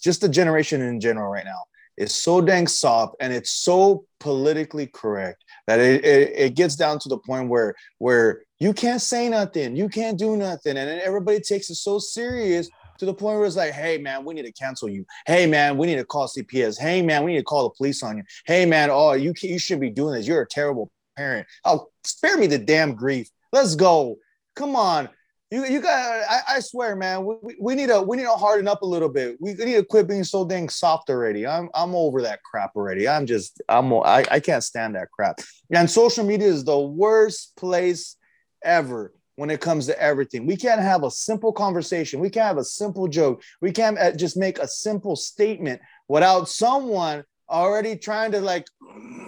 just 0.00 0.20
the 0.20 0.28
generation 0.28 0.82
in 0.82 1.00
general 1.00 1.30
right 1.30 1.44
now, 1.44 1.62
is 1.96 2.12
so 2.12 2.40
dang 2.40 2.66
soft 2.66 3.14
and 3.20 3.32
it's 3.32 3.52
so 3.52 4.04
politically 4.18 4.86
correct 4.86 5.44
that 5.66 5.78
it, 5.78 6.04
it, 6.04 6.32
it 6.34 6.54
gets 6.54 6.74
down 6.74 6.98
to 6.98 7.08
the 7.08 7.18
point 7.18 7.48
where 7.48 7.74
where 7.98 8.42
you 8.58 8.72
can't 8.72 9.00
say 9.00 9.28
nothing, 9.28 9.76
you 9.76 9.88
can't 9.88 10.18
do 10.18 10.36
nothing, 10.36 10.76
and 10.76 10.88
then 10.88 11.00
everybody 11.02 11.40
takes 11.40 11.70
it 11.70 11.76
so 11.76 11.98
serious 11.98 12.68
to 12.98 13.06
the 13.06 13.14
point 13.14 13.38
where 13.38 13.46
it's 13.46 13.56
like, 13.56 13.72
hey 13.72 13.98
man, 13.98 14.24
we 14.24 14.34
need 14.34 14.46
to 14.46 14.52
cancel 14.52 14.88
you. 14.88 15.04
Hey 15.26 15.46
man, 15.46 15.76
we 15.76 15.86
need 15.86 15.96
to 15.96 16.04
call 16.04 16.28
CPS. 16.28 16.78
Hey 16.78 17.02
man, 17.02 17.24
we 17.24 17.32
need 17.32 17.38
to 17.38 17.44
call 17.44 17.64
the 17.64 17.74
police 17.76 18.02
on 18.02 18.16
you. 18.16 18.24
Hey 18.46 18.66
man, 18.66 18.90
oh 18.90 19.12
you 19.12 19.32
you 19.42 19.58
shouldn't 19.58 19.82
be 19.82 19.90
doing 19.90 20.14
this. 20.14 20.26
You're 20.26 20.42
a 20.42 20.48
terrible 20.48 20.90
parent. 21.16 21.46
Oh, 21.64 21.88
spare 22.04 22.36
me 22.38 22.46
the 22.46 22.58
damn 22.58 22.94
grief. 22.94 23.28
Let's 23.52 23.74
go. 23.74 24.16
Come 24.56 24.76
on. 24.76 25.08
You, 25.50 25.64
you 25.66 25.80
got. 25.80 26.22
I, 26.28 26.40
I 26.56 26.60
swear, 26.60 26.96
man. 26.96 27.24
We, 27.24 27.34
we- 27.42 27.56
we 27.60 27.74
need 27.74 27.88
to 27.88 28.02
we 28.02 28.16
need 28.16 28.24
to 28.24 28.30
harden 28.30 28.66
up 28.66 28.82
a 28.82 28.86
little 28.86 29.08
bit. 29.08 29.36
We 29.40 29.54
need 29.54 29.74
to 29.74 29.84
quit 29.84 30.08
being 30.08 30.24
so 30.24 30.44
dang 30.44 30.68
soft 30.68 31.10
already. 31.10 31.46
I'm 31.46 31.68
I'm 31.74 31.94
over 31.94 32.22
that 32.22 32.42
crap 32.42 32.72
already. 32.74 33.08
I'm 33.08 33.26
just 33.26 33.62
I'm 33.68 33.92
I, 33.92 34.24
I 34.30 34.40
can't 34.40 34.64
stand 34.64 34.96
that 34.96 35.10
crap. 35.12 35.38
And 35.70 35.88
social 35.88 36.24
media 36.24 36.48
is 36.48 36.64
the 36.64 36.78
worst 36.78 37.54
place 37.56 38.16
ever 38.64 39.12
when 39.36 39.50
it 39.50 39.60
comes 39.60 39.86
to 39.86 40.00
everything. 40.00 40.46
We 40.46 40.56
can't 40.56 40.80
have 40.80 41.02
a 41.02 41.10
simple 41.10 41.52
conversation. 41.52 42.20
We 42.20 42.30
can't 42.30 42.46
have 42.46 42.58
a 42.58 42.64
simple 42.64 43.08
joke. 43.08 43.42
We 43.60 43.72
can't 43.72 43.98
uh, 43.98 44.12
just 44.12 44.36
make 44.36 44.58
a 44.58 44.68
simple 44.68 45.16
statement 45.16 45.80
without 46.08 46.48
someone 46.48 47.24
already 47.50 47.96
trying 47.96 48.32
to 48.32 48.40
like 48.40 48.66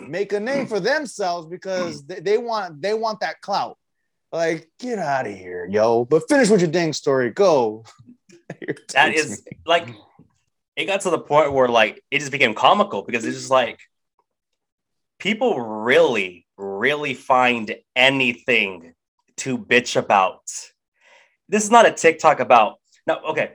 make 0.08 0.32
a 0.32 0.40
name 0.40 0.66
for 0.66 0.80
themselves 0.80 1.46
because 1.46 2.04
they, 2.06 2.20
they 2.20 2.38
want 2.38 2.80
they 2.80 2.94
want 2.94 3.20
that 3.20 3.40
clout. 3.40 3.76
Like, 4.32 4.68
get 4.80 4.98
out 4.98 5.26
of 5.26 5.34
here, 5.34 5.66
yo. 5.70 6.04
But 6.04 6.28
finish 6.28 6.50
with 6.50 6.60
your 6.60 6.70
dang 6.70 6.92
story. 6.92 7.30
Go. 7.30 7.84
That 8.92 9.12
is 9.12 9.44
like, 9.66 9.88
it 10.76 10.84
got 10.86 11.00
to 11.02 11.10
the 11.10 11.18
point 11.18 11.52
where 11.52 11.68
like 11.68 12.02
it 12.10 12.20
just 12.20 12.30
became 12.30 12.54
comical 12.54 13.02
because 13.02 13.24
it's 13.24 13.36
just 13.36 13.50
like 13.50 13.80
people 15.18 15.60
really, 15.60 16.46
really 16.56 17.14
find 17.14 17.74
anything 17.96 18.94
to 19.38 19.58
bitch 19.58 19.96
about. 19.96 20.42
This 21.48 21.64
is 21.64 21.70
not 21.70 21.86
a 21.86 21.92
TikTok 21.92 22.40
about 22.40 22.76
no. 23.06 23.16
Okay, 23.30 23.52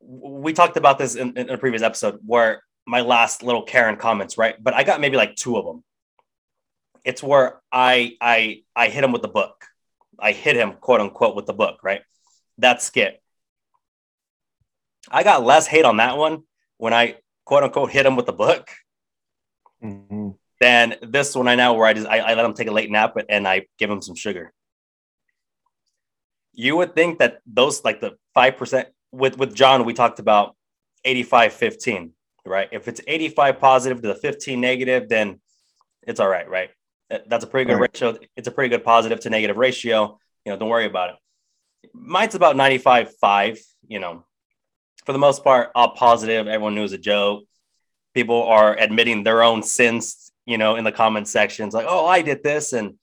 we 0.00 0.52
talked 0.52 0.76
about 0.76 0.98
this 0.98 1.14
in, 1.14 1.36
in 1.36 1.50
a 1.50 1.58
previous 1.58 1.82
episode 1.82 2.18
where 2.24 2.62
my 2.86 3.00
last 3.00 3.42
little 3.42 3.62
Karen 3.62 3.96
comments, 3.96 4.38
right? 4.38 4.54
But 4.62 4.74
I 4.74 4.84
got 4.84 5.00
maybe 5.00 5.16
like 5.16 5.36
two 5.36 5.56
of 5.56 5.64
them. 5.64 5.84
It's 7.04 7.22
where 7.22 7.60
I 7.70 8.16
I 8.20 8.62
I 8.74 8.88
hit 8.88 9.04
him 9.04 9.12
with 9.12 9.22
the 9.22 9.28
book. 9.28 9.66
I 10.18 10.32
hit 10.32 10.56
him, 10.56 10.74
quote 10.80 11.00
unquote, 11.00 11.36
with 11.36 11.46
the 11.46 11.52
book, 11.52 11.80
right? 11.82 12.02
That 12.58 12.82
skit. 12.82 13.20
I 15.10 15.22
got 15.22 15.44
less 15.44 15.66
hate 15.66 15.84
on 15.84 15.98
that 15.98 16.16
one 16.16 16.44
when 16.78 16.94
I 16.94 17.16
quote 17.44 17.62
unquote 17.62 17.90
hit 17.90 18.06
him 18.06 18.16
with 18.16 18.26
the 18.26 18.32
book 18.32 18.70
Mhm. 19.82 20.38
Than 20.60 20.96
this 21.02 21.34
one 21.34 21.48
I 21.48 21.54
now 21.54 21.74
where 21.74 21.86
I 21.86 21.92
just 21.92 22.06
I, 22.06 22.18
I 22.18 22.34
let 22.34 22.44
him 22.44 22.54
take 22.54 22.68
a 22.68 22.72
late 22.72 22.90
nap 22.90 23.16
and 23.28 23.46
I 23.46 23.66
give 23.78 23.90
him 23.90 24.02
some 24.02 24.14
sugar. 24.14 24.52
You 26.52 26.76
would 26.76 26.94
think 26.94 27.18
that 27.18 27.40
those 27.46 27.84
like 27.84 28.00
the 28.00 28.12
five 28.32 28.56
percent 28.56 28.88
with 29.12 29.36
with 29.38 29.54
John 29.54 29.84
we 29.84 29.92
talked 29.92 30.18
about 30.18 30.56
85 31.04 31.52
15, 31.52 32.12
right? 32.46 32.68
If 32.72 32.88
it's 32.88 33.00
85 33.06 33.58
positive 33.58 34.02
to 34.02 34.08
the 34.08 34.14
15 34.14 34.60
negative, 34.60 35.08
then 35.08 35.40
it's 36.06 36.20
all 36.20 36.28
right, 36.28 36.48
right? 36.48 36.70
That's 37.26 37.44
a 37.44 37.46
pretty 37.46 37.66
good 37.68 37.78
Right. 37.78 37.90
ratio. 37.92 38.18
It's 38.36 38.48
a 38.48 38.50
pretty 38.50 38.70
good 38.70 38.84
positive 38.84 39.20
to 39.20 39.30
negative 39.30 39.56
ratio. 39.56 40.18
You 40.44 40.52
know, 40.52 40.58
don't 40.58 40.68
worry 40.68 40.86
about 40.86 41.10
it. 41.10 41.16
Mine's 41.92 42.34
about 42.34 42.56
95 42.56 43.14
5, 43.20 43.58
you 43.88 43.98
know. 43.98 44.24
For 45.04 45.12
the 45.12 45.18
most 45.18 45.44
part, 45.44 45.70
all 45.74 45.90
positive. 45.94 46.46
Everyone 46.46 46.74
knew 46.74 46.80
it 46.80 46.84
was 46.84 46.92
a 46.92 46.98
joke 46.98 47.44
people 48.14 48.44
are 48.44 48.78
admitting 48.78 49.24
their 49.24 49.42
own 49.42 49.62
sins, 49.62 50.32
you 50.46 50.58
know, 50.58 50.76
in 50.76 50.84
the 50.84 50.92
comment 50.92 51.28
sections, 51.28 51.74
like, 51.74 51.86
oh, 51.88 52.06
I 52.06 52.22
did 52.22 52.42
this, 52.42 52.72
and 52.72 52.94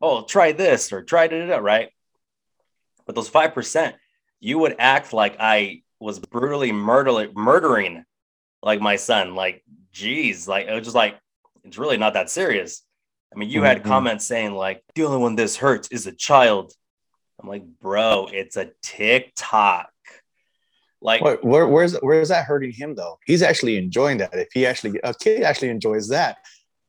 oh, 0.00 0.24
try 0.24 0.52
this 0.52 0.92
or 0.92 1.02
try 1.02 1.24
it, 1.24 1.62
right? 1.62 1.90
But 3.06 3.14
those 3.14 3.28
five 3.28 3.54
percent, 3.54 3.96
you 4.40 4.58
would 4.58 4.76
act 4.78 5.12
like 5.12 5.36
I 5.40 5.82
was 6.00 6.18
brutally 6.18 6.72
murdering, 6.72 7.32
murdering, 7.34 8.04
like 8.62 8.80
my 8.80 8.96
son. 8.96 9.34
Like, 9.34 9.64
geez, 9.92 10.46
like 10.46 10.66
it 10.66 10.72
was 10.72 10.84
just 10.84 10.96
like 10.96 11.18
it's 11.64 11.78
really 11.78 11.96
not 11.96 12.14
that 12.14 12.30
serious. 12.30 12.82
I 13.34 13.38
mean, 13.38 13.50
you 13.50 13.62
had 13.62 13.82
Mhm. 13.82 13.86
comments 13.86 14.24
saying 14.26 14.54
like 14.54 14.82
the 14.94 15.04
only 15.04 15.18
one 15.18 15.36
this 15.36 15.56
hurts 15.56 15.88
is 15.88 16.06
a 16.06 16.12
child. 16.12 16.72
I'm 17.40 17.48
like, 17.48 17.64
bro, 17.80 18.28
it's 18.32 18.56
a 18.56 18.70
TikTok. 18.82 19.90
Like, 21.00 21.20
What, 21.22 21.44
where, 21.44 21.66
where's 21.68 21.94
where's 22.00 22.30
that 22.30 22.44
hurting 22.46 22.72
him 22.72 22.94
though? 22.96 23.18
He's 23.24 23.42
actually 23.42 23.76
enjoying 23.76 24.18
that. 24.18 24.34
If 24.34 24.48
he 24.52 24.66
actually 24.66 24.98
a 25.04 25.14
kid 25.14 25.42
actually 25.42 25.68
enjoys 25.68 26.08
that, 26.08 26.38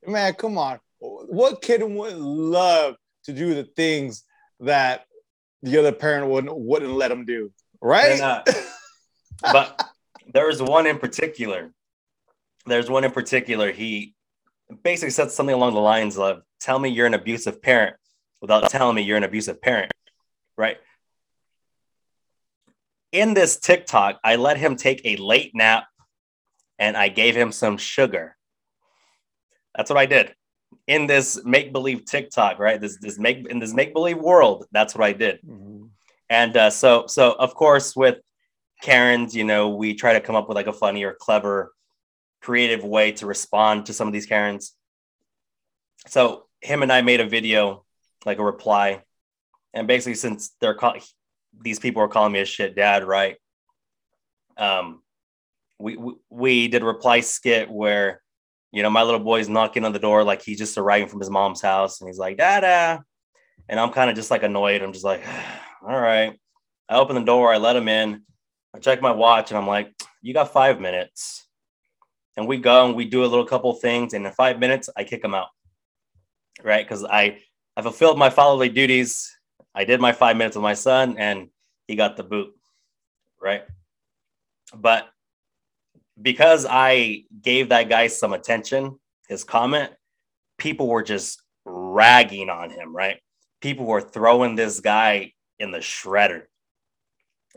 man, 0.06 0.34
come 0.34 0.58
on. 0.58 0.80
What 1.00 1.62
kid 1.62 1.82
would 1.84 2.18
love 2.18 2.96
to 3.26 3.34
do 3.34 3.54
the 3.54 3.64
things 3.64 4.24
that 4.60 5.06
the 5.62 5.78
other 5.78 5.92
parent 5.92 6.28
wouldn't 6.30 6.56
wouldn't 6.56 6.94
let 6.94 7.12
him 7.12 7.26
do, 7.26 7.52
right? 7.82 8.20
But 9.42 9.82
there's 10.34 10.62
one 10.62 10.88
in 10.88 11.00
particular. 11.00 11.72
There's 12.66 12.90
one 12.90 13.04
in 13.04 13.12
particular. 13.12 13.72
He 13.72 14.14
basically 14.84 15.12
said 15.12 15.32
something 15.32 15.56
along 15.56 15.74
the 15.74 15.80
lines 15.80 16.18
of, 16.18 16.44
"Tell 16.60 16.80
me 16.80 16.90
you're 16.90 17.08
an 17.08 17.14
abusive 17.14 17.62
parent 17.62 17.96
without 18.42 18.70
telling 18.70 18.96
me 18.96 19.02
you're 19.02 19.18
an 19.18 19.24
abusive 19.24 19.62
parent." 19.62 19.92
Right? 20.58 20.78
In 23.12 23.34
this 23.34 23.58
TikTok, 23.58 24.20
I 24.24 24.36
let 24.36 24.58
him 24.58 24.76
take 24.76 25.02
a 25.06 25.16
late 25.16 25.52
nap 25.56 25.86
and 26.78 26.96
I 26.98 27.08
gave 27.08 27.36
him 27.36 27.52
some 27.52 27.78
sugar. 27.78 28.36
That's 29.76 29.90
what 29.90 30.00
I 30.00 30.06
did. 30.06 30.34
In 30.88 31.08
this 31.08 31.44
make-believe 31.44 32.06
TikTok, 32.06 32.60
right? 32.60 32.80
This 32.80 32.98
this 33.00 33.18
make 33.20 33.48
in 33.48 33.60
this 33.60 33.74
make-believe 33.74 34.18
world, 34.18 34.66
that's 34.72 34.96
what 34.96 35.04
I 35.04 35.14
did. 35.14 35.40
Mhm. 35.42 35.90
And 36.30 36.56
uh, 36.56 36.70
so, 36.70 37.08
so 37.08 37.34
of 37.34 37.56
course, 37.56 37.96
with 37.96 38.18
Karens, 38.82 39.36
you 39.36 39.44
know, 39.44 39.70
we 39.70 39.96
try 39.96 40.14
to 40.14 40.22
come 40.22 40.36
up 40.36 40.48
with 40.48 40.56
like 40.56 40.68
a 40.68 40.74
funny 40.74 41.04
or 41.04 41.14
clever, 41.14 41.74
creative 42.42 42.84
way 42.84 43.12
to 43.14 43.26
respond 43.26 43.88
to 43.88 43.94
some 43.94 44.08
of 44.08 44.14
these 44.14 44.28
Karens. 44.28 44.76
So 46.08 46.46
him 46.62 46.84
and 46.84 46.92
I 46.92 47.02
made 47.02 47.20
a 47.20 47.26
video, 47.28 47.84
like 48.26 48.38
a 48.38 48.44
reply, 48.44 49.04
and 49.74 49.88
basically, 49.88 50.16
since 50.16 50.56
they're 50.62 50.76
call- 50.76 50.96
these 51.62 51.80
people 51.80 52.02
are 52.02 52.08
calling 52.08 52.32
me 52.32 52.40
a 52.42 52.46
shit 52.46 52.76
dad, 52.76 53.04
right? 53.04 53.38
Um, 54.58 55.02
we, 55.80 55.98
we 55.98 56.14
we 56.30 56.68
did 56.68 56.84
a 56.84 56.86
reply 56.86 57.22
skit 57.22 57.70
where, 57.70 58.22
you 58.72 58.84
know, 58.84 58.90
my 58.90 59.04
little 59.04 59.20
boy's 59.20 59.50
knocking 59.50 59.84
on 59.84 59.94
the 59.94 60.00
door 60.00 60.24
like 60.24 60.42
he's 60.42 60.58
just 60.58 60.78
arriving 60.78 61.08
from 61.08 61.20
his 61.20 61.30
mom's 61.30 61.62
house, 61.62 62.02
and 62.02 62.10
he's 62.10 62.20
like, 62.20 62.38
"Dada," 62.38 63.04
and 63.68 63.80
I'm 63.80 63.92
kind 63.92 64.10
of 64.10 64.16
just 64.16 64.32
like 64.32 64.44
annoyed. 64.44 64.82
I'm 64.82 64.94
just 64.94 65.06
like, 65.06 65.24
all 65.82 66.00
right. 66.00 66.38
I 66.88 66.96
open 66.96 67.16
the 67.16 67.22
door, 67.22 67.54
I 67.54 67.58
let 67.58 67.76
him 67.76 67.88
in. 67.88 68.24
I 68.74 68.80
check 68.80 69.02
my 69.02 69.12
watch, 69.12 69.52
and 69.52 69.58
I'm 69.58 69.68
like, 69.68 69.94
you 70.22 70.34
got 70.34 70.52
five 70.52 70.80
minutes. 70.80 71.48
And 72.36 72.48
we 72.48 72.58
go 72.58 72.86
and 72.86 72.96
we 72.96 73.06
do 73.06 73.24
a 73.24 73.28
little 73.28 73.46
couple 73.46 73.74
things, 73.74 74.14
and 74.14 74.26
in 74.26 74.32
five 74.34 74.60
minutes, 74.60 74.90
I 74.96 75.04
kick 75.04 75.24
him 75.24 75.36
out. 75.36 75.50
Right? 76.64 76.86
Because 76.86 77.04
I 77.06 77.40
I 77.76 77.82
fulfilled 77.82 78.18
my 78.18 78.30
fatherly 78.30 78.70
duties. 78.70 79.36
I 79.74 79.86
did 79.86 80.02
my 80.02 80.12
five 80.12 80.38
minutes 80.38 80.56
with 80.56 80.64
my 80.64 80.74
son, 80.74 81.16
and 81.18 81.50
he 81.88 81.96
got 81.96 82.18
the 82.18 82.24
boot. 82.24 82.54
Right? 83.42 83.64
But 84.76 85.10
because 86.22 86.66
I 86.70 87.24
gave 87.42 87.70
that 87.70 87.90
guy 87.90 88.08
some 88.08 88.34
attention, 88.34 89.00
his 89.28 89.44
comment, 89.44 89.92
people 90.58 90.88
were 90.88 91.04
just 91.04 91.42
ragging 91.66 92.50
on 92.50 92.70
him, 92.70 92.96
right? 92.96 93.20
People 93.62 93.86
were 93.86 94.02
throwing 94.02 94.56
this 94.56 94.80
guy 94.80 95.34
in 95.60 95.72
the 95.72 95.80
shredder. 95.80 96.44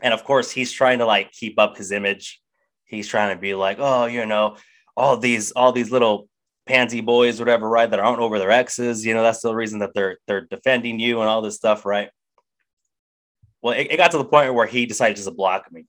And 0.01 0.13
of 0.13 0.23
course, 0.23 0.51
he's 0.51 0.71
trying 0.71 0.99
to 0.99 1.05
like 1.05 1.31
keep 1.31 1.59
up 1.59 1.77
his 1.77 1.91
image. 1.91 2.41
He's 2.85 3.07
trying 3.07 3.35
to 3.35 3.39
be 3.39 3.55
like, 3.55 3.77
oh, 3.79 4.05
you 4.05 4.25
know, 4.25 4.57
all 4.95 5.17
these, 5.17 5.51
all 5.51 5.71
these 5.71 5.91
little 5.91 6.27
pansy 6.65 7.01
boys, 7.01 7.39
whatever, 7.39 7.67
right? 7.67 7.89
That 7.89 7.99
aren't 7.99 8.19
over 8.19 8.39
their 8.39 8.51
exes. 8.51 9.05
You 9.05 9.13
know, 9.13 9.23
that's 9.23 9.41
the 9.41 9.55
reason 9.55 9.79
that 9.79 9.93
they're 9.93 10.17
they're 10.27 10.45
defending 10.45 10.99
you 10.99 11.19
and 11.21 11.29
all 11.29 11.41
this 11.41 11.55
stuff, 11.55 11.85
right? 11.85 12.09
Well, 13.61 13.73
it, 13.73 13.87
it 13.91 13.97
got 13.97 14.11
to 14.11 14.17
the 14.17 14.25
point 14.25 14.53
where 14.53 14.67
he 14.67 14.85
decided 14.85 15.15
just 15.15 15.27
to 15.27 15.33
block 15.33 15.71
me 15.71 15.85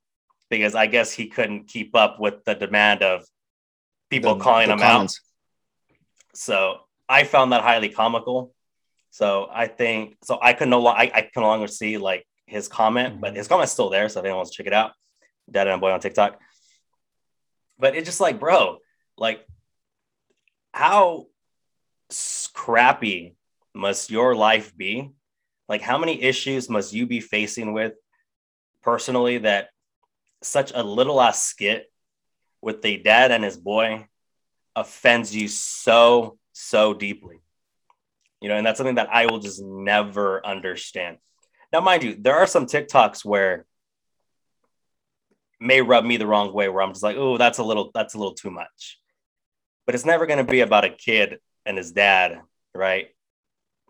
because 0.50 0.74
I 0.74 0.86
guess 0.86 1.12
he 1.12 1.28
couldn't 1.28 1.68
keep 1.68 1.94
up 1.96 2.20
with 2.20 2.44
the 2.44 2.54
demand 2.54 3.02
of 3.02 3.24
people 4.10 4.34
The- 4.36 4.44
calling 4.44 4.68
the 4.68 4.74
him 4.74 4.82
out. 4.82 5.12
So 6.34 6.80
I 7.08 7.24
found 7.24 7.52
that 7.52 7.62
highly 7.62 7.88
comical. 7.88 8.52
So 9.10 9.48
I 9.52 9.68
think 9.68 10.16
so 10.24 10.38
I 10.42 10.52
can 10.54 10.70
no 10.70 10.80
longer 10.80 11.00
I, 11.00 11.10
I 11.14 11.20
can 11.22 11.42
no 11.42 11.46
longer 11.46 11.68
see 11.68 11.98
like 11.98 12.26
his 12.46 12.66
comment, 12.66 13.20
but 13.20 13.28
mm-hmm. 13.28 13.36
his 13.36 13.48
comment's 13.48 13.72
still 13.72 13.90
there. 13.90 14.08
So 14.08 14.20
if 14.20 14.24
anyone 14.24 14.38
wants 14.38 14.50
to 14.50 14.56
check 14.56 14.66
it 14.66 14.72
out, 14.72 14.92
Dad 15.50 15.68
and 15.68 15.80
Boy 15.80 15.92
on 15.92 16.00
TikTok. 16.00 16.40
But 17.78 17.94
it's 17.94 18.06
just 18.06 18.20
like, 18.20 18.40
bro, 18.40 18.78
like 19.16 19.46
how 20.72 21.26
crappy 22.52 23.36
must 23.74 24.10
your 24.10 24.34
life 24.34 24.76
be? 24.76 25.10
Like 25.68 25.80
how 25.80 25.98
many 25.98 26.20
issues 26.22 26.68
must 26.68 26.92
you 26.92 27.06
be 27.06 27.20
facing 27.20 27.72
with 27.72 27.94
personally 28.82 29.38
that 29.38 29.68
such 30.44 30.72
a 30.74 30.82
little 30.82 31.20
ass 31.20 31.44
skit 31.44 31.90
with 32.60 32.82
the 32.82 32.96
dad 32.98 33.30
and 33.30 33.44
his 33.44 33.56
boy 33.56 34.06
offends 34.76 35.34
you 35.34 35.48
so 35.48 36.38
so 36.52 36.94
deeply. 36.94 37.40
You 38.40 38.48
know 38.48 38.56
and 38.56 38.66
that's 38.66 38.76
something 38.76 38.96
that 38.96 39.08
i 39.10 39.26
will 39.26 39.38
just 39.38 39.62
never 39.62 40.44
understand. 40.46 41.18
Now 41.72 41.80
mind 41.80 42.02
you 42.02 42.14
there 42.14 42.36
are 42.36 42.46
some 42.46 42.66
tiktoks 42.66 43.24
where 43.24 43.66
may 45.60 45.80
rub 45.80 46.04
me 46.04 46.16
the 46.16 46.26
wrong 46.26 46.52
way 46.52 46.68
where 46.68 46.82
i'm 46.82 46.90
just 46.92 47.02
like 47.02 47.16
oh 47.16 47.38
that's 47.38 47.58
a 47.58 47.64
little 47.64 47.90
that's 47.94 48.14
a 48.14 48.18
little 48.18 48.34
too 48.34 48.50
much. 48.50 49.00
But 49.86 49.94
it's 49.94 50.04
never 50.04 50.26
going 50.26 50.44
to 50.44 50.50
be 50.50 50.60
about 50.60 50.84
a 50.84 50.90
kid 50.90 51.38
and 51.66 51.76
his 51.76 51.92
dad 51.92 52.40
right 52.74 53.08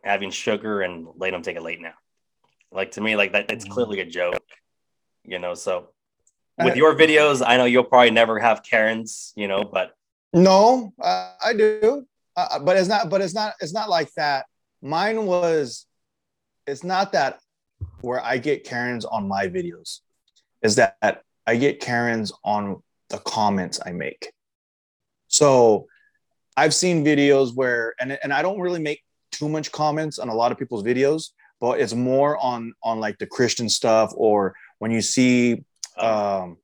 having 0.03 0.31
sugar 0.31 0.83
and 0.83 1.07
letting 1.17 1.35
him 1.35 1.43
take 1.43 1.57
a 1.57 1.61
late 1.61 1.81
nap 1.81 1.97
like 2.71 2.93
to 2.93 3.01
me 3.01 3.17
like 3.17 3.33
that 3.33 3.51
it's 3.51 3.65
mm-hmm. 3.65 3.73
clearly 3.73 4.01
a 4.01 4.05
joke 4.05 4.43
you 5.25 5.39
know 5.39 5.55
so 5.55 5.89
with 6.59 6.77
your 6.77 6.95
videos 6.95 7.43
i 7.47 7.57
know 7.57 7.65
you'll 7.65 7.83
probably 7.83 8.11
never 8.11 8.39
have 8.39 8.63
karens 8.63 9.33
you 9.37 9.49
know 9.49 9.65
but 9.65 9.95
No, 10.35 10.93
uh, 11.01 11.31
I 11.41 11.53
do, 11.53 12.05
uh, 12.37 12.59
but 12.59 12.77
it's 12.77 12.89
not. 12.89 13.09
But 13.09 13.21
it's 13.21 13.35
not. 13.35 13.55
It's 13.61 13.73
not 13.73 13.89
like 13.89 14.13
that. 14.17 14.47
Mine 14.83 15.27
was. 15.27 15.87
It's 16.67 16.83
not 16.83 17.13
that 17.13 17.39
where 18.01 18.21
I 18.21 18.39
get 18.39 18.65
Karens 18.65 19.05
on 19.05 19.29
my 19.29 19.47
videos. 19.47 20.01
Is 20.61 20.75
that 20.75 21.23
I 21.47 21.55
get 21.57 21.79
Karens 21.79 22.33
on 22.43 22.83
the 23.11 23.19
comments 23.19 23.79
I 23.87 23.93
make. 23.93 24.33
So, 25.29 25.87
I've 26.57 26.75
seen 26.75 27.05
videos 27.05 27.55
where, 27.55 27.95
and 28.01 28.19
and 28.21 28.33
I 28.33 28.43
don't 28.43 28.59
really 28.59 28.83
make 28.83 29.05
too 29.31 29.49
much 29.49 29.71
comments 29.71 30.19
on 30.19 30.29
a 30.29 30.35
lot 30.35 30.51
of 30.51 30.59
people's 30.59 30.83
videos, 30.83 31.31
but 31.61 31.79
it's 31.79 31.95
more 31.95 32.37
on 32.39 32.75
on 32.83 32.99
like 32.99 33.19
the 33.19 33.27
Christian 33.27 33.69
stuff 33.69 34.13
or 34.17 34.57
when 34.81 34.91
you 34.91 35.01
see 35.01 35.63
um, 35.99 36.59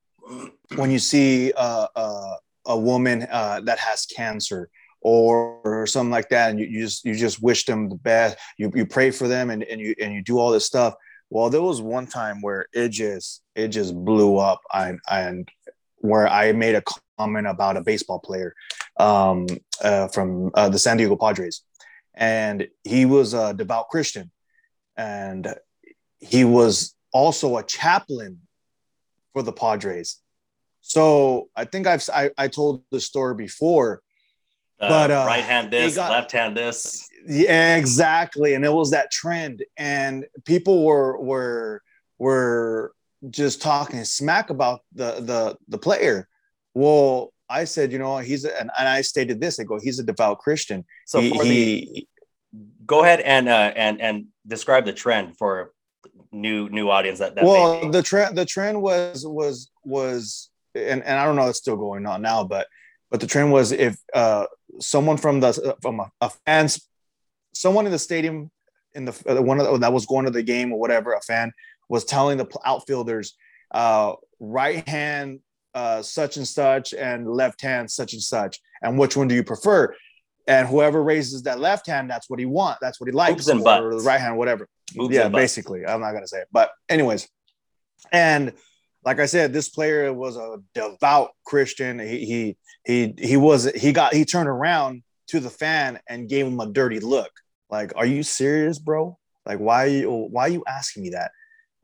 when 0.77 0.90
you 0.90 0.99
see 0.99 1.53
uh, 1.57 1.87
uh, 1.95 2.37
a 2.66 2.79
woman 2.79 3.27
uh, 3.31 3.61
that 3.64 3.79
has 3.79 4.07
cancer 4.07 4.69
or, 5.01 5.61
or 5.64 5.87
something 5.87 6.11
like 6.11 6.29
that, 6.29 6.51
and 6.51 6.61
you, 6.61 6.66
you 6.66 6.83
just 6.83 7.05
you 7.05 7.14
just 7.14 7.43
wish 7.43 7.64
them 7.64 7.88
the 7.88 7.97
best. 7.97 8.38
You 8.59 8.71
you 8.75 8.87
pray 8.87 9.11
for 9.11 9.29
them 9.29 9.51
and, 9.51 9.62
and 9.64 9.81
you 9.81 9.95
and 10.01 10.12
you 10.12 10.23
do 10.23 10.38
all 10.38 10.51
this 10.51 10.66
stuff. 10.66 10.95
Well, 11.31 11.49
there 11.49 11.62
was 11.62 11.81
one 11.81 12.07
time 12.07 12.40
where 12.43 12.66
it 12.73 12.88
just 12.88 13.43
it 13.55 13.69
just 13.69 13.95
blew 13.95 14.37
up, 14.37 14.61
and 14.73 15.01
and 15.09 15.49
where 15.97 16.29
I 16.29 16.53
made 16.53 16.75
a 16.75 16.83
comment 17.19 17.47
about 17.47 17.77
a 17.77 17.83
baseball 17.83 18.19
player 18.19 18.55
um, 18.99 19.47
uh, 19.83 20.09
from 20.09 20.51
the 20.55 20.79
San 20.79 20.97
Diego 20.97 21.16
Padres, 21.16 21.62
and 22.14 22.69
he 22.85 23.05
was 23.05 23.35
a 23.35 23.55
devout 23.55 23.88
Christian, 23.88 24.31
and 24.97 25.55
he 26.19 26.45
was 26.45 26.95
also 27.12 27.57
a 27.57 27.62
chaplain 27.62 28.40
for 29.33 29.43
the 29.43 29.53
Padres. 29.53 30.19
So 30.81 31.49
I 31.55 31.64
think 31.64 31.87
I've 31.87 32.09
I, 32.12 32.31
I 32.38 32.49
told 32.49 32.83
the 32.90 33.01
story 33.01 33.35
before. 33.35 34.03
uh, 34.81 34.88
But, 34.88 35.11
uh, 35.11 35.25
right 35.27 35.45
hand 35.45 35.71
this 35.71 35.97
got- 35.97 36.11
left 36.11 36.33
hand 36.33 36.57
this 36.57 37.09
Yeah, 37.27 37.77
exactly. 37.77 38.55
And 38.55 38.64
it 38.64 38.73
was 38.73 38.90
that 38.93 39.11
trend, 39.11 39.62
and 39.77 40.25
people 40.47 40.85
were 40.85 41.19
were 41.21 41.83
were 42.19 42.93
just 43.29 43.61
talking 43.61 44.03
smack 44.05 44.49
about 44.51 44.81
the 44.95 45.21
the 45.21 45.57
the 45.69 45.79
player. 45.79 46.27
Well, 46.75 47.33
I 47.51 47.64
said, 47.64 47.93
you 47.93 47.99
know, 47.99 48.19
he's 48.19 48.45
a, 48.45 48.59
and, 48.61 48.71
and 48.79 48.88
I 48.88 49.03
stated 49.03 49.40
this. 49.40 49.59
I 49.61 49.64
go, 49.64 49.79
he's 49.83 49.99
a 49.99 50.05
devout 50.05 50.38
Christian. 50.38 50.85
so 51.05 51.21
he, 51.21 51.31
for 51.37 51.45
the, 51.45 51.51
he 51.51 52.09
go 52.87 53.03
ahead 53.05 53.21
and 53.21 53.49
uh, 53.49 53.73
and 53.77 54.01
and 54.01 54.27
describe 54.47 54.85
the 54.87 54.93
trend 54.95 55.37
for 55.37 55.73
new 56.33 56.69
new 56.69 56.88
audience 56.90 57.19
that, 57.19 57.35
that 57.35 57.45
well 57.45 57.90
the 57.90 58.03
trend 58.03 58.37
the 58.37 58.45
trend 58.45 58.81
was 58.81 59.27
was 59.27 59.71
was 59.85 60.51
and, 60.75 61.03
and 61.03 61.19
i 61.19 61.25
don't 61.25 61.37
know 61.37 61.49
it's 61.49 61.59
still 61.59 61.77
going 61.77 62.07
on 62.07 62.23
now 62.23 62.45
but 62.45 62.66
but 63.11 63.21
the 63.21 63.27
trend 63.27 63.51
was 63.51 63.73
if 63.73 63.97
uh 64.14 64.47
someone 64.79 65.16
from 65.16 65.40
the 65.40 65.77
from 65.83 66.01
a, 66.01 66.11
a 66.21 66.31
fans 66.47 66.87
someone 67.53 67.85
in 67.85 67.93
the 67.93 67.99
stadium 67.99 68.51
in 68.95 69.05
the 69.05 69.12
uh, 69.29 69.43
one 69.43 69.59
of 69.59 69.66
the, 69.66 69.79
that 69.79 69.93
was 69.93 70.07
going 70.07 70.25
to 70.25 70.31
the 70.31 70.43
game 70.43 70.73
or 70.73 70.79
whatever 70.79 71.14
a 71.14 71.21
fan 71.21 71.53
was 71.88 72.05
telling 72.05 72.38
the 72.38 72.47
outfielders 72.64 73.37
uh 73.73 74.12
right 74.38 74.88
hand 74.88 75.40
uh 75.75 76.01
such 76.01 76.37
and 76.37 76.47
such 76.47 76.95
and 76.95 77.29
left 77.29 77.61
hand 77.61 77.90
such 77.90 78.12
and 78.12 78.23
such 78.23 78.61
and 78.83 78.99
which 78.99 79.16
one 79.16 79.27
do 79.27 79.35
you 79.35 79.45
prefer 79.45 79.93
and 80.51 80.67
whoever 80.67 81.01
raises 81.01 81.43
that 81.45 81.61
left 81.61 81.87
hand, 81.87 82.11
that's 82.11 82.29
what 82.29 82.41
he 82.41 82.45
wants. 82.45 82.79
That's 82.83 83.01
what 83.01 83.09
he 83.09 83.13
likes. 83.13 83.35
Boobs 83.35 83.49
and 83.49 83.61
or 83.61 83.63
butts. 83.63 84.03
the 84.03 84.09
right 84.09 84.21
hand, 84.21 84.37
whatever. 84.37 84.67
Boobs 84.97 85.15
yeah, 85.15 85.29
basically. 85.29 85.87
I'm 85.87 86.01
not 86.01 86.13
gonna 86.13 86.27
say 86.27 86.41
it, 86.41 86.49
but 86.51 86.73
anyways, 86.89 87.29
and 88.11 88.53
like 89.05 89.21
I 89.21 89.27
said, 89.27 89.53
this 89.53 89.69
player 89.69 90.13
was 90.13 90.37
a 90.37 90.57
devout 90.75 91.31
Christian. 91.47 92.01
He 92.01 92.25
he 92.25 92.57
he 92.85 93.15
he 93.17 93.37
was 93.37 93.71
he 93.77 93.93
got 93.93 94.13
he 94.13 94.25
turned 94.25 94.49
around 94.49 95.05
to 95.29 95.39
the 95.39 95.51
fan 95.51 96.01
and 96.09 96.29
gave 96.29 96.47
him 96.47 96.59
a 96.59 96.67
dirty 96.67 96.99
look. 96.99 97.31
Like, 97.71 97.93
are 97.95 98.07
you 98.07 98.25
serious, 98.25 98.81
bro? 98.81 99.17
Like, 99.47 99.61
why 99.61 99.85
you 99.85 100.11
why 100.11 100.47
are 100.47 100.49
you 100.49 100.65
asking 100.67 101.05
me 101.05 101.11
that? 101.11 101.31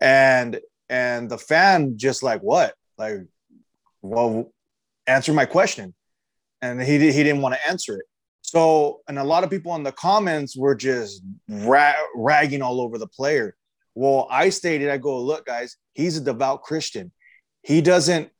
And 0.01 0.61
and 0.89 1.31
the 1.31 1.39
fan 1.39 1.99
just 1.99 2.25
like 2.25 2.41
what? 2.41 2.75
Like, 2.99 3.19
well, 4.03 4.51
answer 5.07 5.33
my 5.33 5.47
question. 5.47 5.95
And 6.61 6.83
he 6.83 6.99
he 7.13 7.23
didn't 7.23 7.43
want 7.43 7.55
to 7.55 7.69
answer 7.69 7.99
it. 7.99 8.07
So, 8.47 9.01
and 9.09 9.19
a 9.19 9.25
lot 9.25 9.43
of 9.43 9.51
people 9.51 9.75
in 9.75 9.83
the 9.83 9.91
comments 9.91 10.57
were 10.57 10.77
just 10.77 11.21
ra- 11.49 11.95
ragging 12.15 12.63
all 12.63 12.81
over 12.81 12.97
the 12.97 13.09
player. 13.09 13.57
Well, 13.97 14.29
I 14.31 14.51
stated, 14.51 14.89
I 14.89 14.99
go, 14.99 15.21
look, 15.21 15.47
guys, 15.47 15.77
he's 15.95 16.17
a 16.17 16.21
devout 16.21 16.63
Christian. 16.63 17.11
He 17.63 17.81
doesn't, 17.81 18.31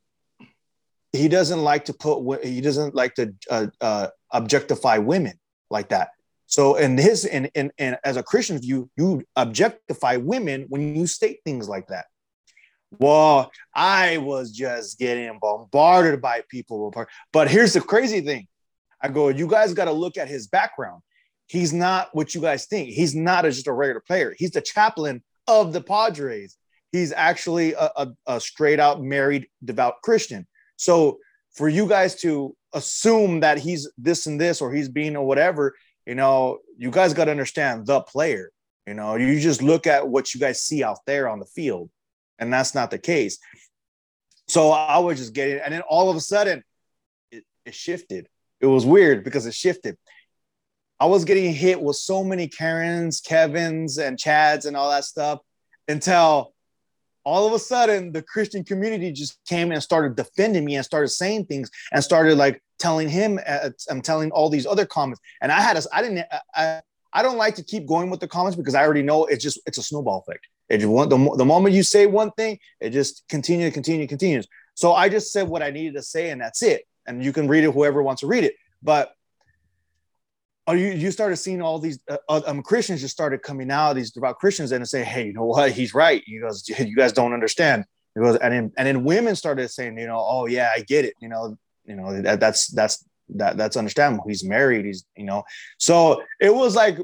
he 1.11 1.27
doesn't 1.27 1.61
like 1.61 1.87
to 1.87 1.93
put, 1.93 2.45
he 2.45 2.61
doesn't 2.61 2.95
like 2.95 3.15
to 3.15 3.35
uh, 3.51 3.67
uh, 3.81 4.07
objectify 4.31 4.99
women 4.99 5.41
like 5.71 5.89
that. 5.89 6.11
So, 6.47 6.77
in 6.77 6.97
his, 6.97 7.25
in, 7.25 7.47
in, 7.57 7.73
in 7.77 7.97
as 8.05 8.17
a 8.17 8.23
Christian 8.23 8.61
view, 8.61 8.89
you 8.97 9.25
objectify 9.35 10.19
women 10.19 10.67
when 10.69 10.95
you 10.95 11.09
state 11.09 11.41
things 11.45 11.69
like 11.69 11.89
that. 11.89 12.05
Well, 13.01 13.51
I 13.75 14.19
was 14.19 14.53
just 14.53 15.01
getting 15.01 15.37
bombarded 15.43 16.23
by 16.23 16.45
people. 16.49 16.95
But 17.33 17.51
here's 17.51 17.73
the 17.73 17.81
crazy 17.81 18.21
thing 18.21 18.47
I 19.07 19.13
go, 19.13 19.29
you 19.29 19.47
guys 19.47 19.73
got 19.73 19.85
to 19.85 19.93
look 19.93 20.17
at 20.17 20.29
his 20.29 20.49
background. 20.49 21.03
He's 21.47 21.73
not 21.73 22.09
what 22.13 22.35
you 22.35 22.41
guys 22.41 22.67
think. 22.67 22.89
He's 22.89 23.15
not 23.15 23.45
a, 23.45 23.51
just 23.51 23.69
a 23.69 23.73
regular 23.73 24.03
player. 24.05 24.35
He's 24.37 24.51
the 24.51 24.61
chaplain 24.61 25.23
of 25.47 25.73
the 25.73 25.81
Padres. 25.81 26.57
He's 26.91 27.13
actually 27.13 27.75
a, 27.75 27.91
a, 27.97 28.09
a 28.27 28.41
straight 28.41 28.81
out 28.81 29.03
married 29.03 29.47
devout 29.65 30.03
Christian. 30.03 30.47
So 30.77 31.19
for 31.53 31.69
you 31.69 31.87
guys 31.87 32.17
to 32.23 32.57
assume 32.73 33.41
that 33.41 33.59
he's 33.59 33.89
this 33.97 34.27
and 34.27 34.41
this 34.41 34.61
or 34.61 34.73
he's 34.73 34.89
being 34.89 35.15
or 35.15 35.25
whatever, 35.25 35.75
you 36.05 36.17
know, 36.17 36.59
you 36.77 36.91
guys 36.91 37.15
got 37.15 37.27
to 37.27 37.31
understand 37.31 37.87
the 37.87 38.01
player. 38.01 38.51
You 38.87 38.95
know, 38.95 39.15
you 39.17 39.39
just 39.41 39.63
look 39.63 39.87
at 39.87 40.09
what 40.09 40.35
you 40.35 40.41
guys 40.41 40.63
see 40.63 40.83
out 40.83 40.99
there 41.07 41.29
on 41.29 41.41
the 41.41 41.47
field, 41.47 41.91
and 42.39 42.53
that's 42.53 42.75
not 42.75 42.91
the 42.91 42.99
case. 42.99 43.39
So 44.49 44.71
I 44.71 44.99
was 44.99 45.19
just 45.19 45.33
getting, 45.33 45.59
and 45.59 45.75
then 45.75 45.83
all 45.83 46.09
of 46.09 46.17
a 46.17 46.21
sudden, 46.21 46.63
it, 47.33 47.45
it 47.65 47.75
shifted 47.75 48.29
it 48.61 48.67
was 48.67 48.87
weird 48.87 49.25
because 49.25 49.47
it 49.47 49.55
shifted. 49.55 49.97
I 50.99 51.07
was 51.07 51.25
getting 51.25 51.53
hit 51.53 51.81
with 51.81 51.97
so 51.97 52.25
many 52.25 52.49
Karens, 52.49 53.21
Kevins, 53.21 53.99
and 53.99 54.19
Chads 54.19 54.67
and 54.67 54.77
all 54.77 54.91
that 54.91 55.05
stuff 55.05 55.41
until 55.89 56.55
all 57.25 57.47
of 57.47 57.53
a 57.53 57.59
sudden 57.59 58.13
the 58.13 58.23
Christian 58.23 58.65
community 58.65 59.13
just 59.13 59.39
came 59.47 59.73
and 59.73 59.83
started 59.83 60.17
defending 60.17 60.65
me 60.65 60.77
and 60.77 60.85
started 60.85 61.09
saying 61.09 61.47
things 61.47 61.71
and 61.93 62.03
started 62.03 62.39
like 62.39 62.63
telling 62.79 63.09
him, 63.09 63.39
uh, 63.47 63.71
I'm 63.91 64.01
telling 64.01 64.31
all 64.31 64.49
these 64.49 64.67
other 64.67 64.87
comments. 64.87 65.21
And 65.43 65.53
I 65.53 65.61
had 65.61 65.77
a, 65.77 65.83
I 65.93 66.03
didn't, 66.03 66.25
I, 66.55 66.81
I 67.13 67.23
don't 67.23 67.37
like 67.37 67.57
to 67.57 67.65
keep 67.65 67.87
going 67.87 68.11
with 68.11 68.21
the 68.21 68.29
comments 68.29 68.57
because 68.57 68.75
I 68.75 68.83
already 68.83 69.03
know 69.03 69.27
it's 69.27 69.43
just, 69.43 69.61
it's 69.67 69.79
a 69.79 69.83
snowball 69.83 70.25
effect. 70.27 70.47
It 70.69 70.79
just, 70.79 71.11
the, 71.11 71.35
the 71.37 71.45
moment 71.45 71.75
you 71.75 71.83
say 71.83 72.07
one 72.07 72.31
thing, 72.33 72.59
it 72.81 72.91
just 72.91 73.25
continue, 73.29 73.71
continue, 73.71 74.07
continues. 74.07 74.47
So 74.75 74.93
I 74.93 75.09
just 75.09 75.33
said 75.33 75.49
what 75.49 75.63
I 75.63 75.71
needed 75.71 75.95
to 75.95 76.03
say 76.03 76.31
and 76.31 76.41
that's 76.41 76.63
it 76.63 76.87
and 77.07 77.25
you 77.25 77.33
can 77.33 77.49
read 77.49 77.65
it 77.65 77.73
whoever 77.73 78.03
wants 78.03 78.21
to 78.21 78.27
read 78.27 78.45
it. 78.45 78.55
But 78.83 79.13
oh, 80.67 80.73
you 80.73 80.89
you 80.89 81.11
started 81.11 81.37
seeing 81.37 81.63
all 81.63 81.79
these 81.79 81.99
uh, 82.09 82.41
um, 82.47 82.63
Christians 82.63 83.01
just 83.01 83.15
started 83.15 83.43
coming 83.43 83.71
out 83.71 83.95
these 83.95 84.11
devout 84.11 84.39
Christians 84.39 84.73
and 84.73 84.87
say 84.89 85.05
hey 85.05 85.27
you 85.27 85.33
know 85.33 85.45
what? 85.45 85.73
He's 85.73 85.95
right. 85.95 86.23
You 86.27 86.43
guys 86.43 86.69
you 86.69 86.97
guys 86.97 87.13
don't 87.13 87.33
understand. 87.33 87.85
It 88.15 88.21
goes 88.21 88.37
and 88.37 88.53
then 88.53 88.73
and 88.77 88.87
then 88.87 89.05
women 89.05 89.37
started 89.37 89.69
saying 89.71 89.99
you 89.99 90.07
know 90.07 90.19
oh 90.19 90.47
yeah 90.47 90.73
I 90.75 90.81
get 90.81 91.05
it. 91.05 91.15
You 91.21 91.29
know 91.29 91.57
you 91.85 91.97
know 91.97 92.21
that, 92.23 92.41
that's 92.41 92.69
that's 92.69 93.05
that 93.31 93.57
that's 93.57 93.77
understandable. 93.77 94.25
He's 94.29 94.45
married. 94.45 94.85
He's 94.85 95.05
you 95.17 95.25
know. 95.25 95.45
So 95.79 96.23
it 96.41 96.55
was 96.55 96.75
like 96.75 96.99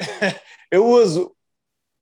it 0.00 0.38
was 0.72 1.18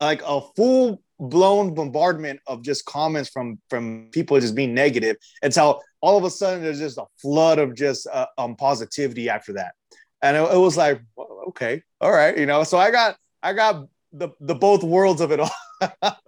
like 0.00 0.22
a 0.24 0.40
full 0.56 1.02
blown 1.20 1.74
bombardment 1.74 2.40
of 2.46 2.62
just 2.62 2.84
comments 2.86 3.28
from 3.30 3.58
from 3.68 4.08
people 4.12 4.38
just 4.40 4.54
being 4.54 4.74
negative 4.74 5.16
until 5.42 5.80
all 6.00 6.16
of 6.16 6.24
a 6.24 6.30
sudden 6.30 6.62
there's 6.62 6.78
just 6.78 6.98
a 6.98 7.04
flood 7.20 7.58
of 7.58 7.74
just 7.74 8.06
uh, 8.06 8.26
um 8.38 8.56
positivity 8.56 9.28
after 9.28 9.52
that 9.52 9.74
and 10.22 10.36
it, 10.36 10.40
it 10.40 10.56
was 10.56 10.76
like 10.76 11.00
okay 11.48 11.82
all 12.00 12.10
right 12.12 12.38
you 12.38 12.46
know 12.46 12.64
so 12.64 12.78
i 12.78 12.90
got 12.90 13.16
i 13.42 13.52
got 13.52 13.86
the 14.12 14.30
the 14.40 14.54
both 14.54 14.82
worlds 14.82 15.20
of 15.20 15.30
it 15.30 15.40
all 15.40 15.50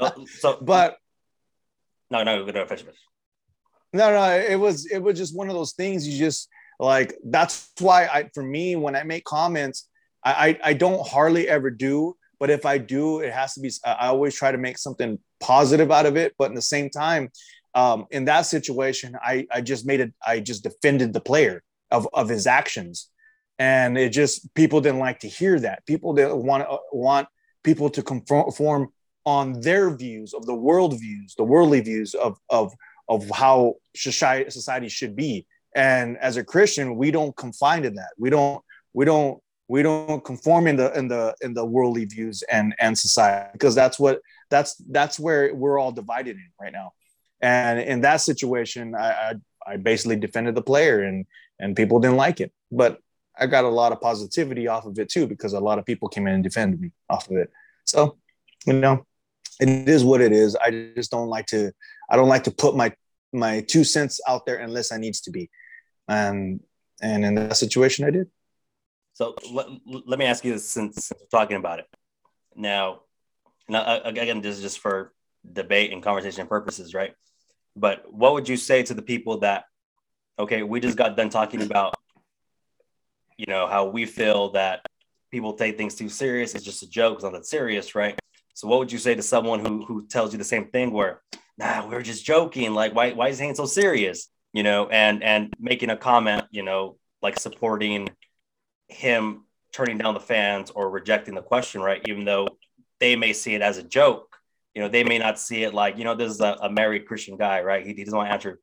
So, 0.00 0.24
so 0.38 0.58
but 0.60 0.96
no, 2.10 2.22
no, 2.22 2.44
go 2.44 2.52
to 2.52 2.66
finish. 2.66 2.82
finish. 2.82 3.00
no 3.92 4.12
no 4.12 4.24
it 4.38 4.56
was 4.56 4.86
it 4.86 4.98
was 4.98 5.16
just 5.18 5.34
one 5.36 5.48
of 5.48 5.54
those 5.54 5.72
things 5.72 6.06
you 6.06 6.18
just 6.18 6.48
like 6.78 7.14
that's 7.24 7.70
why 7.80 8.04
i 8.06 8.28
for 8.34 8.42
me 8.42 8.76
when 8.76 8.94
i 8.94 9.02
make 9.02 9.24
comments 9.24 9.88
i 10.24 10.48
i, 10.62 10.70
I 10.70 10.72
don't 10.74 11.06
hardly 11.06 11.48
ever 11.48 11.70
do 11.70 12.14
but 12.42 12.50
if 12.50 12.66
i 12.66 12.76
do 12.76 13.20
it 13.20 13.32
has 13.32 13.54
to 13.54 13.60
be 13.60 13.70
i 13.84 14.08
always 14.08 14.34
try 14.34 14.50
to 14.50 14.58
make 14.58 14.76
something 14.76 15.16
positive 15.38 15.90
out 15.92 16.06
of 16.06 16.16
it. 16.16 16.34
But 16.38 16.48
in 16.50 16.56
the 16.56 16.68
same 16.76 16.90
time 16.90 17.30
um, 17.80 18.06
in 18.10 18.24
that 18.24 18.42
situation 18.42 19.08
i 19.22 19.46
i 19.56 19.60
just 19.60 19.86
made 19.86 20.00
it 20.00 20.12
i 20.26 20.40
just 20.40 20.64
defended 20.64 21.12
the 21.12 21.20
player 21.30 21.62
of 21.92 22.08
of 22.12 22.28
his 22.28 22.46
actions. 22.46 23.08
And 23.58 23.96
it 23.96 24.10
just 24.10 24.52
people 24.54 24.80
didn't 24.80 24.98
like 24.98 25.20
to 25.20 25.28
hear 25.28 25.60
that. 25.60 25.86
People 25.86 26.14
didn't 26.14 26.42
want 26.42 26.64
uh, 26.68 26.78
want 26.92 27.28
people 27.62 27.88
to 27.90 28.02
conform 28.02 28.88
on 29.24 29.60
their 29.60 29.94
views 29.94 30.34
of 30.34 30.46
the 30.46 30.58
world 30.66 30.98
views 30.98 31.36
the 31.36 31.44
worldly 31.44 31.80
views 31.80 32.14
of 32.14 32.38
of 32.48 32.72
of 33.08 33.30
how 33.30 33.74
society 33.94 34.50
society 34.50 34.88
should 34.88 35.14
be. 35.14 35.46
And 35.76 36.18
as 36.18 36.36
a 36.36 36.44
christian 36.52 36.96
we 36.96 37.12
don't 37.12 37.36
confine 37.36 37.82
to 37.82 37.90
that. 37.90 38.12
We 38.18 38.30
don't 38.30 38.60
we 38.94 39.04
don't 39.04 39.38
we 39.72 39.82
don't 39.82 40.22
conform 40.22 40.66
in 40.66 40.76
the 40.76 40.92
in 40.98 41.08
the 41.08 41.34
in 41.40 41.54
the 41.54 41.64
worldly 41.64 42.04
views 42.04 42.42
and 42.42 42.74
and 42.78 42.92
society 43.06 43.48
because 43.54 43.74
that's 43.74 43.98
what 43.98 44.20
that's 44.50 44.74
that's 44.90 45.18
where 45.18 45.54
we're 45.54 45.78
all 45.78 45.92
divided 45.92 46.36
in 46.36 46.48
right 46.60 46.74
now. 46.74 46.92
And 47.40 47.80
in 47.80 48.02
that 48.02 48.20
situation 48.30 48.94
i 48.94 49.08
i, 49.28 49.32
I 49.72 49.76
basically 49.78 50.16
defended 50.16 50.54
the 50.56 50.66
player 50.70 51.00
and 51.08 51.24
and 51.58 51.74
people 51.74 52.00
didn't 52.00 52.18
like 52.26 52.38
it. 52.44 52.52
But 52.70 52.98
i 53.40 53.46
got 53.46 53.64
a 53.64 53.74
lot 53.80 53.92
of 53.92 53.98
positivity 54.02 54.68
off 54.68 54.84
of 54.84 54.98
it 54.98 55.08
too 55.08 55.26
because 55.26 55.54
a 55.54 55.66
lot 55.68 55.78
of 55.78 55.86
people 55.86 56.06
came 56.14 56.26
in 56.26 56.34
and 56.34 56.44
defended 56.44 56.78
me 56.78 56.90
off 57.08 57.30
of 57.30 57.38
it. 57.38 57.50
So 57.86 58.18
you 58.66 58.74
know 58.74 59.06
it 59.58 59.88
is 59.88 60.04
what 60.04 60.20
it 60.20 60.32
is. 60.32 60.54
I 60.54 60.68
just 60.98 61.10
don't 61.10 61.32
like 61.36 61.46
to 61.54 61.72
i 62.10 62.16
don't 62.16 62.32
like 62.34 62.44
to 62.44 62.54
put 62.64 62.76
my 62.76 62.88
my 63.32 63.54
two 63.72 63.84
cents 63.84 64.20
out 64.28 64.44
there 64.44 64.58
unless 64.66 64.92
i 64.92 64.98
needs 64.98 65.22
to 65.22 65.30
be. 65.30 65.48
And 66.08 66.60
and 67.00 67.24
in 67.24 67.34
that 67.36 67.56
situation 67.56 68.04
i 68.04 68.10
did 68.10 68.28
So 69.14 69.34
let, 69.52 69.66
let 69.86 70.18
me 70.18 70.24
ask 70.24 70.44
you 70.44 70.52
this 70.52 70.68
since, 70.68 71.12
we're 71.12 71.26
talking 71.38 71.56
about 71.56 71.78
it. 71.80 71.86
Now, 72.56 73.00
now 73.68 73.82
uh, 73.82 74.00
again, 74.04 74.40
this 74.40 74.56
is 74.56 74.62
just 74.62 74.78
for 74.78 75.12
debate 75.50 75.92
and 75.92 76.02
conversation 76.02 76.46
purposes, 76.46 76.94
right? 76.94 77.14
But 77.76 78.12
what 78.12 78.34
would 78.34 78.48
you 78.48 78.56
say 78.56 78.82
to 78.84 78.94
the 78.94 79.02
people 79.02 79.38
that, 79.38 79.64
okay, 80.38 80.62
we 80.62 80.80
just 80.80 80.96
got 80.96 81.16
done 81.16 81.30
talking 81.30 81.62
about, 81.62 81.94
you 83.36 83.46
know, 83.48 83.66
how 83.66 83.86
we 83.86 84.06
feel 84.06 84.52
that 84.52 84.80
people 85.30 85.54
take 85.54 85.76
things 85.76 85.94
too 85.94 86.08
serious. 86.08 86.54
It's 86.54 86.64
just 86.64 86.82
a 86.82 86.88
joke. 86.88 87.16
It's 87.16 87.24
not 87.24 87.32
that 87.32 87.46
serious, 87.46 87.94
right? 87.94 88.18
So 88.54 88.68
what 88.68 88.78
would 88.78 88.92
you 88.92 88.98
say 88.98 89.14
to 89.14 89.22
someone 89.22 89.64
who, 89.64 89.84
who 89.84 90.06
tells 90.06 90.32
you 90.32 90.38
the 90.38 90.44
same 90.44 90.66
thing 90.66 90.90
where, 90.90 91.22
nah, 91.58 91.86
we're 91.86 92.02
just 92.02 92.24
joking. 92.24 92.74
Like, 92.74 92.94
why, 92.94 93.12
why 93.12 93.28
is 93.28 93.38
he 93.38 93.54
so 93.54 93.66
serious? 93.66 94.28
You 94.52 94.62
know, 94.62 94.88
and, 94.88 95.22
and 95.22 95.52
making 95.58 95.90
a 95.90 95.96
comment, 95.96 96.44
you 96.50 96.62
know, 96.62 96.96
like 97.22 97.38
supporting 97.38 98.08
him 98.92 99.44
turning 99.72 99.98
down 99.98 100.14
the 100.14 100.20
fans 100.20 100.70
or 100.70 100.90
rejecting 100.90 101.34
the 101.34 101.42
question, 101.42 101.80
right? 101.80 102.02
Even 102.06 102.24
though 102.24 102.48
they 103.00 103.16
may 103.16 103.32
see 103.32 103.54
it 103.54 103.62
as 103.62 103.78
a 103.78 103.82
joke, 103.82 104.36
you 104.74 104.82
know, 104.82 104.88
they 104.88 105.04
may 105.04 105.18
not 105.18 105.38
see 105.38 105.64
it 105.64 105.74
like, 105.74 105.98
you 105.98 106.04
know, 106.04 106.14
this 106.14 106.30
is 106.32 106.40
a, 106.40 106.56
a 106.62 106.70
married 106.70 107.06
Christian 107.06 107.36
guy, 107.36 107.62
right? 107.62 107.86
He, 107.86 107.94
he 107.94 108.04
doesn't 108.04 108.16
want 108.16 108.28
to 108.28 108.32
answer 108.32 108.60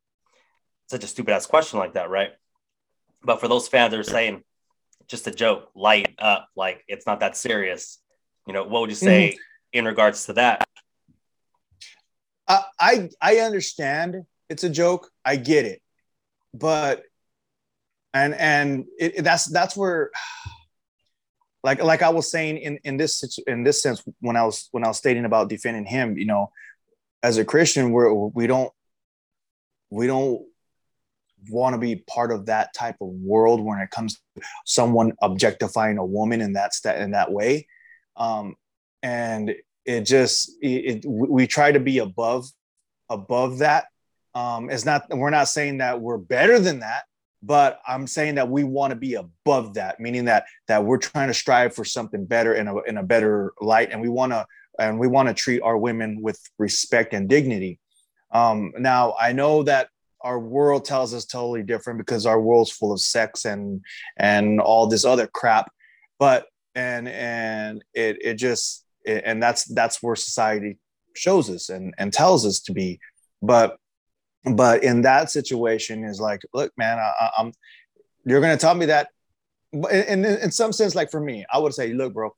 such 0.88 1.04
a 1.04 1.08
stupid 1.08 1.34
ass 1.34 1.46
question 1.46 1.80
like 1.80 1.94
that, 1.94 2.10
right? 2.10 2.32
But 3.24 3.40
for 3.40 3.48
those 3.48 3.68
fans 3.68 3.92
that 3.92 4.00
are 4.00 4.04
saying 4.04 4.44
just 5.08 5.28
a 5.28 5.32
joke, 5.32 5.70
light 5.76 6.16
up, 6.20 6.48
like 6.56 6.84
it's 6.88 7.06
not 7.06 7.20
that 7.20 7.36
serious, 7.36 8.00
you 8.48 8.54
know, 8.54 8.64
what 8.64 8.82
would 8.82 8.90
you 8.90 8.96
mm-hmm. 8.96 9.06
say 9.06 9.38
in 9.74 9.86
regards 9.86 10.26
to 10.26 10.34
that? 10.34 10.68
I 12.48 13.10
I 13.22 13.38
understand 13.38 14.24
it's 14.50 14.64
a 14.64 14.70
joke. 14.70 15.12
I 15.24 15.36
get 15.36 15.66
it, 15.66 15.82
but 16.54 17.04
and 18.14 18.34
and 18.36 18.86
it, 18.98 19.24
that's 19.24 19.46
that's 19.46 19.76
where, 19.76 20.12
like 21.64 21.84
like 21.84 22.02
I 22.02 22.10
was 22.10 22.30
saying 22.30 22.58
in 22.58 22.80
in 22.84 22.98
this 22.98 23.40
in 23.48 23.64
this 23.64 23.82
sense 23.82 24.04
when 24.22 24.36
I 24.36 24.46
was 24.46 24.70
when 24.72 24.84
I 24.84 24.88
was 24.88 24.98
stating 24.98 25.26
about 25.26 25.50
defending 25.50 25.86
him, 25.86 26.18
you 26.18 26.26
know, 26.26 26.52
as 27.24 27.38
a 27.38 27.46
Christian, 27.46 27.92
we're 27.92 28.14
we 28.14 28.48
don't 28.48 28.72
we 29.90 30.08
don't 30.08 30.42
want 31.50 31.74
to 31.74 31.78
be 31.78 32.04
part 32.08 32.32
of 32.32 32.48
that 32.48 32.74
type 32.74 32.98
of 33.02 33.08
world 33.08 33.64
when 33.64 33.80
it 33.80 33.90
comes 33.92 34.16
to 34.16 34.44
someone 34.66 35.14
objectifying 35.22 35.98
a 35.98 36.06
woman 36.06 36.42
in 36.42 36.54
that 36.54 36.74
st- 36.74 36.98
in 36.98 37.12
that 37.12 37.32
way. 37.32 37.68
Um, 38.18 38.56
and 39.02 39.56
it 39.86 40.02
just 40.02 40.52
it, 40.62 41.04
it, 41.04 41.06
we 41.06 41.48
try 41.48 41.72
to 41.72 41.80
be 41.80 42.00
above 42.00 42.46
above 43.10 43.60
that. 43.60 43.86
Um, 44.36 44.70
it's 44.70 44.86
not 44.86 45.06
we're 45.10 45.30
not 45.30 45.48
saying 45.50 45.80
that 45.80 46.00
we're 46.00 46.18
better 46.18 46.60
than 46.60 46.80
that 46.80 47.04
but 47.42 47.80
i'm 47.88 48.08
saying 48.08 48.36
that 48.36 48.50
we 48.50 48.64
want 48.64 48.92
to 48.92 48.96
be 48.96 49.16
above 49.16 49.74
that 49.74 50.00
meaning 50.00 50.26
that 50.26 50.46
that 50.68 50.84
we're 50.84 50.98
trying 50.98 51.28
to 51.28 51.34
strive 51.34 51.74
for 51.74 51.86
something 51.86 52.26
better 52.26 52.54
in 52.54 52.68
a, 52.68 52.78
in 52.84 52.98
a 52.98 53.04
better 53.04 53.54
light 53.62 53.90
and 53.92 54.02
we 54.02 54.10
want 54.10 54.32
to 54.32 54.46
and 54.78 55.00
we 55.00 55.08
want 55.08 55.28
to 55.28 55.34
treat 55.34 55.62
our 55.62 55.78
women 55.78 56.22
with 56.22 56.40
respect 56.58 57.14
and 57.14 57.28
dignity. 57.28 57.80
Um, 58.32 58.74
now 58.78 59.16
i 59.20 59.32
know 59.32 59.64
that 59.64 59.90
our 60.22 60.40
world 60.40 60.86
tells 60.86 61.14
us 61.14 61.26
totally 61.26 61.64
different 61.64 61.98
because 61.98 62.26
our 62.26 62.42
world's 62.42 62.72
full 62.72 62.92
of 62.92 63.00
sex 63.00 63.46
and 63.46 63.82
and 64.18 64.60
all 64.60 64.88
this 64.88 65.06
other 65.06 65.28
crap 65.28 65.72
but 66.20 66.46
and 66.76 67.08
and 67.08 67.84
it 67.94 68.18
it 68.22 68.34
just 68.36 68.86
and 69.06 69.42
that's 69.42 69.66
that's 69.66 70.04
where 70.04 70.16
society 70.16 70.78
shows 71.16 71.50
us 71.50 71.70
and 71.70 71.94
and 71.98 72.14
tells 72.14 72.46
us 72.46 72.60
to 72.62 72.74
be. 72.74 73.00
But 73.42 73.78
but 74.46 74.84
in 74.84 75.02
that 75.02 75.30
situation 75.30 76.04
is 76.04 76.20
like 76.20 76.42
look 76.54 76.72
man 76.78 76.98
I, 76.98 77.30
i'm 77.38 77.52
you're 78.26 78.42
going 78.42 78.58
to 78.58 78.62
tell 78.62 78.76
me 78.76 78.88
that 78.88 79.10
in, 79.74 80.26
in 80.26 80.52
some 80.52 80.72
sense 80.72 80.96
like 80.96 81.12
for 81.12 81.20
me 81.20 81.46
i 81.52 81.58
would 81.58 81.74
say 81.74 81.94
look 81.94 82.14
bro 82.14 82.34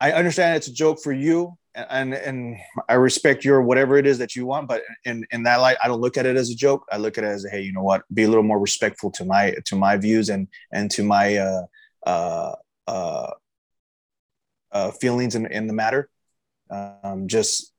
i 0.00 0.12
understand 0.12 0.56
it's 0.56 0.68
a 0.68 0.72
joke 0.72 1.00
for 1.02 1.12
you 1.12 1.56
and 1.76 2.14
and 2.14 2.56
I 2.88 2.94
respect 2.94 3.44
your 3.44 3.60
whatever 3.62 3.96
it 3.96 4.06
is 4.06 4.18
that 4.18 4.34
you 4.34 4.46
want, 4.46 4.68
but 4.68 4.82
in 5.04 5.26
in 5.30 5.42
that 5.44 5.56
light, 5.56 5.76
I 5.82 5.88
don't 5.88 6.00
look 6.00 6.16
at 6.16 6.26
it 6.26 6.36
as 6.36 6.50
a 6.50 6.54
joke. 6.54 6.86
I 6.90 6.96
look 6.96 7.18
at 7.18 7.24
it 7.24 7.28
as, 7.28 7.46
hey, 7.50 7.60
you 7.60 7.72
know 7.72 7.82
what? 7.82 8.02
Be 8.12 8.24
a 8.24 8.28
little 8.28 8.42
more 8.42 8.58
respectful 8.58 9.10
to 9.12 9.24
my 9.24 9.54
to 9.66 9.76
my 9.76 9.96
views 9.96 10.28
and 10.28 10.48
and 10.72 10.90
to 10.92 11.02
my 11.02 11.36
uh, 11.36 11.62
uh, 12.06 12.54
uh, 12.86 13.30
uh, 14.72 14.90
feelings 14.92 15.34
in, 15.34 15.46
in 15.46 15.66
the 15.66 15.72
matter. 15.72 16.08
Um, 16.70 17.28
just 17.28 17.72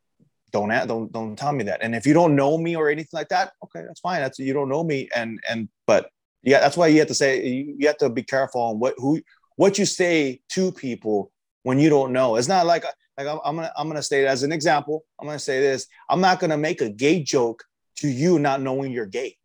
don't 0.51 0.69
don't 0.87 1.11
don't 1.11 1.35
tell 1.35 1.51
me 1.51 1.63
that. 1.65 1.79
And 1.81 1.95
if 1.95 2.05
you 2.05 2.13
don't 2.13 2.35
know 2.35 2.57
me 2.57 2.75
or 2.75 2.89
anything 2.89 3.09
like 3.13 3.29
that, 3.29 3.51
okay, 3.63 3.83
that's 3.85 3.99
fine. 3.99 4.21
That's 4.21 4.39
you 4.39 4.53
don't 4.53 4.69
know 4.69 4.83
me, 4.83 5.09
and 5.15 5.39
and 5.49 5.69
but 5.85 6.09
yeah, 6.43 6.59
that's 6.59 6.77
why 6.77 6.87
you 6.87 6.99
have 6.99 7.07
to 7.09 7.13
say 7.13 7.45
you, 7.45 7.75
you 7.77 7.87
have 7.87 7.97
to 7.97 8.09
be 8.09 8.23
careful 8.23 8.61
on 8.61 8.79
what 8.79 8.93
who 8.97 9.21
what 9.55 9.77
you 9.77 9.85
say 9.85 10.41
to 10.49 10.71
people 10.71 11.31
when 11.63 11.79
you 11.79 11.89
don't 11.89 12.13
know. 12.13 12.37
It's 12.37 12.47
not 12.47 12.65
like 12.65 12.85
like 13.17 13.27
I'm, 13.27 13.39
I'm 13.43 13.55
gonna 13.55 13.71
I'm 13.77 13.87
gonna 13.87 14.03
say 14.03 14.23
it 14.23 14.27
as 14.27 14.43
an 14.43 14.51
example. 14.51 15.03
I'm 15.19 15.27
gonna 15.27 15.39
say 15.39 15.59
this. 15.59 15.87
I'm 16.09 16.21
not 16.21 16.39
gonna 16.39 16.57
make 16.57 16.81
a 16.81 16.89
gay 16.89 17.23
joke 17.23 17.63
to 17.97 18.07
you 18.07 18.39
not 18.39 18.61
knowing 18.61 18.91
you're 18.91 19.05
gay, 19.05 19.35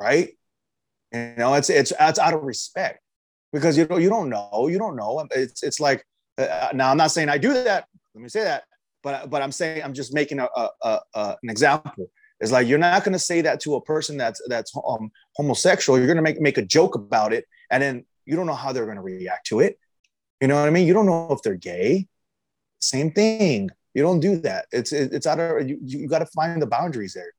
right? 0.00 0.30
You 1.12 1.34
know, 1.36 1.54
it's 1.54 1.70
it's 1.70 1.92
it's 1.98 2.18
out 2.18 2.34
of 2.34 2.42
respect 2.42 3.00
because 3.52 3.76
you 3.76 3.86
know 3.86 3.96
you 3.96 4.08
don't 4.08 4.30
know 4.30 4.68
you 4.70 4.78
don't 4.78 4.96
know. 4.96 5.26
It's 5.32 5.62
it's 5.62 5.80
like 5.80 6.04
uh, 6.38 6.68
now 6.74 6.90
I'm 6.90 6.96
not 6.96 7.10
saying 7.10 7.28
I 7.28 7.38
do 7.38 7.52
that. 7.52 7.86
Let 8.14 8.22
me 8.22 8.28
say 8.28 8.44
that, 8.44 8.64
but 9.02 9.30
but 9.30 9.42
I'm 9.42 9.52
saying 9.52 9.82
I'm 9.82 9.94
just 9.94 10.14
making 10.14 10.38
a, 10.38 10.48
a, 10.56 10.70
a, 10.82 11.00
an 11.42 11.50
example. 11.50 12.10
It's 12.40 12.52
like 12.52 12.66
you're 12.66 12.78
not 12.78 13.04
going 13.04 13.12
to 13.12 13.18
say 13.18 13.40
that 13.42 13.60
to 13.60 13.76
a 13.76 13.80
person 13.80 14.16
that's 14.16 14.40
that's 14.48 14.72
um, 14.76 15.10
homosexual. 15.36 15.98
You're 15.98 16.08
going 16.08 16.16
to 16.16 16.22
make 16.22 16.40
make 16.40 16.58
a 16.58 16.64
joke 16.64 16.94
about 16.94 17.32
it, 17.32 17.44
and 17.70 17.82
then 17.82 18.04
you 18.26 18.36
don't 18.36 18.46
know 18.46 18.54
how 18.54 18.72
they're 18.72 18.84
going 18.84 18.96
to 18.96 19.02
react 19.02 19.46
to 19.48 19.60
it. 19.60 19.78
You 20.40 20.48
know 20.48 20.56
what 20.56 20.66
I 20.66 20.70
mean? 20.70 20.86
You 20.86 20.92
don't 20.92 21.06
know 21.06 21.28
if 21.30 21.42
they're 21.42 21.54
gay. 21.54 22.08
Same 22.80 23.12
thing. 23.12 23.70
You 23.94 24.02
don't 24.02 24.20
do 24.20 24.36
that. 24.38 24.66
It's 24.72 24.92
it's 24.92 25.26
out 25.26 25.38
of 25.38 25.68
you. 25.68 25.78
You 25.82 26.08
got 26.08 26.20
to 26.20 26.26
find 26.26 26.60
the 26.60 26.66
boundaries 26.66 27.14
there, 27.14 27.32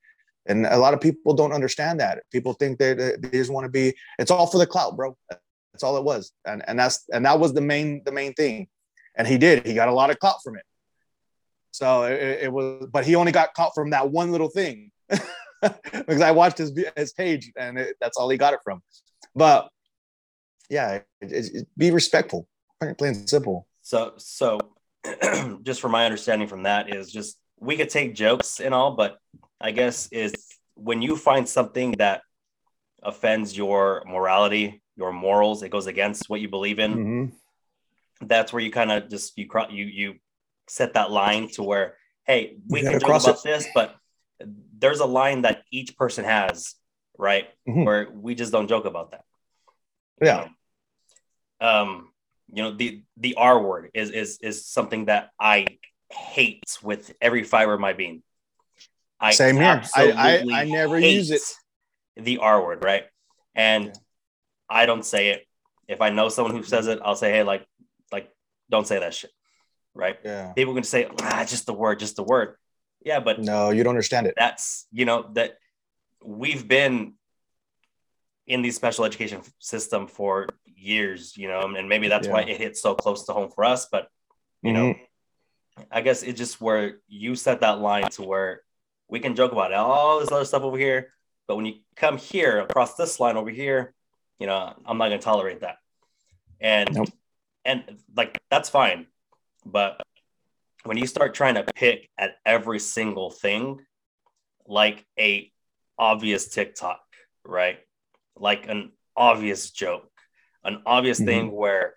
and 0.45 0.65
a 0.65 0.78
lot 0.78 0.93
of 0.93 1.02
people 1.02 1.34
don't 1.34 1.52
understand 1.52 1.99
that. 1.99 2.23
People 2.32 2.54
think 2.54 2.80
they 2.80 2.93
they 2.93 3.30
just 3.32 3.52
want 3.52 3.65
to 3.65 3.69
be. 3.69 3.93
It's 4.19 4.32
all 4.32 4.47
for 4.47 4.58
the 4.58 4.67
clout, 4.67 4.95
bro. 4.95 5.17
That's 5.30 5.84
all 5.84 5.97
it 5.97 6.04
was, 6.04 6.32
and 6.45 6.63
and 6.67 6.78
that's 6.78 7.04
and 7.12 7.26
that 7.26 7.39
was 7.39 7.54
the 7.54 7.62
main 7.62 8.04
the 8.06 8.12
main 8.12 8.34
thing, 8.34 8.67
and 9.15 9.28
he 9.28 9.38
did. 9.38 9.65
He 9.65 9.73
got 9.73 9.89
a 9.89 9.93
lot 9.93 10.12
of 10.12 10.19
clout 10.19 10.38
from 10.43 10.56
it. 10.56 10.63
So 11.73 12.03
it, 12.03 12.43
it 12.43 12.53
was, 12.53 12.88
but 12.91 13.03
he 13.03 13.15
only 13.15 13.31
got 13.31 13.55
caught 13.55 13.73
from 13.73 13.89
that 13.89 14.12
one 14.12 14.31
little 14.31 14.49
thing, 14.49 14.91
because 15.09 16.21
I 16.21 16.29
watched 16.29 16.59
his 16.59 16.71
his 16.95 17.13
page, 17.13 17.51
and 17.57 17.79
it, 17.79 17.95
that's 17.99 18.15
all 18.15 18.29
he 18.29 18.38
got 18.38 18.53
it 18.53 18.59
from. 18.63 18.83
But 19.36 19.69
yeah, 20.69 20.99
it, 21.19 21.67
be 21.75 21.89
respectful, 21.89 22.47
plain 22.79 23.15
and 23.15 23.27
simple. 23.27 23.67
So 23.81 24.13
so 24.17 24.59
just 25.63 25.81
from 25.81 25.91
my 25.91 26.05
understanding 26.05 26.47
from 26.47 26.63
that 26.63 26.93
is 26.95 27.12
just 27.12 27.39
we 27.59 27.75
could 27.75 27.89
take 27.89 28.13
jokes 28.13 28.59
and 28.59 28.71
all, 28.71 28.95
but 28.95 29.17
I 29.59 29.71
guess 29.71 30.09
is 30.12 30.33
when 30.75 31.01
you 31.01 31.17
find 31.17 31.49
something 31.49 31.93
that 31.93 32.21
offends 33.01 33.57
your 33.57 34.03
morality, 34.05 34.83
your 34.95 35.12
morals, 35.12 35.63
it 35.63 35.69
goes 35.69 35.88
against 35.88 36.29
what 36.29 36.39
you 36.39 36.49
believe 36.49 36.77
in. 36.77 36.93
Mm-hmm. 36.93 38.27
That's 38.27 38.53
where 38.53 38.62
you 38.62 38.71
kind 38.71 38.91
of 38.91 39.09
just 39.09 39.36
you 39.38 39.47
you 39.71 39.86
you 39.86 40.13
set 40.67 40.93
that 40.93 41.12
line 41.12 41.49
to 41.54 41.63
where 41.63 41.97
hey, 42.26 42.58
we 42.69 42.82
can 42.82 42.99
joke 42.99 43.10
about 43.10 43.28
it. 43.28 43.43
this, 43.43 43.67
but 43.76 43.95
there's 44.78 45.02
a 45.02 45.06
line 45.06 45.41
that 45.41 45.63
each 45.71 45.97
person 45.97 46.23
has, 46.23 46.76
right? 47.17 47.47
Mm-hmm. 47.67 47.84
Where 47.84 48.10
we 48.12 48.36
just 48.36 48.52
don't 48.52 48.67
joke 48.67 48.86
about 48.86 49.12
that. 49.12 49.26
Yeah. 50.21 50.47
Um, 51.60 52.13
you 52.54 52.62
know 52.62 52.71
the 52.71 53.02
the 53.17 53.36
r 53.36 53.62
word 53.62 53.89
is 53.93 54.12
is 54.12 54.38
is 54.41 54.65
something 54.65 55.06
that 55.06 55.32
i 55.39 55.65
hate 56.12 56.63
with 56.84 57.13
every 57.19 57.43
fiber 57.43 57.73
of 57.73 57.80
my 57.80 57.93
being 57.93 58.21
I 59.19 59.32
same 59.32 59.56
here 59.56 59.82
I, 59.95 60.12
I 60.12 60.62
i 60.62 60.63
never 60.65 60.99
use 60.99 61.32
it 61.32 61.41
the 62.15 62.38
r 62.38 62.63
word 62.63 62.84
right 62.84 63.06
and 63.56 63.86
yeah. 63.86 63.91
i 64.69 64.86
don't 64.86 65.06
say 65.06 65.30
it 65.30 65.47
if 65.88 65.99
i 66.02 66.10
know 66.10 66.30
someone 66.30 66.56
who 66.56 66.63
says 66.63 66.88
it 66.88 66.99
i'll 67.04 67.15
say 67.15 67.32
hey 67.32 67.43
like 67.43 67.65
like 68.12 68.30
don't 68.69 68.88
say 68.88 68.99
that 68.99 69.13
shit 69.13 69.32
right 69.93 70.19
yeah 70.23 70.51
people 70.53 70.73
can 70.73 70.84
say 70.84 71.08
ah 71.21 71.45
just 71.47 71.65
the 71.65 71.73
word 71.73 71.99
just 71.99 72.15
the 72.15 72.23
word 72.23 72.56
yeah 73.06 73.19
but 73.19 73.39
no 73.39 73.69
you 73.69 73.84
don't 73.84 73.91
understand 73.91 74.27
it 74.27 74.34
that's 74.38 74.88
you 74.91 75.06
know 75.06 75.29
that 75.34 75.58
we've 76.23 76.67
been 76.67 77.13
in 78.47 78.62
the 78.62 78.71
special 78.71 79.06
education 79.06 79.41
system 79.60 80.08
for 80.08 80.47
years, 80.65 81.38
you 81.38 81.47
know, 81.47 81.62
and 81.62 81.88
maybe 81.88 82.08
that's 82.08 82.27
yeah. 82.27 82.34
why 82.34 82.41
it 82.41 82.58
hits 82.58 82.82
so 82.82 82.93
close 82.93 83.25
to 83.25 83.34
home 83.34 83.49
for 83.49 83.63
us. 83.63 83.88
But 83.91 84.08
you 84.62 84.73
mm-hmm. 84.73 84.89
know, 84.89 85.86
I 85.91 86.01
guess 86.01 86.23
it's 86.23 86.38
just 86.38 86.60
where 86.62 86.97
you 87.08 87.36
set 87.36 87.62
that 87.62 87.79
line 87.79 88.10
to 88.12 88.23
where 88.23 88.62
we 89.08 89.19
can 89.19 89.36
joke 89.36 89.51
about 89.51 89.71
it, 89.71 89.77
all 89.77 90.19
this 90.19 90.32
other 90.32 90.45
stuff 90.45 90.63
over 90.63 90.77
here, 90.77 91.10
but 91.47 91.56
when 91.56 91.65
you 91.65 91.75
come 91.95 92.17
here 92.17 92.60
across 92.60 92.95
this 92.95 93.19
line 93.19 93.38
over 93.38 93.49
here, 93.49 93.93
you 94.39 94.47
know, 94.47 94.73
I'm 94.86 94.97
not 94.97 95.06
gonna 95.06 95.19
tolerate 95.19 95.62
that. 95.62 95.77
And 96.60 96.93
nope. 96.93 97.10
and 97.65 97.84
like 98.15 98.41
that's 98.49 98.69
fine, 98.69 99.08
but 99.65 100.02
when 100.84 100.97
you 100.97 101.08
start 101.08 101.34
trying 101.34 101.56
to 101.56 101.63
pick 101.63 102.10
at 102.17 102.36
every 102.45 102.80
single 102.80 103.32
thing, 103.32 103.80
like 104.67 105.06
a 105.19 105.52
obvious 105.97 106.49
TikTok, 106.49 107.02
right? 107.45 107.80
Like 108.36 108.67
an 108.67 108.91
obvious 109.15 109.71
joke, 109.71 110.10
an 110.63 110.82
obvious 110.86 111.19
mm-hmm. 111.19 111.28
thing 111.28 111.52
where 111.52 111.95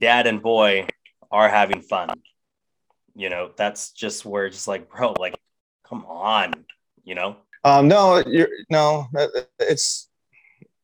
dad 0.00 0.26
and 0.26 0.42
boy 0.42 0.86
are 1.30 1.48
having 1.48 1.80
fun. 1.80 2.10
You 3.14 3.30
know, 3.30 3.50
that's 3.56 3.92
just 3.92 4.24
where 4.24 4.48
just 4.48 4.66
like, 4.66 4.90
bro, 4.90 5.14
like, 5.18 5.38
come 5.88 6.04
on, 6.06 6.52
you 7.04 7.14
know? 7.14 7.36
Um, 7.62 7.88
no, 7.88 8.22
you're 8.26 8.48
no, 8.68 9.08
it's 9.58 10.10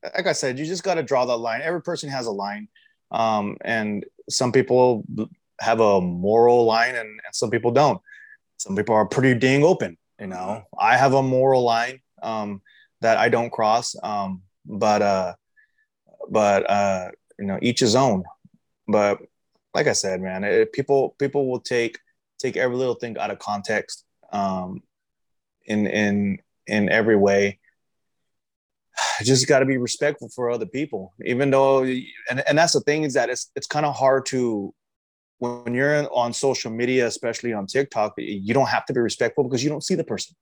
like 0.03 0.27
I 0.27 0.33
said, 0.33 0.59
you 0.59 0.65
just 0.65 0.83
got 0.83 0.95
to 0.95 1.03
draw 1.03 1.27
that 1.27 1.37
line. 1.37 1.61
Every 1.63 1.83
person 1.83 2.09
has 2.09 2.27
a 2.27 2.31
line. 2.31 2.69
Um, 3.11 3.57
and 3.63 4.07
some 4.29 4.53
people 4.53 5.05
have 5.61 5.81
a 5.81 6.01
moral 6.01 6.65
line 6.65 6.95
and, 6.95 7.09
and 7.09 7.35
some 7.35 7.51
people 7.51 7.71
don't. 7.71 8.01
Some 8.57 8.77
people 8.77 8.95
are 8.95 9.07
pretty 9.07 9.39
dang 9.39 9.65
open, 9.65 9.97
you 10.19 10.27
know. 10.27 10.65
I 10.79 10.97
have 10.97 11.15
a 11.15 11.23
moral 11.23 11.63
line 11.63 12.01
um, 12.23 12.63
that 13.01 13.17
I 13.17 13.29
don't 13.29 13.51
cross. 13.51 13.95
Um, 14.03 14.43
but 14.67 15.03
uh, 15.03 15.35
but 16.29 16.69
uh, 16.69 17.11
you 17.39 17.47
know, 17.47 17.59
each 17.63 17.81
his 17.81 17.97
own. 17.97 18.25
But 18.87 19.19
like 19.75 19.87
I 19.87 19.93
said, 19.93 20.21
man, 20.21 20.45
it, 20.45 20.73
people 20.73 21.15
people 21.19 21.49
will 21.49 21.61
take 21.61 21.99
take 22.39 22.57
every 22.57 22.77
little 22.77 22.95
thing 22.95 23.19
out 23.19 23.31
of 23.31 23.39
context 23.39 24.05
um, 24.33 24.83
in 25.67 25.87
in 25.87 26.39
in 26.67 26.89
every 26.89 27.17
way. 27.17 27.59
Just 29.23 29.49
got 29.49 29.61
to 29.61 29.67
be 29.67 29.77
respectful 29.77 30.29
for 30.29 30.51
other 30.51 30.67
people, 30.67 31.15
even 31.25 31.51
though, 31.51 31.83
and, 31.83 32.43
and 32.47 32.59
that's 32.59 32.73
the 32.73 32.81
thing 32.81 33.05
is 33.05 33.15
that 33.15 33.31
it's 33.31 33.51
it's 33.57 33.67
kind 33.67 33.87
of 33.87 33.95
hard 33.97 34.27
to 34.27 34.75
when 35.41 35.75
you're 35.75 36.07
on 36.15 36.33
social 36.33 36.71
media, 36.71 37.07
especially 37.07 37.53
on 37.53 37.67
TikTok, 37.67 38.15
you 38.19 38.55
don't 38.55 38.69
have 38.69 38.85
to 38.87 38.93
be 38.93 39.01
respectful 39.01 39.43
because 39.45 39.65
you 39.65 39.71
don't 39.71 39.83
see 39.83 39.95
the 39.95 40.05
person. 40.05 40.37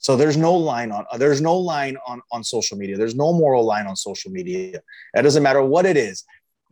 So 0.00 0.16
there's 0.16 0.36
no 0.36 0.54
line 0.54 0.90
on 0.90 1.04
uh, 1.10 1.18
there's 1.18 1.40
no 1.40 1.56
line 1.56 1.96
on 2.06 2.20
on 2.32 2.42
social 2.42 2.76
media. 2.76 2.96
There's 2.96 3.14
no 3.14 3.32
moral 3.32 3.64
line 3.64 3.86
on 3.86 3.96
social 3.96 4.30
media. 4.30 4.80
It 5.14 5.22
doesn't 5.22 5.42
matter 5.42 5.62
what 5.62 5.86
it 5.86 5.96
is, 5.96 6.24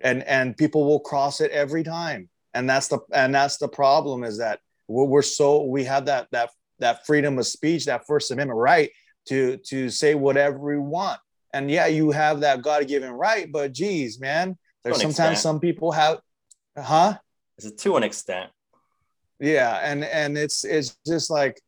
and 0.03 0.23
and 0.25 0.57
people 0.57 0.85
will 0.85 1.01
cross 1.01 1.41
it 1.41 1.51
every 1.51 1.85
time. 1.85 2.29
And 2.55 2.69
that's 2.69 2.89
the 2.89 2.99
and 3.13 3.35
that's 3.35 3.59
the 3.59 3.69
problem 3.69 4.25
is 4.25 4.39
that 4.39 4.61
we're, 4.89 5.23
so 5.23 5.65
we 5.65 5.85
have 5.85 6.07
that 6.07 6.29
that 6.33 6.51
that 6.81 7.07
freedom 7.07 7.39
of 7.39 7.47
speech, 7.47 7.87
that 7.87 8.07
First 8.07 8.31
Amendment 8.31 8.59
right, 8.59 8.91
to 9.29 9.59
to 9.69 9.91
say 9.91 10.15
whatever 10.15 10.59
we 10.59 10.79
want. 10.79 11.19
And 11.53 11.71
yeah, 11.71 11.87
you 11.87 12.11
have 12.11 12.41
that 12.41 12.63
God-given 12.63 13.11
right, 13.11 13.51
but 13.51 13.73
geez, 13.73 14.21
man, 14.21 14.59
there's 14.83 14.97
sometimes 14.97 15.19
extent. 15.19 15.39
some 15.39 15.61
people 15.61 15.93
have, 15.93 16.19
huh? 16.77 17.19
Is 17.59 17.67
it 17.67 17.79
to 17.79 17.97
an 17.97 18.03
extent? 18.03 18.51
Yeah, 19.41 19.81
and 19.83 20.05
and 20.05 20.37
it's 20.39 20.65
it's 20.65 20.97
just 21.07 21.31
like 21.31 21.61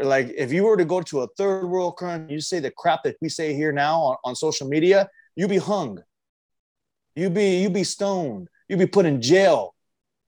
like 0.00 0.32
if 0.36 0.52
you 0.52 0.64
were 0.64 0.76
to 0.76 0.84
go 0.84 1.00
to 1.02 1.20
a 1.20 1.28
third 1.36 1.66
world 1.66 1.96
country, 1.96 2.34
you 2.34 2.40
say 2.40 2.60
the 2.60 2.70
crap 2.70 3.02
that 3.04 3.16
we 3.20 3.28
say 3.28 3.54
here 3.54 3.72
now 3.72 4.00
on, 4.00 4.16
on 4.24 4.34
social 4.34 4.68
media, 4.68 5.08
you 5.36 5.48
be 5.48 5.58
hung, 5.58 6.02
you 7.14 7.30
be 7.30 7.60
you 7.60 7.70
be 7.70 7.84
stoned, 7.84 8.48
you 8.68 8.76
be 8.76 8.86
put 8.86 9.06
in 9.06 9.20
jail, 9.20 9.74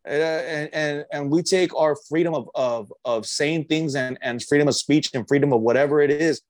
uh, 0.07 0.13
and 0.13 0.71
and 0.73 1.05
and 1.13 1.31
we 1.31 1.43
take 1.43 1.75
our 1.75 1.97
freedom 2.09 2.35
of 2.35 2.49
of 2.55 2.93
of 3.05 3.27
saying 3.27 3.65
things 3.65 3.95
and 3.95 4.19
and 4.21 4.43
freedom 4.43 4.69
of 4.69 4.77
speech 4.77 5.11
and 5.15 5.27
freedom 5.27 5.53
of 5.53 5.61
whatever 5.61 6.01
it 6.01 6.11
is, 6.11 6.43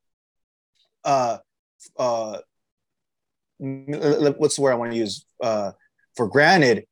uh, 1.05 1.39
uh, 1.99 2.39
what's 3.59 4.57
the 4.57 4.63
word 4.63 4.73
I 4.73 4.77
want 4.77 4.93
to 4.93 4.99
use? 4.99 5.25
Uh, 5.43 5.73
for 6.17 6.29
granted, 6.29 6.87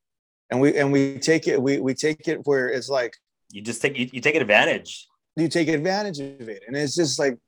and 0.52 0.60
we 0.60 0.76
and 0.76 0.92
we 0.92 1.18
take 1.18 1.48
it 1.48 1.60
we 1.60 1.80
we 1.80 1.94
take 1.94 2.28
it 2.28 2.40
where 2.44 2.68
it's 2.68 2.90
like 2.90 3.16
You 3.50 3.62
just 3.62 3.80
take 3.80 3.98
you, 3.98 4.08
you 4.12 4.20
take 4.20 4.34
advantage. 4.36 5.08
you 5.34 5.48
take 5.48 5.68
advantage 5.68 6.20
of 6.20 6.46
it. 6.48 6.62
And 6.66 6.76
it's 6.76 6.94
just 6.94 7.18
like 7.18 7.38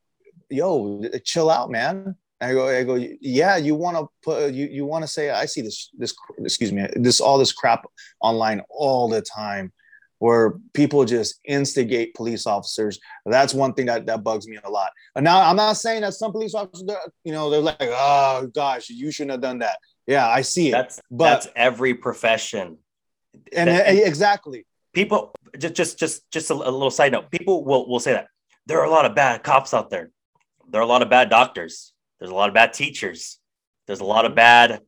yo 0.51 1.03
chill 1.23 1.51
out 1.51 1.71
man. 1.71 2.17
I 2.41 2.53
go 2.53 2.67
i 2.69 2.83
go 2.83 2.97
yeah 3.21 3.57
you 3.57 3.75
want 3.75 3.97
to 3.99 4.07
put 4.23 4.53
you 4.53 4.67
you 4.67 4.85
want 4.87 5.03
to 5.05 5.09
say 5.09 5.31
i 5.31 5.47
see 5.47 5.63
this 5.63 5.91
this 5.97 6.15
excuse 6.41 6.73
me 6.73 6.87
this 6.95 7.21
all 7.21 7.39
this 7.39 7.53
crap 7.53 7.83
online 8.21 8.61
all 8.69 9.09
the 9.09 9.23
time 9.23 9.73
where 10.19 10.55
people 10.73 11.05
just 11.05 11.41
instigate 11.45 12.15
police 12.15 12.47
officers. 12.47 12.99
That's 13.27 13.53
one 13.53 13.75
thing 13.75 13.87
that 13.87 14.07
that 14.07 14.23
bugs 14.25 14.47
me 14.49 14.59
a 14.65 14.71
lot. 14.71 14.91
And 15.15 15.25
now 15.25 15.39
i'm 15.49 15.57
not 15.57 15.75
saying 15.77 16.01
that 16.03 16.15
some 16.15 16.33
police 16.33 16.55
officers 16.55 16.89
you 17.25 17.33
know 17.33 17.51
they're 17.51 17.61
like 17.61 17.77
oh 17.83 18.49
gosh 18.55 18.89
you 18.89 19.11
shouldn't 19.11 19.33
have 19.33 19.43
done 19.43 19.59
that. 19.59 19.77
Yeah 20.07 20.27
i 20.29 20.41
see 20.43 20.69
it. 20.69 20.73
That's 20.73 21.01
but 21.11 21.25
that's 21.31 21.49
every 21.55 21.95
profession. 21.95 22.79
And 23.57 23.69
that- 23.71 23.87
uh, 23.89 23.91
exactly 24.05 24.67
People 24.93 25.35
just 25.59 25.75
just 25.75 25.99
just 25.99 26.31
just 26.31 26.51
a, 26.51 26.55
a 26.55 26.71
little 26.71 26.91
side 26.91 27.11
note. 27.11 27.29
People 27.31 27.65
will 27.65 27.89
will 27.89 27.99
say 27.99 28.13
that 28.13 28.29
there 28.67 28.81
are 28.81 28.85
a 28.85 28.91
lot 28.91 29.05
of 29.05 29.15
bad 29.17 29.43
cops 29.43 29.75
out 29.75 29.91
there. 29.91 30.11
There 30.71 30.81
are 30.81 30.85
a 30.85 30.87
lot 30.87 31.03
of 31.03 31.11
bad 31.11 31.29
doctors. 31.31 31.93
There's 32.21 32.31
a 32.31 32.35
lot 32.35 32.49
of 32.49 32.55
bad 32.55 32.73
teachers. 32.73 33.41
There's 33.89 33.99
a 33.99 34.05
lot 34.05 34.25
of 34.25 34.37
bad 34.37 34.81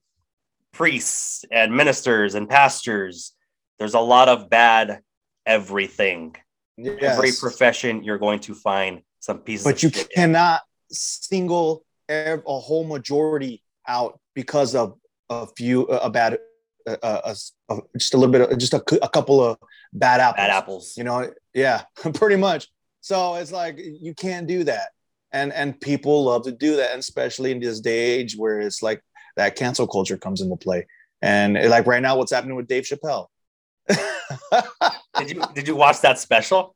priests 0.72 1.44
and 1.50 1.76
ministers 1.76 2.34
and 2.36 2.48
pastors. 2.48 3.32
There's 3.78 3.94
a 3.94 4.00
lot 4.00 4.28
of 4.28 4.48
bad 4.48 5.00
everything. 5.44 6.36
Every 6.78 7.32
profession 7.32 8.04
you're 8.04 8.18
going 8.18 8.40
to 8.40 8.54
find 8.54 9.02
some 9.20 9.38
pieces. 9.38 9.64
but 9.64 9.82
you 9.82 9.90
cannot 9.90 10.60
single 10.90 11.84
a 12.08 12.38
whole 12.46 12.84
majority 12.84 13.62
out 13.88 14.20
because 14.34 14.74
of 14.74 14.98
a 15.30 15.46
few 15.56 15.82
a 15.86 16.08
bad 16.10 16.38
uh, 16.86 16.96
uh, 17.02 17.34
uh, 17.68 17.80
just 17.96 18.14
a 18.14 18.16
little 18.16 18.32
bit 18.32 18.40
of 18.42 18.58
just 18.58 18.74
a, 18.74 18.82
a 19.02 19.08
couple 19.08 19.42
of 19.42 19.58
bad 19.92 20.20
apples 20.20 20.36
bad 20.36 20.50
apples. 20.50 20.94
you 20.96 21.04
know 21.04 21.30
yeah 21.54 21.82
pretty 22.14 22.36
much 22.36 22.68
so 23.00 23.34
it's 23.36 23.52
like 23.52 23.78
you 23.78 24.14
can't 24.14 24.46
do 24.46 24.64
that 24.64 24.90
and 25.32 25.52
and 25.52 25.80
people 25.80 26.24
love 26.24 26.44
to 26.44 26.52
do 26.52 26.76
that 26.76 26.92
and 26.92 27.00
especially 27.00 27.50
in 27.50 27.60
this 27.60 27.80
day 27.80 27.98
age 27.98 28.36
where 28.36 28.60
it's 28.60 28.82
like 28.82 29.02
that 29.36 29.56
cancel 29.56 29.86
culture 29.86 30.16
comes 30.16 30.40
into 30.40 30.56
play 30.56 30.86
and 31.22 31.56
uh, 31.56 31.68
like 31.68 31.86
right 31.86 32.02
now 32.02 32.16
what's 32.16 32.32
happening 32.32 32.56
with 32.56 32.68
dave 32.68 32.84
chappelle 32.84 33.28
Did 35.18 35.30
you 35.30 35.42
did 35.54 35.68
you 35.68 35.76
watch 35.76 36.00
that 36.00 36.18
special? 36.18 36.74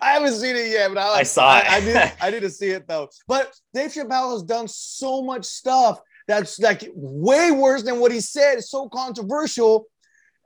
I 0.00 0.12
haven't 0.12 0.34
seen 0.34 0.56
it 0.56 0.68
yet, 0.68 0.88
but 0.92 0.98
I, 0.98 1.20
I 1.20 1.22
saw 1.22 1.58
it. 1.58 1.64
I, 1.70 1.76
I 1.76 1.80
need, 1.80 2.12
I 2.20 2.30
need 2.30 2.40
to 2.40 2.50
see 2.50 2.68
it 2.68 2.86
though. 2.86 3.08
But 3.26 3.52
Dave 3.72 3.92
Chappelle 3.92 4.32
has 4.32 4.42
done 4.42 4.68
so 4.68 5.22
much 5.22 5.44
stuff 5.44 6.00
that's 6.26 6.58
like 6.58 6.90
way 6.94 7.50
worse 7.50 7.82
than 7.82 8.00
what 8.00 8.12
he 8.12 8.20
said. 8.20 8.58
It's 8.58 8.70
so 8.70 8.88
controversial, 8.88 9.86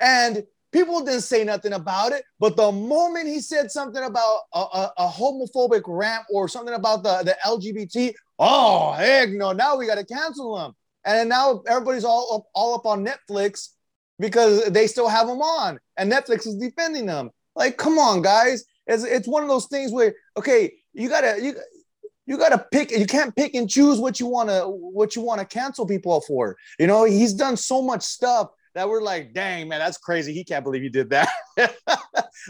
and 0.00 0.44
people 0.72 1.00
didn't 1.00 1.22
say 1.22 1.44
nothing 1.44 1.72
about 1.72 2.12
it. 2.12 2.24
But 2.38 2.56
the 2.56 2.70
moment 2.70 3.28
he 3.28 3.40
said 3.40 3.70
something 3.70 4.02
about 4.02 4.40
a, 4.52 4.60
a, 4.60 4.92
a 4.98 5.08
homophobic 5.08 5.82
rant 5.86 6.24
or 6.32 6.48
something 6.48 6.74
about 6.74 7.02
the, 7.02 7.22
the 7.24 7.36
LGBT, 7.46 8.12
oh 8.38 8.92
heck 8.92 9.30
no! 9.30 9.52
Now 9.52 9.76
we 9.76 9.86
got 9.86 9.96
to 9.96 10.04
cancel 10.04 10.64
him. 10.64 10.72
And 11.04 11.30
now 11.30 11.62
everybody's 11.66 12.04
all 12.04 12.36
up, 12.36 12.42
all 12.54 12.74
up 12.74 12.84
on 12.84 13.06
Netflix 13.06 13.70
because 14.18 14.64
they 14.70 14.86
still 14.86 15.08
have 15.08 15.28
him 15.28 15.40
on, 15.40 15.78
and 15.96 16.12
Netflix 16.12 16.46
is 16.46 16.56
defending 16.56 17.06
them. 17.06 17.30
Like, 17.56 17.78
come 17.78 17.98
on, 17.98 18.22
guys! 18.22 18.64
It's, 18.86 19.04
it's 19.04 19.28
one 19.28 19.42
of 19.42 19.48
those 19.48 19.66
things 19.66 19.92
where 19.92 20.14
okay, 20.36 20.72
you 20.92 21.08
gotta 21.08 21.42
you 21.42 21.54
you 22.30 22.38
gotta 22.38 22.64
pick. 22.70 22.92
You 22.92 23.06
can't 23.06 23.34
pick 23.34 23.54
and 23.54 23.68
choose 23.68 23.98
what 23.98 24.20
you 24.20 24.26
wanna 24.26 24.60
what 24.70 25.16
you 25.16 25.22
wanna 25.22 25.44
cancel 25.44 25.84
people 25.84 26.20
for. 26.20 26.56
You 26.78 26.86
know, 26.86 27.02
he's 27.02 27.34
done 27.34 27.56
so 27.56 27.82
much 27.82 28.02
stuff 28.02 28.50
that 28.76 28.88
we're 28.88 29.02
like, 29.02 29.34
dang 29.34 29.66
man, 29.66 29.80
that's 29.80 29.98
crazy. 29.98 30.32
He 30.32 30.44
can't 30.44 30.62
believe 30.62 30.82
he 30.82 30.90
did 30.90 31.10
that. 31.10 31.28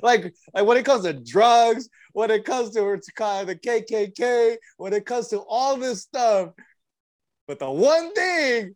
like 0.03 0.35
like 0.53 0.66
when 0.66 0.76
it 0.76 0.85
comes 0.85 1.05
to 1.05 1.14
drugs, 1.14 1.89
when 2.12 2.31
it 2.31 2.45
comes 2.45 2.72
to 2.72 2.81
the 2.81 3.59
KKK, 3.64 4.57
when 4.76 4.93
it 4.93 5.07
comes 5.07 5.28
to 5.28 5.39
all 5.39 5.78
this 5.78 6.03
stuff. 6.03 6.51
But 7.49 7.59
the 7.59 7.70
one 7.70 8.12
thing 8.12 8.74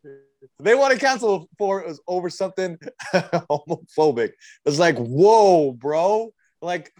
they 0.58 0.74
want 0.74 0.94
to 0.94 0.98
cancel 0.98 1.50
for 1.58 1.84
is 1.84 2.00
over 2.08 2.30
something 2.30 2.78
homophobic. 3.14 4.32
It's 4.64 4.78
like, 4.78 4.96
whoa, 4.96 5.72
bro. 5.72 6.32
Like, 6.62 6.94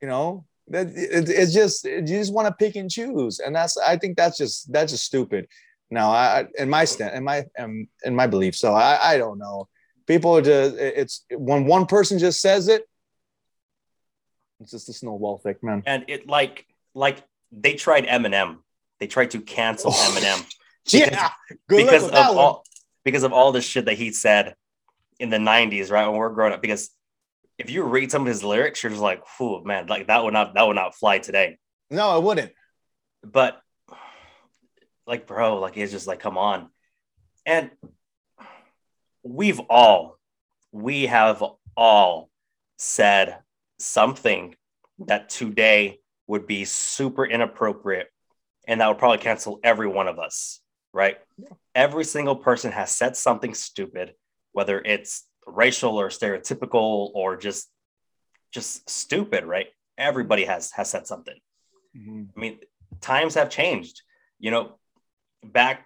you 0.00 0.08
know, 0.08 0.46
it's 0.68 1.52
just 1.52 1.84
you 1.84 2.02
just 2.02 2.32
want 2.32 2.48
to 2.48 2.54
pick 2.54 2.76
and 2.76 2.90
choose, 2.90 3.38
and 3.40 3.54
that's 3.54 3.76
I 3.76 3.96
think 3.96 4.16
that's 4.16 4.38
just 4.38 4.72
that's 4.72 4.92
just 4.92 5.04
stupid. 5.04 5.46
Now, 5.90 6.10
I 6.10 6.46
in 6.58 6.70
my 6.70 6.84
stand, 6.86 7.14
in 7.16 7.24
my 7.24 7.44
in, 7.58 7.88
in 8.04 8.14
my 8.14 8.26
belief, 8.26 8.56
so 8.56 8.72
I 8.72 9.12
I 9.12 9.18
don't 9.18 9.38
know. 9.38 9.68
People 10.06 10.40
just 10.40 10.76
it's 10.76 11.24
when 11.30 11.66
one 11.66 11.86
person 11.86 12.18
just 12.18 12.40
says 12.40 12.68
it, 12.68 12.88
it's 14.60 14.70
just 14.70 14.88
a 14.88 14.92
snowball 14.92 15.36
effect, 15.36 15.62
man. 15.62 15.82
and 15.86 16.04
it 16.08 16.26
like 16.28 16.66
like 16.94 17.22
they 17.52 17.74
tried 17.74 18.06
Eminem. 18.06 18.58
They 19.00 19.06
tried 19.06 19.32
to 19.32 19.40
cancel 19.40 19.90
Oh, 19.94 20.14
Eminem 20.16 20.46
yeah, 20.92 21.30
good 21.68 21.84
because 21.86 22.04
of 22.04 22.12
that 22.12 22.28
one. 22.28 22.38
all 22.38 22.64
because 23.04 23.22
of 23.22 23.32
all 23.32 23.52
the 23.52 23.60
shit 23.60 23.84
that 23.86 23.94
he 23.94 24.12
said 24.12 24.54
in 25.18 25.28
the 25.30 25.36
'90s, 25.38 25.90
right 25.90 26.06
when 26.08 26.16
we're 26.16 26.30
growing 26.32 26.52
up. 26.52 26.62
Because 26.62 26.90
if 27.58 27.70
you 27.70 27.84
read 27.84 28.10
some 28.10 28.22
of 28.22 28.28
his 28.28 28.42
lyrics, 28.42 28.82
you're 28.82 28.90
just 28.90 29.02
like, 29.02 29.22
"Whew, 29.38 29.62
man, 29.64 29.86
like 29.86 30.08
that 30.08 30.24
would 30.24 30.32
not 30.32 30.54
that 30.54 30.66
would 30.66 30.76
not 30.76 30.94
fly 30.94 31.18
today." 31.18 31.58
No, 31.90 32.08
I 32.08 32.18
wouldn't. 32.18 32.52
But 33.22 33.60
like, 35.06 35.26
bro, 35.26 35.58
like 35.58 35.76
it's 35.76 35.92
just 35.92 36.06
like, 36.06 36.20
come 36.20 36.38
on, 36.38 36.70
and 37.46 37.70
we've 39.22 39.60
all 39.70 40.18
we 40.72 41.06
have 41.06 41.42
all 41.76 42.30
said 42.76 43.38
something 43.78 44.54
that 45.06 45.28
today 45.28 45.98
would 46.26 46.46
be 46.46 46.64
super 46.64 47.24
inappropriate 47.24 48.08
and 48.66 48.80
that 48.80 48.88
would 48.88 48.98
probably 48.98 49.18
cancel 49.18 49.60
every 49.62 49.86
one 49.86 50.08
of 50.08 50.18
us 50.18 50.60
right 50.92 51.18
every 51.74 52.04
single 52.04 52.36
person 52.36 52.70
has 52.70 52.90
said 52.90 53.16
something 53.16 53.54
stupid 53.54 54.14
whether 54.52 54.80
it's 54.80 55.24
racial 55.46 55.98
or 56.00 56.08
stereotypical 56.08 57.10
or 57.14 57.36
just 57.36 57.68
just 58.52 58.88
stupid 58.88 59.44
right? 59.44 59.68
Everybody 59.98 60.44
has 60.44 60.70
has 60.72 60.90
said 60.90 61.06
something. 61.06 61.38
Mm-hmm. 61.96 62.22
I 62.36 62.40
mean 62.40 62.58
times 63.00 63.34
have 63.34 63.50
changed. 63.50 64.02
You 64.38 64.50
know 64.50 64.78
back 65.42 65.84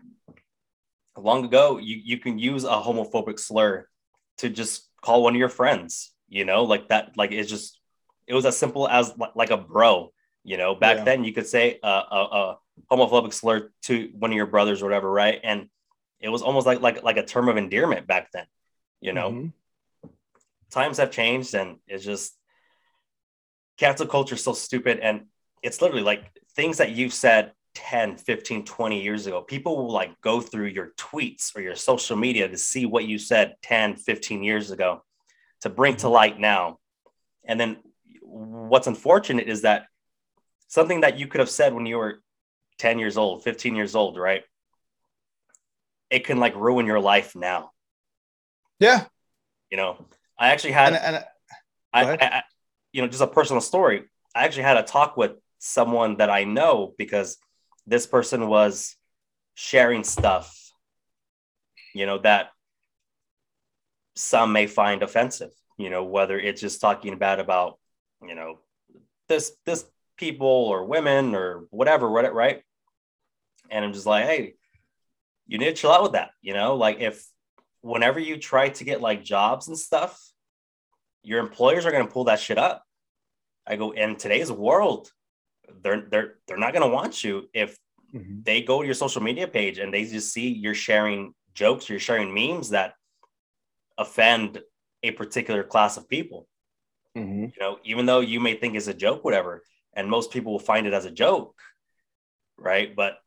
long 1.17 1.45
ago 1.45 1.79
you, 1.79 1.97
you 2.03 2.19
can 2.19 2.39
use 2.39 2.65
a 2.65 2.69
homophobic 2.69 3.39
slur 3.41 3.87
to 4.39 4.49
just 4.49 4.89
call 5.03 5.23
one 5.25 5.35
of 5.35 5.39
your 5.39 5.49
friends 5.49 6.13
you 6.29 6.45
know 6.45 6.63
like 6.65 6.89
that 6.89 7.17
like 7.17 7.33
it's 7.33 7.51
just 7.51 7.81
it 8.29 8.35
was 8.35 8.47
as 8.47 8.57
simple 8.57 8.87
as 8.89 9.13
li- 9.19 9.27
like 9.35 9.51
a 9.51 9.57
bro 9.57 10.13
you 10.45 10.57
know. 10.57 10.75
Back 10.75 10.99
Yeah. 10.99 11.05
then 11.05 11.25
you 11.25 11.33
could 11.33 11.47
say 11.47 11.79
a, 11.83 11.89
a, 11.89 12.21
a 12.41 12.59
homophobic 12.91 13.33
slur 13.33 13.71
to 13.83 14.11
one 14.15 14.31
of 14.31 14.37
your 14.37 14.47
brothers 14.47 14.81
or 14.81 14.85
whatever 14.87 15.11
right? 15.11 15.41
And 15.43 15.69
it 16.21 16.29
was 16.29 16.43
almost 16.43 16.67
like 16.67 16.81
like 16.81 17.03
like 17.03 17.17
a 17.17 17.25
term 17.25 17.49
of 17.49 17.57
endearment 17.57 18.07
back 18.07 18.31
then 18.33 18.47
you 19.01 19.13
know? 19.13 19.31
Mhm. 19.31 19.53
times 20.71 20.99
have 20.99 21.11
changed 21.11 21.55
and 21.55 21.79
it's 21.87 22.05
just 22.05 22.35
cancel 23.79 24.07
culture 24.07 24.35
is 24.35 24.45
so 24.45 24.53
stupid 24.53 24.99
and 24.99 25.27
it's 25.63 25.81
literally 25.81 26.03
like 26.03 26.31
things 26.55 26.77
that 26.79 26.91
you've 26.93 27.15
said 27.15 27.53
10 27.75 28.17
15 28.17 28.65
20 28.65 29.03
years 29.03 29.27
ago. 29.27 29.41
People 29.41 29.77
will 29.77 29.93
like 29.93 30.21
go 30.21 30.41
through 30.41 30.67
your 30.67 30.93
tweets 30.97 31.57
or 31.57 31.61
your 31.61 31.77
social 31.77 32.17
media 32.17 32.49
to 32.49 32.59
see 32.59 32.87
what 32.87 33.05
you 33.05 33.19
said 33.19 33.55
10 33.63 33.97
15 33.97 34.43
years 34.43 34.71
ago 34.71 35.03
to 35.61 35.71
bring 35.71 35.97
to 35.97 36.09
light 36.09 36.39
now. 36.39 36.79
And 37.45 37.59
then 37.59 37.79
what's 38.23 38.89
unfortunate 38.89 39.49
is 39.49 39.63
that 39.63 39.87
something 40.67 41.01
that 41.01 41.19
you 41.19 41.29
could 41.29 41.41
have 41.41 41.51
said 41.51 41.73
when 41.73 41.87
you 41.87 41.97
were 41.99 42.21
10 42.79 42.99
years 42.99 43.17
old 43.17 43.43
15 43.43 43.75
years 43.75 43.95
old 43.95 44.19
right? 44.19 44.45
It 46.11 46.25
can 46.25 46.39
like 46.39 46.55
ruin 46.57 46.87
your 46.87 47.01
life 47.01 47.35
now 47.37 47.73
Yeah, 48.81 49.05
you 49.71 49.77
know 49.77 50.07
i 50.39 50.49
actually 50.51 50.73
had 50.73 50.93
and, 50.95 51.03
and 51.03 51.17
uh, 51.17 51.23
I, 51.93 52.05
Go 52.05 52.11
I. 52.21 52.27
I- 52.39 52.43
you 52.93 53.03
know, 53.03 53.09
just 53.09 53.23
a 53.23 53.27
personal 53.27 53.61
story. 53.61 54.05
I 54.35 54.45
actually 54.45 54.63
had 54.63 54.79
a 54.79 54.83
talk 54.83 55.17
with 55.17 55.33
someone 55.59 56.17
that 56.17 56.31
I 56.31 56.45
know 56.45 56.95
because 56.97 57.37
this 57.87 58.07
person 58.07 58.49
was 58.49 58.97
sharing 59.55 60.05
stuff, 60.05 60.73
you 61.95 62.07
know, 62.07 62.19
that 62.19 62.49
some 64.17 64.53
may 64.53 64.67
find 64.67 65.03
offensive, 65.03 65.53
you 65.77 65.91
know, 65.91 66.05
whether 66.05 66.39
it's 66.39 66.61
just 66.61 66.81
talking 66.81 67.19
bad 67.19 67.41
about, 67.41 67.79
you 68.27 68.35
know, 68.35 68.59
this 69.29 69.53
this 69.65 69.85
people 70.17 70.49
or 70.49 70.85
women 70.85 71.35
or 71.35 71.67
whatever, 71.71 72.09
right? 72.09 72.33
Right. 72.33 72.63
And 73.71 73.85
I'm 73.85 73.93
just 73.93 74.07
like, 74.07 74.25
hey, 74.25 74.55
you 75.47 75.59
need 75.59 75.67
to 75.67 75.75
chill 75.75 75.93
out 75.93 76.03
with 76.03 76.13
that. 76.13 76.31
You 76.41 76.55
know, 76.55 76.77
like 76.77 77.01
if 77.01 77.25
whenever 77.83 78.19
you 78.19 78.37
try 78.39 78.69
to 78.71 78.85
get 78.85 79.01
like 79.01 79.23
jobs 79.25 79.69
and 79.69 79.79
stuff, 79.79 80.21
your 81.23 81.41
employers 81.41 81.87
are 81.87 81.93
gonna 81.93 82.07
pull 82.07 82.25
that 82.25 82.41
shit 82.41 82.59
up. 82.59 82.85
I 83.67 83.77
go, 83.77 83.91
in 83.91 84.17
today's 84.17 84.51
world, 84.51 85.11
they're 85.83 86.03
they're 86.11 86.39
they're 86.47 86.57
not 86.57 86.73
gonna 86.73 86.89
want 86.89 87.23
you 87.23 87.49
if 87.53 87.79
Mhm. 88.15 88.43
they 88.43 88.63
go 88.63 88.81
to 88.81 88.87
your 88.87 88.95
social 88.95 89.23
media 89.23 89.47
page 89.47 89.79
and 89.79 89.93
they 89.93 90.05
just 90.07 90.33
see 90.33 90.49
you're 90.49 90.75
sharing 90.75 91.35
jokes, 91.53 91.89
you're 91.91 91.99
sharing 91.99 92.33
memes 92.33 92.71
that 92.71 92.95
offend 93.99 94.63
a 95.03 95.11
particular 95.11 95.63
class 95.63 95.97
of 95.99 96.09
people. 96.09 96.49
Mhm. 97.15 97.53
You 97.55 97.61
know, 97.61 97.79
even 97.85 98.07
though 98.07 98.21
you 98.21 98.41
may 98.41 98.55
think 98.55 98.77
it's 98.77 98.87
a 98.87 98.95
joke, 98.95 99.25
whatever, 99.25 99.63
and 99.93 100.09
most 100.09 100.31
people 100.31 100.53
will 100.53 100.59
find 100.59 100.87
it 100.87 100.95
as 100.95 101.05
a 101.05 101.11
joke, 101.11 101.61
right? 102.57 102.95
But 102.97 103.19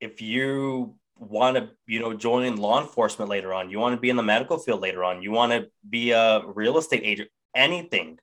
if 0.00 0.20
you 0.20 0.96
want 1.28 1.56
to, 1.56 1.70
you 1.86 2.00
know, 2.00 2.14
join 2.14 2.56
law 2.56 2.80
enforcement 2.80 3.30
later 3.30 3.52
on, 3.52 3.70
you 3.70 3.78
want 3.78 3.94
to 3.94 4.00
be 4.00 4.10
in 4.10 4.16
the 4.16 4.22
medical 4.22 4.58
field 4.58 4.80
later 4.80 5.04
on, 5.04 5.22
you 5.22 5.30
want 5.30 5.52
to 5.52 5.68
be 5.88 6.12
a 6.12 6.42
real 6.46 6.78
estate 6.78 7.02
agent, 7.04 7.30
anything. 7.54 8.18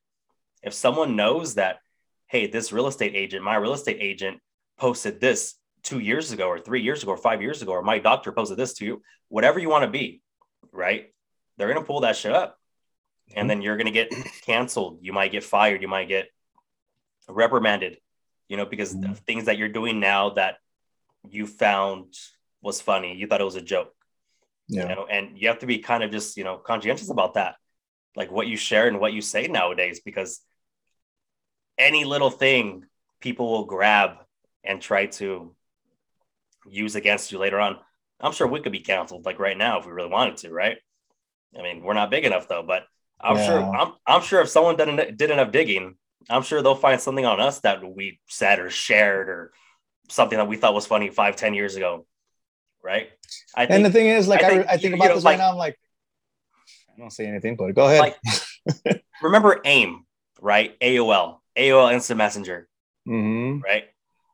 If 0.63 0.73
someone 0.73 1.15
knows 1.15 1.55
that, 1.55 1.79
hey, 2.27 2.47
this 2.47 2.71
real 2.71 2.87
estate 2.87 3.15
agent, 3.15 3.43
my 3.43 3.55
real 3.55 3.73
estate 3.73 3.97
agent 3.99 4.39
posted 4.77 5.19
this 5.19 5.55
two 5.83 5.99
years 5.99 6.31
ago 6.31 6.47
or 6.47 6.59
three 6.59 6.81
years 6.81 7.03
ago 7.03 7.11
or 7.11 7.17
five 7.17 7.41
years 7.41 7.61
ago, 7.61 7.71
or 7.71 7.81
my 7.81 7.99
doctor 7.99 8.31
posted 8.31 8.57
this 8.57 8.73
to 8.75 8.85
you, 8.85 9.01
whatever 9.29 9.59
you 9.59 9.69
want 9.69 9.83
to 9.83 9.89
be, 9.89 10.21
right? 10.71 11.13
They're 11.57 11.67
going 11.67 11.79
to 11.79 11.85
pull 11.85 12.01
that 12.01 12.15
shit 12.15 12.31
up. 12.31 12.57
And 13.35 13.49
then 13.49 13.61
you're 13.61 13.77
going 13.77 13.85
to 13.85 13.91
get 13.91 14.11
canceled. 14.45 14.99
You 15.01 15.13
might 15.13 15.31
get 15.31 15.43
fired. 15.43 15.81
You 15.81 15.87
might 15.87 16.09
get 16.09 16.27
reprimanded, 17.29 17.97
you 18.49 18.57
know, 18.57 18.65
because 18.65 18.93
Mhm. 18.93 19.11
of 19.11 19.19
things 19.19 19.45
that 19.45 19.57
you're 19.57 19.69
doing 19.69 19.99
now 19.99 20.31
that 20.31 20.57
you 21.29 21.47
found 21.47 22.13
was 22.61 22.81
funny. 22.81 23.15
You 23.15 23.27
thought 23.27 23.41
it 23.41 23.45
was 23.45 23.55
a 23.55 23.61
joke, 23.61 23.93
Yeah. 24.67 24.89
you 24.89 24.95
know, 24.95 25.05
and 25.05 25.37
you 25.37 25.47
have 25.49 25.59
to 25.59 25.65
be 25.65 25.79
kind 25.79 26.03
of 26.03 26.11
just, 26.11 26.37
you 26.37 26.43
know, 26.43 26.57
conscientious 26.57 27.09
about 27.09 27.33
that, 27.35 27.55
like 28.15 28.31
what 28.31 28.47
you 28.47 28.57
share 28.57 28.87
and 28.87 28.99
what 28.99 29.13
you 29.13 29.21
say 29.21 29.47
nowadays, 29.47 30.01
because 30.03 30.41
any 31.77 32.03
little 32.05 32.29
thing 32.29 32.85
people 33.19 33.51
will 33.51 33.65
grab 33.65 34.17
and 34.63 34.81
try 34.81 35.07
to 35.07 35.55
use 36.69 36.95
against 36.95 37.31
you 37.31 37.39
later 37.39 37.59
on. 37.59 37.77
I'm 38.19 38.33
sure 38.33 38.45
we 38.45 38.61
could 38.61 38.71
be 38.71 38.79
canceled 38.81 39.25
like 39.25 39.39
right 39.39 39.57
now 39.57 39.79
if 39.79 39.85
we 39.85 39.91
really 39.91 40.09
wanted 40.09 40.37
to, 40.37 40.51
right? 40.51 40.77
I 41.57 41.63
mean, 41.63 41.83
we're 41.83 41.95
not 41.95 42.11
big 42.11 42.23
enough 42.25 42.47
though, 42.47 42.63
but 42.63 42.83
I'm 43.19 43.37
sure 43.37 43.59
I'm, 43.75 43.93
I'm 44.05 44.21
sure 44.21 44.41
if 44.41 44.49
someone 44.49 44.77
did, 44.77 44.89
en- 44.89 45.15
did 45.15 45.31
enough 45.31 45.51
digging, 45.51 45.95
I'm 46.29 46.43
sure 46.43 46.61
they'll 46.61 46.75
find 46.75 47.01
something 47.01 47.25
on 47.25 47.39
us 47.39 47.59
that 47.61 47.83
we 47.83 48.19
said 48.27 48.59
or 48.59 48.69
shared 48.69 49.27
or 49.29 49.51
something 50.09 50.37
that 50.37 50.47
we 50.47 50.57
thought 50.57 50.73
was 50.73 50.85
funny 50.85 51.09
five, 51.09 51.35
ten 51.35 51.53
years 51.55 51.75
ago, 51.75 52.05
right? 52.83 53.09
I 53.55 53.65
And 53.65 53.85
the 53.85 53.89
thing 53.91 54.07
is, 54.07 54.27
like, 54.27 54.43
I 54.43 54.47
I, 54.47 54.49
think 54.49 54.65
I, 54.67 54.71
think 54.77 54.83
you- 54.83 54.95
about 54.95 55.07
know, 55.09 55.15
this 55.15 55.23
like- 55.23 55.39
right 55.39 55.43
now. 55.45 55.51
I'm 55.51 55.57
like, 55.57 55.77
I 56.93 56.99
don't 56.99 57.11
say 57.11 57.25
anything, 57.25 57.55
but 57.55 57.73
go 57.73 57.85
ahead. 57.87 57.99
Like- 58.85 59.03
remember 59.21 59.61
AIM, 59.65 60.05
right? 60.41 60.77
AOL, 60.79 61.39
AOL 61.57 61.93
Instant 61.93 62.17
Messenger. 62.17 62.67
hmm 63.05 63.59
right? 63.59 63.85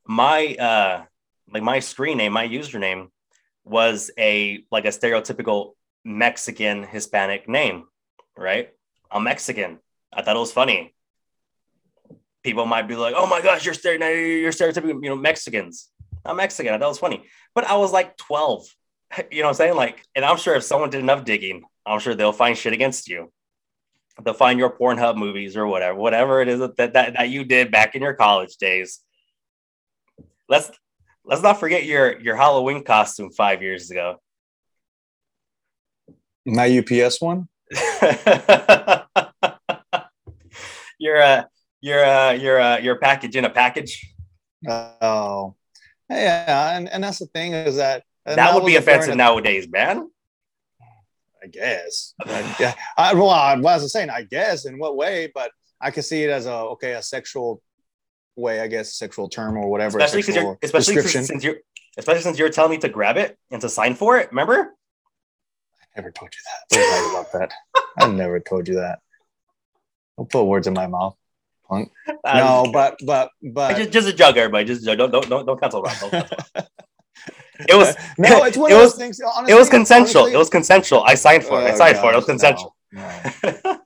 My 0.06 0.56
uh 0.56 1.04
like 1.54 1.64
my 1.64 1.80
screen 1.80 2.18
name, 2.18 2.34
my 2.34 2.48
username 2.48 3.10
was 3.64 4.12
a 4.18 4.64
like 4.72 4.86
a 4.86 4.90
stereotypical 4.90 5.74
Mexican 6.06 6.84
Hispanic 6.84 7.48
name, 7.50 7.86
right? 8.38 8.70
I'm 9.12 9.24
Mexican. 9.24 9.80
I 10.12 10.22
thought 10.24 10.36
it 10.36 10.40
was 10.40 10.52
funny. 10.54 10.94
People 12.44 12.66
might 12.66 12.88
be 12.88 12.96
like, 12.96 13.14
"Oh 13.18 13.28
my 13.28 13.42
gosh, 13.42 13.66
you're 13.66 13.74
stere- 13.76 14.00
you're 14.42 14.52
stereotypical, 14.54 15.04
you 15.04 15.10
know, 15.10 15.16
Mexicans." 15.18 15.90
I'm 16.28 16.38
Mexican. 16.38 16.74
I 16.74 16.78
thought 16.78 16.86
it 16.86 16.90
was 16.90 17.00
funny, 17.00 17.26
but 17.56 17.66
I 17.66 17.78
was 17.78 17.92
like 17.92 18.18
12. 18.18 18.66
You 19.32 19.40
know 19.40 19.46
what 19.46 19.52
I'm 19.52 19.56
saying? 19.56 19.76
Like, 19.76 20.04
and 20.16 20.26
I'm 20.26 20.36
sure 20.36 20.56
if 20.56 20.64
someone 20.64 20.90
did 20.90 21.00
enough 21.00 21.24
digging, 21.24 21.64
I'm 21.86 22.00
sure 22.00 22.14
they'll 22.14 22.34
find 22.34 22.58
shit 22.58 22.74
against 22.74 23.08
you. 23.08 23.32
They'll 24.22 24.34
find 24.34 24.60
your 24.60 24.70
Pornhub 24.70 25.16
movies 25.16 25.56
or 25.56 25.66
whatever, 25.66 25.98
whatever 25.98 26.42
it 26.42 26.50
is 26.50 26.60
that, 26.60 26.76
that, 26.78 26.94
that 26.94 27.30
you 27.30 27.46
did 27.46 27.72
back 27.72 27.96
in 27.96 28.02
your 28.02 28.16
college 28.16 28.58
days 28.58 29.00
let's 30.50 30.72
let's 31.26 31.42
not 31.42 31.60
forget 31.60 31.86
your 31.86 32.20
your 32.20 32.36
Halloween 32.36 32.84
costume 32.84 33.32
five 33.32 33.62
years 33.62 33.92
ago. 33.92 34.18
My 36.46 36.78
UPS 36.78 37.22
one. 37.22 37.48
you're 40.98 41.22
uh 41.22 41.44
you're 41.82 42.06
uh 42.06 42.32
you're 42.32 42.60
uh 42.60 42.78
you're 42.78 43.00
package 43.00 43.36
in 43.36 43.46
a 43.46 43.50
package. 43.50 44.14
Oh, 44.68 45.56
yeah, 46.10 46.78
and, 46.78 46.90
and 46.90 47.04
that's 47.04 47.20
the 47.20 47.26
thing 47.28 47.54
is 47.54 47.78
that 47.78 48.04
and 48.26 48.38
that 48.38 48.54
would 48.54 48.66
be 48.66 48.76
offensive 48.76 49.16
nowadays, 49.16 49.68
man. 49.70 50.10
I 51.44 51.48
guess. 51.48 52.14
yeah. 52.60 52.74
I, 52.98 53.14
well, 53.14 53.30
I 53.30 53.56
was 53.56 53.92
saying, 53.92 54.10
I 54.10 54.24
guess, 54.24 54.66
in 54.66 54.78
what 54.78 54.98
way? 54.98 55.32
But 55.34 55.52
I 55.80 55.92
could 55.92 56.04
see 56.04 56.24
it 56.24 56.30
as 56.30 56.46
a 56.46 56.54
okay, 56.54 56.94
a 56.94 57.02
sexual 57.02 57.62
way, 58.36 58.60
I 58.62 58.68
guess, 58.68 58.96
sexual 58.96 59.30
term 59.30 59.58
or 59.58 59.70
whatever. 59.70 59.98
Especially 60.00 60.22
because 60.22 60.36
you're 60.36 60.58
especially 60.62 60.96
description. 60.96 61.24
since, 61.24 61.44
you're 61.44 61.58
especially 61.98 62.22
since 62.22 62.40
you're 62.40 62.50
telling 62.50 62.72
me 62.72 62.78
to 62.80 62.90
grab 62.90 63.18
it 63.18 63.38
and 63.52 63.62
to 63.62 63.70
sign 63.70 63.96
for 63.96 64.18
it. 64.18 64.30
Remember? 64.30 64.74
I 65.82 65.86
never 65.96 66.12
told 66.12 66.32
you 66.34 66.42
that. 66.72 67.10
About 67.12 67.32
that. 67.34 67.54
I 67.98 68.08
never 68.12 68.40
told 68.40 68.68
you 68.68 68.76
that. 68.76 69.00
Don't 70.18 70.30
put 70.30 70.44
words 70.44 70.68
in 70.68 70.74
my 70.74 70.88
mouth, 70.88 71.16
punk. 71.68 71.92
No, 72.26 72.70
but 72.74 72.98
but 73.06 73.30
but 73.54 73.78
just, 73.78 73.92
just 73.92 74.08
a 74.10 74.14
jug, 74.14 74.38
everybody. 74.38 74.66
Just 74.66 74.84
jug. 74.86 74.98
don't 74.98 75.12
don't 75.12 75.30
don't 75.30 75.46
don't 75.46 75.60
cancel 75.60 75.82
Rob. 75.82 75.98
Don't 76.00 76.12
cancel 76.12 76.38
Rob. 76.56 76.66
It 77.68 77.76
was 77.76 77.96
no, 78.20 78.44
it's 78.44 78.56
one 78.56 78.70
it 78.72 78.76
of 78.76 78.82
was- 78.82 78.92
those 78.94 79.00
things. 79.00 79.20
Honestly, 79.20 79.56
it 79.56 79.58
was 79.58 79.70
consensual. 79.70 80.22
honestly- 80.22 80.34
it 80.36 80.38
was 80.38 80.50
consensual. 80.50 81.04
I 81.04 81.16
signed 81.16 81.44
for 81.44 81.60
it. 81.60 81.66
I 81.66 81.72
Oh, 81.72 81.76
signed 81.76 81.98
for 81.98 82.10
it. 82.12 82.14
It 82.14 82.18
was 82.18 82.26
consensual. 82.26 82.76
no, 82.92 83.22
no. 83.44 83.80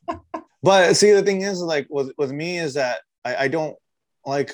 But 0.63 0.95
see, 0.95 1.11
the 1.11 1.23
thing 1.23 1.41
is, 1.41 1.61
like 1.61 1.87
with, 1.89 2.11
with 2.17 2.31
me, 2.31 2.57
is 2.59 2.73
that 2.73 2.99
I, 3.23 3.35
I 3.45 3.47
don't 3.47 3.75
like, 4.25 4.53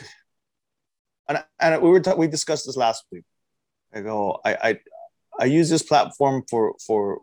and, 1.28 1.43
and 1.59 1.82
we 1.82 1.89
were 1.89 1.99
ta- 1.99 2.15
we 2.15 2.28
discussed 2.28 2.65
this 2.67 2.78
last 2.78 3.05
week. 3.11 3.23
I 3.93 4.01
go, 4.01 4.39
I, 4.45 4.53
I 4.69 4.80
I 5.39 5.45
use 5.45 5.69
this 5.69 5.84
platform 5.84 6.43
for 6.49 6.75
for 6.86 7.21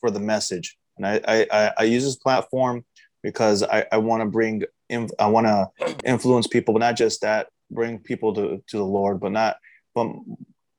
for 0.00 0.10
the 0.10 0.20
message, 0.20 0.76
and 0.96 1.06
I, 1.06 1.46
I- 1.50 1.72
I 1.78 1.82
use 1.84 2.04
this 2.04 2.16
platform 2.16 2.84
because 3.24 3.62
I, 3.62 3.86
I 3.90 3.96
want 3.96 4.20
to 4.20 4.26
bring 4.26 4.62
in, 4.90 5.08
I 5.18 5.26
want 5.28 5.46
to 5.46 5.96
influence 6.04 6.46
people, 6.46 6.74
but 6.74 6.80
not 6.80 6.94
just 6.94 7.22
that, 7.22 7.48
bring 7.70 7.98
people 7.98 8.34
to 8.34 8.62
to 8.68 8.76
the 8.76 8.84
Lord, 8.84 9.18
but 9.18 9.32
not 9.32 9.56
but 9.94 10.08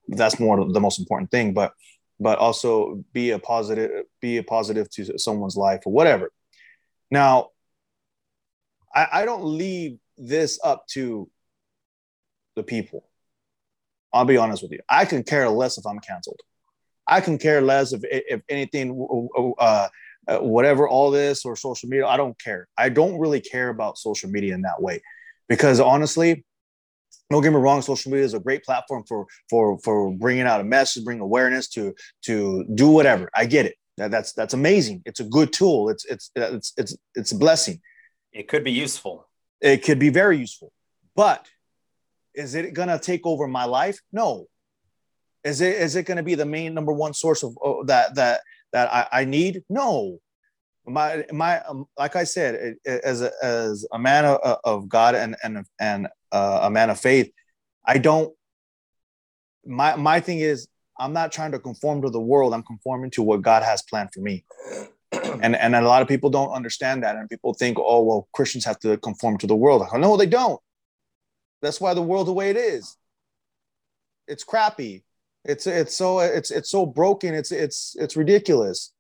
that's 0.08 0.40
more 0.40 0.72
the 0.72 0.80
most 0.80 1.00
important 1.00 1.32
thing, 1.32 1.54
but 1.54 1.74
but 2.20 2.38
also 2.38 3.04
be 3.12 3.32
a 3.32 3.40
positive 3.40 4.06
be 4.22 4.38
a 4.38 4.44
positive 4.44 4.90
to 4.92 5.18
someone's 5.18 5.58
life 5.58 5.82
or 5.86 5.92
whatever. 5.92 6.32
Now 7.10 7.50
I, 8.94 9.08
I 9.12 9.26
don't 9.26 9.44
leave 9.44 9.98
this 10.18 10.60
up 10.64 10.86
to 10.92 11.30
the 12.56 12.64
people. 12.64 13.10
I'll 14.14 14.24
be 14.24 14.38
honest 14.38 14.62
with 14.62 14.72
you. 14.72 14.80
I 14.88 15.04
can 15.06 15.24
care 15.24 15.50
less 15.50 15.80
if 15.80 15.86
i'm 15.88 16.00
canceled. 16.00 16.40
I 17.08 17.22
can 17.22 17.40
care 17.40 17.62
less 17.62 17.92
if 17.92 18.02
if 18.04 18.42
anything 18.50 18.88
uh, 19.58 19.88
uh, 20.28 20.40
whatever 20.40 20.88
all 20.88 21.12
this 21.12 21.46
or 21.46 21.56
social 21.56 21.90
media 21.90 22.06
i 22.08 22.18
don't 22.18 22.40
care. 22.40 22.68
I 22.78 22.90
don't 22.90 23.20
really 23.20 23.42
care 23.42 23.70
about 23.70 23.98
social 23.98 24.30
media 24.30 24.54
in 24.54 24.62
that 24.62 24.82
way 24.82 25.02
because 25.48 25.80
honestly 25.80 26.46
don't 27.30 27.42
get 27.42 27.52
me 27.52 27.58
wrong 27.58 27.82
social 27.82 28.12
media 28.12 28.26
is 28.26 28.34
a 28.34 28.40
great 28.40 28.64
platform 28.64 29.04
for 29.08 29.26
for 29.50 29.80
for 29.80 30.14
bringing 30.14 30.46
out 30.46 30.62
a 30.62 30.64
message 30.64 31.04
bring 31.04 31.20
awareness 31.20 31.68
to 31.70 31.94
to 32.24 32.66
do 32.76 32.90
whatever. 32.90 33.30
I 33.36 33.46
get 33.46 33.66
it. 33.66 33.76
That, 33.98 34.12
that's 34.12 34.34
that's 34.34 34.54
amazing. 34.54 35.02
It's 35.06 35.20
a 35.20 35.24
good 35.24 35.52
tool. 35.52 35.90
It's 35.90 36.06
it's 36.06 36.32
it's 36.36 36.74
it's 36.78 36.96
it's 37.16 37.32
a 37.32 37.38
blessing. 37.38 37.82
It 38.32 38.48
could 38.48 38.64
be 38.64 38.72
useful. 38.72 39.28
it 39.62 39.84
could 39.84 40.00
be 40.00 40.10
very 40.10 40.38
useful. 40.38 40.72
But 41.16 41.48
is 42.34 42.54
it 42.56 42.74
going 42.74 42.90
to 42.90 43.00
take 43.00 43.26
over 43.26 43.48
my 43.48 43.66
life? 43.66 44.00
No. 44.12 44.48
Is 45.44 45.62
it 45.62 45.76
is 45.76 45.96
it 45.96 46.04
going 46.04 46.18
to 46.18 46.24
be 46.24 46.36
the 46.36 46.46
main 46.46 46.74
number 46.74 46.92
one 46.92 47.14
source 47.14 47.44
of 47.44 47.58
oh, 47.64 47.84
that 47.86 48.16
that 48.16 48.42
that 48.76 48.94
I, 48.94 49.22
I 49.22 49.26
need? 49.26 49.64
No. 49.70 50.20
My 50.86 51.26
my 51.32 51.62
um, 51.62 51.88
like 51.98 52.16
i 52.16 52.24
said 52.24 52.76
as 52.86 53.24
a, 53.24 53.32
as 53.42 53.88
a 53.92 53.98
man 53.98 54.24
of, 54.24 54.60
of 54.64 54.88
god 54.88 55.16
and 55.16 55.36
and 55.44 55.66
and 55.80 56.08
uh, 56.32 56.60
a 56.62 56.70
man 56.70 56.92
of 56.92 57.00
faith 57.00 57.32
i 57.84 57.98
don't 57.98 58.32
my 59.66 59.96
my 59.96 60.20
thing 60.20 60.38
is 60.38 60.68
i'm 61.00 61.12
not 61.12 61.32
trying 61.32 61.52
to 61.54 61.60
conform 61.60 62.04
to 62.04 62.12
the 62.12 62.20
world. 62.20 62.54
I'm 62.54 62.62
conforming 62.62 63.10
to 63.12 63.24
what 63.24 63.42
god 63.42 63.64
has 63.64 63.82
planned 63.82 64.12
for 64.14 64.22
me. 64.22 64.46
And 65.42 65.56
and 65.56 65.76
a 65.76 65.82
lot 65.82 66.04
of 66.04 66.08
people 66.08 66.30
don't 66.30 66.52
understand 66.52 67.02
that. 67.04 67.16
And 67.16 67.28
people 67.30 67.54
think 67.56 67.78
oh 67.80 68.04
well 68.04 68.28
christians 68.32 68.66
have 68.66 68.80
to 68.86 68.98
conform 68.98 69.40
to 69.40 69.48
the 69.48 69.56
world. 69.56 69.82
No 69.94 70.18
they 70.18 70.28
don't. 70.28 70.62
That's 71.64 71.82
why 71.82 71.96
the 71.96 72.08
world 72.10 72.28
the 72.28 72.38
way 72.40 72.52
it 72.52 72.58
is. 72.58 72.96
It's 74.28 74.44
crappy. 74.44 75.04
It's 75.46 75.68
it's 75.68 75.96
so 75.96 76.20
it's 76.20 76.52
it's 76.52 76.70
so 76.70 76.86
broken. 76.86 77.34
It's 77.34 77.52
it's 77.52 77.96
it's 78.00 78.16
ridiculous. 78.16 78.92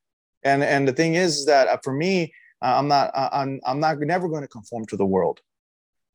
And 0.44 0.64
and 0.64 0.88
the 0.88 0.94
thing 0.94 1.16
is 1.16 1.46
that 1.48 1.68
uh, 1.68 1.78
for 1.84 1.94
me, 1.94 2.34
uh, 2.62 2.76
I'm 2.78 2.88
not 2.88 3.12
uh, 3.16 3.30
I'm 3.32 3.60
I'm 3.66 3.80
not 3.80 4.00
never 4.00 4.30
going 4.30 4.44
to 4.44 4.48
conform 4.48 4.86
to 4.88 4.98
the 4.98 5.06
world, 5.06 5.40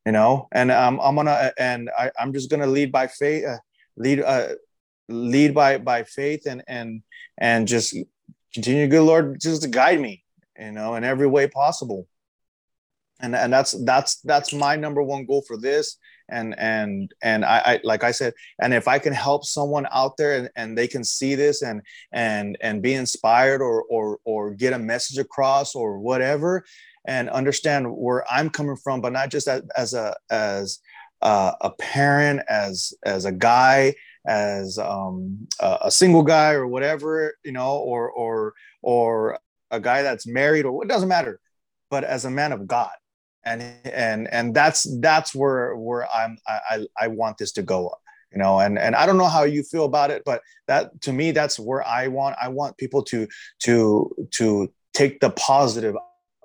you 0.06 0.12
know. 0.12 0.48
And 0.52 0.70
um, 0.70 1.00
I'm 1.02 1.16
gonna 1.16 1.52
and 1.58 1.90
I, 1.98 2.10
I'm 2.18 2.32
just 2.32 2.48
gonna 2.48 2.68
lead 2.68 2.92
by 2.92 3.08
faith, 3.08 3.44
uh, 3.44 3.58
lead 3.96 4.20
uh, 4.20 4.54
lead 5.08 5.52
by 5.52 5.78
by 5.78 6.04
faith, 6.04 6.46
and 6.46 6.62
and 6.68 7.02
and 7.38 7.66
just 7.66 7.96
continue, 8.54 8.86
good 8.86 9.02
Lord, 9.02 9.40
just 9.40 9.62
to 9.62 9.68
guide 9.68 10.00
me, 10.00 10.22
you 10.58 10.70
know, 10.70 10.94
in 10.94 11.02
every 11.02 11.26
way 11.26 11.48
possible. 11.48 12.06
And 13.20 13.34
and 13.34 13.52
that's 13.52 13.72
that's 13.84 14.20
that's 14.20 14.52
my 14.52 14.76
number 14.76 15.02
one 15.02 15.26
goal 15.26 15.42
for 15.46 15.56
this 15.56 15.98
and 16.30 16.58
and 16.58 17.12
and 17.22 17.44
I, 17.44 17.58
I, 17.64 17.80
like 17.84 18.04
i 18.04 18.10
said 18.10 18.34
and 18.60 18.72
if 18.72 18.88
i 18.88 18.98
can 18.98 19.12
help 19.12 19.44
someone 19.44 19.86
out 19.92 20.16
there 20.16 20.36
and, 20.38 20.50
and 20.56 20.76
they 20.76 20.88
can 20.88 21.04
see 21.04 21.34
this 21.34 21.62
and 21.62 21.82
and 22.12 22.56
and 22.60 22.82
be 22.82 22.94
inspired 22.94 23.60
or 23.60 23.84
or 23.90 24.18
or 24.24 24.54
get 24.54 24.72
a 24.72 24.78
message 24.78 25.18
across 25.18 25.74
or 25.74 25.98
whatever 25.98 26.64
and 27.06 27.30
understand 27.30 27.86
where 27.94 28.24
i'm 28.30 28.50
coming 28.50 28.76
from 28.76 29.00
but 29.00 29.12
not 29.12 29.30
just 29.30 29.48
as, 29.48 29.62
as 29.76 29.94
a 29.94 30.14
as 30.30 30.80
uh, 31.22 31.52
a 31.60 31.70
parent 31.72 32.40
as 32.48 32.94
as 33.04 33.26
a 33.26 33.32
guy 33.32 33.94
as 34.26 34.78
um, 34.78 35.46
a, 35.60 35.78
a 35.82 35.90
single 35.90 36.22
guy 36.22 36.52
or 36.52 36.66
whatever 36.66 37.34
you 37.44 37.52
know 37.52 37.76
or 37.78 38.10
or 38.10 38.54
or 38.82 39.38
a 39.70 39.80
guy 39.80 40.02
that's 40.02 40.26
married 40.26 40.64
or 40.64 40.82
it 40.82 40.88
doesn't 40.88 41.08
matter 41.08 41.40
but 41.90 42.04
as 42.04 42.24
a 42.24 42.30
man 42.30 42.52
of 42.52 42.66
god 42.66 42.90
and 43.44 43.62
and 43.84 44.28
and 44.32 44.54
that's 44.54 44.86
that's 45.00 45.34
where 45.34 45.76
where 45.76 46.06
i'm 46.14 46.36
i 46.46 46.84
i 46.98 47.08
want 47.08 47.38
this 47.38 47.52
to 47.52 47.62
go 47.62 47.92
you 48.32 48.38
know? 48.38 48.60
And 48.60 48.78
and 48.78 48.94
i 48.94 49.06
don't 49.06 49.18
know 49.18 49.26
how 49.26 49.42
you 49.42 49.62
feel 49.62 49.84
about 49.84 50.10
it 50.10 50.22
but 50.24 50.42
that 50.68 51.00
to 51.02 51.12
me 51.12 51.32
that's 51.32 51.58
where 51.58 51.86
i 51.86 52.06
want 52.06 52.36
i 52.40 52.48
want 52.48 52.76
people 52.76 53.02
to 53.04 53.26
to 53.60 54.28
to 54.32 54.72
take 54.92 55.20
the 55.20 55.30
positive 55.30 55.96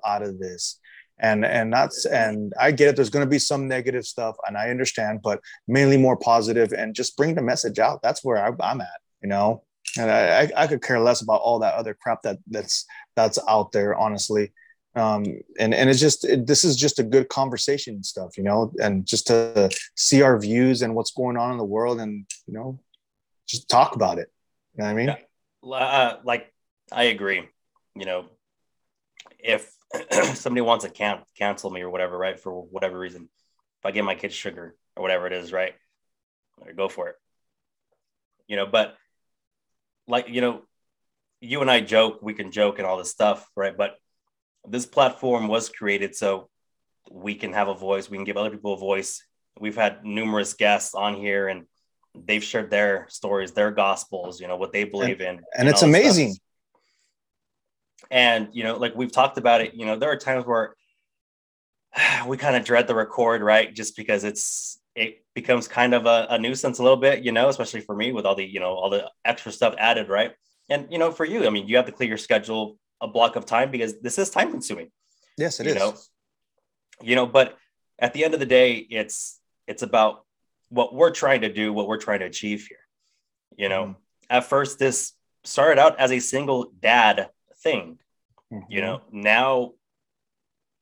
out 0.06 0.22
of 0.22 0.40
this. 0.40 0.80
And 1.20 1.46
and 1.46 1.72
that's 1.72 2.06
and 2.06 2.52
i 2.60 2.72
get 2.72 2.90
it 2.90 2.98
there's 2.98 3.10
going 3.10 3.26
to 3.26 3.30
be 3.30 3.40
some 3.40 3.70
negative 3.70 4.06
stuff 4.06 4.36
and 4.46 4.58
i 4.58 4.70
understand 4.70 5.22
but 5.24 5.40
mainly 5.66 5.96
more 5.96 6.18
positive 6.18 6.74
and 6.74 6.94
just 6.94 7.16
bring 7.16 7.36
the 7.36 7.42
message 7.42 7.80
out. 7.80 8.02
That's 8.02 8.22
where 8.22 8.38
I, 8.38 8.72
am 8.72 8.82
at 8.82 9.00
you 9.22 9.30
know? 9.30 9.64
And 9.98 10.12
I, 10.12 10.52
I 10.58 10.68
could 10.68 10.82
care 10.82 11.00
less 11.00 11.22
about 11.22 11.40
all 11.40 11.60
that 11.60 11.76
other 11.76 11.94
crap 11.94 12.22
that 12.24 12.40
that's 12.48 12.86
that's 13.16 13.40
out 13.48 13.72
there 13.72 13.96
honestly 13.96 14.52
um, 14.96 15.26
and 15.60 15.74
and 15.74 15.90
it's 15.90 16.00
just 16.00 16.24
it, 16.24 16.48
this 16.48 16.64
is 16.64 16.78
just 16.78 17.00
a 17.00 17.04
good 17.04 17.28
conversation 17.28 17.96
and 17.96 18.06
stuff, 18.06 18.38
you 18.38 18.44
know, 18.44 18.72
and 18.82 19.06
just 19.06 19.28
to 19.28 19.70
see 19.96 20.22
our 20.22 20.40
views 20.40 20.82
and 20.82 20.96
what's 20.96 21.12
going 21.12 21.36
on 21.36 21.52
in 21.52 21.58
the 21.58 21.66
world, 21.66 22.00
and 22.00 22.26
you 22.48 22.54
know, 22.54 22.80
just 23.46 23.68
talk 23.68 23.96
about 23.96 24.20
it. 24.20 24.32
You 24.76 24.84
know 24.84 24.90
I 24.90 24.94
mean? 24.94 25.08
Yeah. 25.08 25.76
Uh, 25.76 26.20
like 26.24 26.54
I 26.92 27.04
agree. 27.06 27.44
You 27.96 28.06
know, 28.06 28.26
if 29.40 29.70
somebody 30.36 30.62
wants 30.62 30.86
to 30.86 30.92
can- 30.92 31.24
cancel 31.38 31.70
me 31.70 31.82
or 31.82 31.90
whatever, 31.90 32.18
right, 32.18 32.40
for 32.40 32.62
whatever 32.62 32.98
reason, 32.98 33.24
if 33.80 33.86
I 33.86 33.92
give 33.92 34.06
my 34.06 34.16
kids 34.16 34.34
sugar 34.34 34.76
or 34.96 35.04
whatever 35.04 35.28
it 35.28 35.34
is, 35.34 35.52
right, 35.52 35.74
go 36.76 36.88
for 36.88 37.10
it. 37.10 37.16
You 38.48 38.56
know, 38.56 38.66
but 38.66 38.96
like 40.08 40.30
you 40.30 40.40
know, 40.40 40.62
you 41.42 41.60
and 41.60 41.70
I 41.70 41.82
joke, 41.82 42.20
we 42.22 42.34
can 42.34 42.52
joke 42.52 42.80
and 42.80 42.88
all 42.88 42.98
this 42.98 43.12
stuff, 43.12 43.46
right, 43.58 43.76
but 43.76 43.98
this 44.68 44.86
platform 44.86 45.48
was 45.48 45.70
created 45.70 46.16
so 46.16 46.50
we 47.12 47.36
can 47.36 47.54
have 47.54 47.68
a 47.68 47.74
voice, 47.74 48.10
we 48.10 48.18
can 48.18 48.24
give 48.24 48.38
other 48.38 48.50
people 48.50 48.74
a 48.74 48.78
voice. 48.78 49.24
We've 49.60 49.76
had 49.76 50.04
numerous 50.04 50.54
guests 50.54 50.96
on 50.96 51.16
here 51.16 51.48
and 51.48 51.66
they've 52.14 52.44
shared 52.44 52.70
their 52.70 53.08
stories, 53.10 53.52
their 53.52 53.72
gospels, 53.72 54.40
you 54.40 54.48
know, 54.48 54.58
what 54.58 54.74
they 54.74 54.84
believe 54.84 55.20
and, 55.22 55.22
in. 55.22 55.36
And, 55.36 55.46
and 55.58 55.70
it's 55.70 55.82
amazing. 55.82 56.34
Stuff. 56.34 56.42
And, 58.12 58.50
you 58.54 58.64
know, 58.64 58.78
like 58.78 58.96
we've 58.96 59.12
talked 59.12 59.38
about 59.38 59.62
it, 59.62 59.74
you 59.74 59.86
know, 59.86 59.98
there 59.98 60.12
are 60.12 60.18
times 60.18 60.46
where 60.46 60.76
we 62.28 62.38
kind 62.38 62.56
of 62.56 62.64
dread 62.64 62.88
the 62.88 62.96
record, 62.96 63.42
right? 63.42 63.74
Just 63.74 63.96
because 63.96 64.24
it's, 64.24 64.80
it 64.96 65.26
becomes 65.34 65.68
kind 65.68 65.94
of 65.94 66.06
a, 66.06 66.28
a 66.30 66.40
nuisance 66.40 66.80
a 66.80 66.84
little 66.84 66.98
bit, 66.98 67.24
you 67.24 67.32
know, 67.32 67.50
especially 67.50 67.82
for 67.82 67.96
me 67.96 68.12
with 68.12 68.26
all 68.26 68.36
the, 68.36 68.46
you 68.46 68.60
know, 68.60 68.74
all 68.74 68.90
the 68.90 69.10
extra 69.26 69.52
stuff 69.52 69.76
added, 69.78 70.10
right? 70.10 70.32
And, 70.70 70.88
you 70.90 70.98
know, 70.98 71.12
for 71.12 71.26
you, 71.26 71.46
I 71.46 71.50
mean, 71.50 71.68
you 71.68 71.76
have 71.76 71.86
to 71.86 71.92
clear 71.92 72.10
your 72.10 72.18
schedule 72.18 72.78
a 73.02 73.08
block 73.08 73.36
of 73.36 73.46
time 73.46 73.72
because 73.72 74.00
this 74.00 74.18
is 74.18 74.30
time 74.30 74.52
consuming. 74.52 74.92
Yes, 75.38 75.60
it 75.60 75.68
you 75.68 75.74
is. 75.74 75.78
Know? 75.78 75.96
You 77.02 77.16
know, 77.16 77.26
but 77.26 77.58
at 78.00 78.14
the 78.14 78.24
end 78.24 78.34
of 78.34 78.40
the 78.40 78.46
day, 78.46 78.76
it's 78.76 79.40
it's 79.68 79.84
about 79.84 80.26
what 80.70 80.94
we're 80.94 81.12
trying 81.12 81.42
to 81.42 81.52
do, 81.52 81.74
what 81.74 81.88
we're 81.88 81.98
trying 81.98 82.20
to 82.20 82.26
achieve 82.26 82.66
here. 82.68 82.80
You 83.58 83.70
know, 83.70 83.84
mm-hmm. 83.84 84.00
at 84.30 84.46
first 84.46 84.80
this 84.80 85.14
started 85.44 85.80
out 85.80 86.00
as 86.00 86.12
a 86.12 86.20
single 86.20 86.72
dad 86.80 87.30
thing. 87.62 88.00
Mm-hmm. 88.52 88.72
You 88.72 88.82
know, 88.82 89.02
now 89.12 89.74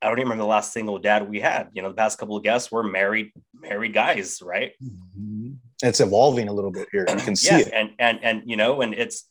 I 0.01 0.07
don't 0.07 0.19
even 0.19 0.25
remember 0.25 0.43
the 0.43 0.49
last 0.49 0.73
single 0.73 0.99
dad 0.99 1.29
we 1.29 1.39
had. 1.39 1.69
You 1.73 1.81
know, 1.81 1.89
the 1.89 1.95
past 1.95 2.19
couple 2.19 2.35
of 2.35 2.43
guests 2.43 2.71
were 2.71 2.83
married, 2.83 3.31
married 3.53 3.93
guys, 3.93 4.41
right? 4.41 4.73
Mm-hmm. 4.83 5.53
It's 5.81 5.99
evolving 5.99 6.47
a 6.47 6.53
little 6.53 6.71
bit 6.71 6.87
here. 6.91 7.05
You 7.09 7.15
can 7.15 7.35
see 7.35 7.47
yeah, 7.55 7.59
it. 7.59 7.73
And 7.73 7.89
and 7.99 8.19
and 8.23 8.43
you 8.45 8.55
know, 8.55 8.81
and 8.81 8.93
it's 8.93 9.27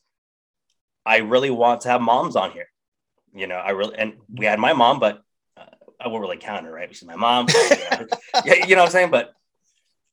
I 1.06 1.18
really 1.18 1.50
want 1.50 1.82
to 1.82 1.88
have 1.88 2.00
moms 2.00 2.36
on 2.36 2.52
here 2.52 2.66
you 3.34 3.46
know, 3.46 3.56
I 3.56 3.70
really, 3.70 3.96
and 3.96 4.14
we 4.32 4.46
had 4.46 4.58
my 4.58 4.72
mom, 4.72 4.98
but 4.98 5.22
uh, 5.56 5.64
I 6.00 6.08
won't 6.08 6.22
really 6.22 6.36
count 6.36 6.66
her, 6.66 6.72
right? 6.72 6.94
She's 6.94 7.06
my 7.06 7.16
mom. 7.16 7.46
you, 7.70 7.76
know, 7.90 8.06
yeah, 8.44 8.66
you 8.66 8.76
know 8.76 8.82
what 8.82 8.86
I'm 8.86 8.92
saying? 8.92 9.10
But 9.10 9.32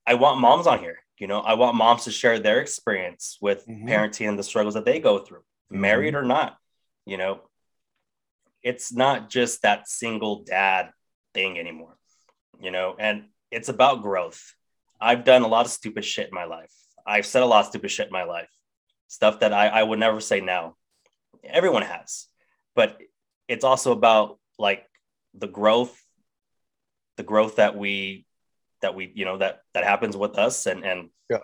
I 0.06 0.16
want 0.16 0.40
moms 0.40 0.68
on 0.68 0.80
here. 0.80 1.00
You 1.18 1.28
know, 1.28 1.40
I 1.42 1.56
want 1.56 1.76
moms 1.76 2.06
to 2.06 2.12
share 2.12 2.40
their 2.40 2.62
experience 2.62 3.38
with 3.42 3.68
mm-hmm. 3.68 3.88
parenting 3.88 4.30
and 4.30 4.40
the 4.40 4.44
struggles 4.44 4.74
that 4.76 4.86
they 4.86 5.00
go 5.00 5.20
through, 5.20 5.40
mm-hmm. 5.40 5.82
married 5.82 6.16
or 6.16 6.24
not. 6.24 6.58
You 7.06 7.18
know, 7.18 7.42
it's 8.64 8.94
not 8.94 9.30
just 9.30 9.62
that 9.64 9.90
single 9.90 10.44
dad 10.44 10.92
thing 11.34 11.60
anymore, 11.60 11.98
you 12.60 12.72
know, 12.72 12.96
and 12.98 13.26
it's 13.52 13.70
about 13.70 14.02
growth. 14.02 14.54
I've 15.02 15.24
done 15.24 15.44
a 15.44 15.48
lot 15.48 15.66
of 15.66 15.72
stupid 15.72 16.06
shit 16.06 16.28
in 16.28 16.34
my 16.36 16.46
life. 16.46 16.74
I've 17.06 17.26
said 17.26 17.42
a 17.42 17.46
lot 17.46 17.62
of 17.62 17.68
stupid 17.68 17.92
shit 17.92 18.08
in 18.08 18.14
my 18.14 18.24
life, 18.24 18.50
stuff 19.08 19.40
that 19.40 19.54
I, 19.54 19.68
I 19.68 19.84
would 19.84 20.00
never 20.00 20.20
say 20.20 20.42
now. 20.42 20.76
Everyone 21.44 21.84
has, 21.84 22.28
but 22.76 23.00
it's 23.50 23.66
also 23.66 23.92
about 23.92 24.40
like 24.58 24.86
the 25.34 25.48
growth 25.48 26.02
the 27.18 27.24
growth 27.24 27.58
that 27.58 27.76
we 27.76 28.26
that 28.82 28.96
we 28.96 29.12
you 29.14 29.26
know 29.26 29.38
that 29.38 29.64
that 29.74 29.84
happens 29.84 30.16
with 30.16 30.38
us 30.38 30.66
and 30.68 30.86
and 30.86 31.10
yeah. 31.30 31.40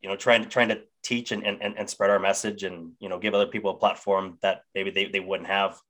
you 0.00 0.08
know 0.08 0.16
trying 0.16 0.42
to 0.42 0.48
trying 0.48 0.68
to 0.68 0.80
teach 1.04 1.30
and, 1.30 1.44
and 1.46 1.62
and 1.62 1.88
spread 1.88 2.10
our 2.10 2.18
message 2.18 2.64
and 2.64 2.92
you 2.98 3.08
know 3.08 3.18
give 3.18 3.34
other 3.34 3.46
people 3.46 3.70
a 3.70 3.78
platform 3.78 4.38
that 4.42 4.62
maybe 4.74 4.90
they, 4.90 5.06
they 5.06 5.20
wouldn't 5.20 5.48
have 5.48 5.80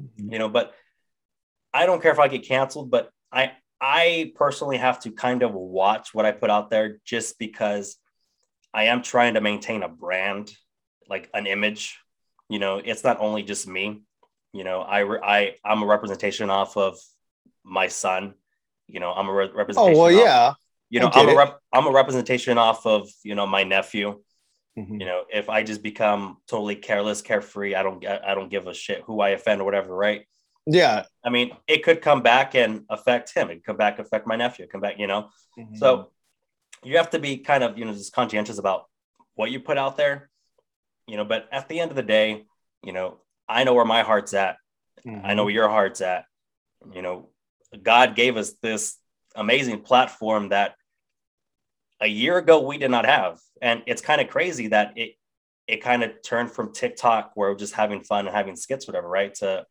mm-hmm. 0.00 0.32
you 0.32 0.38
know 0.38 0.48
but 0.48 0.74
i 1.72 1.86
don't 1.86 2.02
care 2.02 2.10
if 2.10 2.18
i 2.18 2.26
get 2.26 2.42
canceled 2.42 2.90
but 2.90 3.10
i 3.30 3.52
i 3.80 4.32
personally 4.34 4.76
have 4.76 4.98
to 4.98 5.12
kind 5.12 5.44
of 5.44 5.54
watch 5.54 6.12
what 6.12 6.26
i 6.26 6.32
put 6.32 6.50
out 6.50 6.70
there 6.70 6.98
just 7.04 7.38
because 7.38 7.96
i 8.74 8.84
am 8.84 9.02
trying 9.02 9.34
to 9.34 9.40
maintain 9.40 9.84
a 9.84 9.88
brand 9.88 10.50
like 11.08 11.30
an 11.32 11.46
image 11.46 11.98
you 12.48 12.58
know 12.58 12.78
it's 12.84 13.04
not 13.04 13.20
only 13.20 13.44
just 13.44 13.68
me 13.68 14.02
you 14.52 14.64
know, 14.64 14.80
I 14.80 15.02
I 15.22 15.54
I'm 15.64 15.82
a 15.82 15.86
representation 15.86 16.50
off 16.50 16.76
of 16.76 16.98
my 17.64 17.88
son. 17.88 18.34
You 18.86 19.00
know, 19.00 19.12
I'm 19.12 19.28
a 19.28 19.32
re- 19.32 19.50
representation. 19.54 19.96
Oh 19.96 20.02
well, 20.02 20.18
off, 20.18 20.24
yeah. 20.24 20.52
You 20.90 21.00
know, 21.00 21.10
I'm 21.12 21.28
a 21.28 21.36
rep- 21.36 21.60
I'm 21.72 21.86
a 21.86 21.92
representation 21.92 22.56
off 22.58 22.86
of 22.86 23.08
you 23.22 23.34
know 23.34 23.46
my 23.46 23.64
nephew. 23.64 24.20
Mm-hmm. 24.78 25.00
You 25.00 25.06
know, 25.06 25.24
if 25.32 25.48
I 25.48 25.62
just 25.62 25.82
become 25.82 26.38
totally 26.46 26.76
careless, 26.76 27.20
carefree, 27.20 27.74
I 27.74 27.82
don't 27.82 28.04
I 28.06 28.34
don't 28.34 28.48
give 28.48 28.66
a 28.66 28.74
shit 28.74 29.02
who 29.02 29.20
I 29.20 29.30
offend 29.30 29.60
or 29.60 29.64
whatever, 29.64 29.94
right? 29.94 30.26
Yeah. 30.66 31.04
I 31.24 31.30
mean, 31.30 31.52
it 31.66 31.82
could 31.82 32.02
come 32.02 32.22
back 32.22 32.54
and 32.54 32.84
affect 32.90 33.34
him. 33.34 33.50
It 33.50 33.56
could 33.56 33.64
come 33.64 33.76
back 33.76 33.98
affect 33.98 34.26
my 34.26 34.36
nephew. 34.36 34.66
Come 34.66 34.82
back, 34.82 34.98
you 34.98 35.06
know. 35.06 35.30
Mm-hmm. 35.58 35.76
So 35.76 36.10
you 36.84 36.98
have 36.98 37.10
to 37.10 37.18
be 37.18 37.38
kind 37.38 37.64
of 37.64 37.78
you 37.78 37.84
know 37.84 37.92
just 37.92 38.12
conscientious 38.12 38.58
about 38.58 38.84
what 39.34 39.50
you 39.50 39.60
put 39.60 39.78
out 39.78 39.96
there. 39.96 40.30
You 41.06 41.16
know, 41.16 41.24
but 41.24 41.48
at 41.50 41.68
the 41.68 41.80
end 41.80 41.90
of 41.90 41.96
the 41.96 42.02
day, 42.02 42.44
you 42.84 42.92
know, 42.92 43.18
I 43.48 43.64
know 43.64 43.74
where 43.74 43.84
my 43.84 44.02
heart's 44.02 44.34
at. 44.34 44.56
Mm-hmm. 45.06 45.24
I 45.24 45.34
know 45.34 45.44
where 45.44 45.54
your 45.54 45.68
heart's 45.68 46.00
at. 46.00 46.24
You 46.92 47.02
know, 47.02 47.30
God 47.82 48.14
gave 48.14 48.36
us 48.36 48.52
this 48.62 48.96
amazing 49.34 49.80
platform 49.80 50.50
that 50.50 50.74
a 52.00 52.06
year 52.06 52.38
ago 52.38 52.60
we 52.60 52.78
did 52.78 52.90
not 52.90 53.06
have. 53.06 53.38
And 53.60 53.82
it's 53.86 54.02
kind 54.02 54.20
of 54.20 54.28
crazy 54.28 54.68
that 54.68 54.92
it 54.96 55.14
it 55.66 55.82
kind 55.82 56.02
of 56.02 56.22
turned 56.22 56.50
from 56.50 56.72
TikTok 56.72 57.32
where 57.34 57.50
we're 57.50 57.56
just 57.56 57.74
having 57.74 58.02
fun 58.02 58.26
and 58.26 58.34
having 58.34 58.56
skits, 58.56 58.86
whatever, 58.86 59.06
right? 59.06 59.34
To 59.36 59.66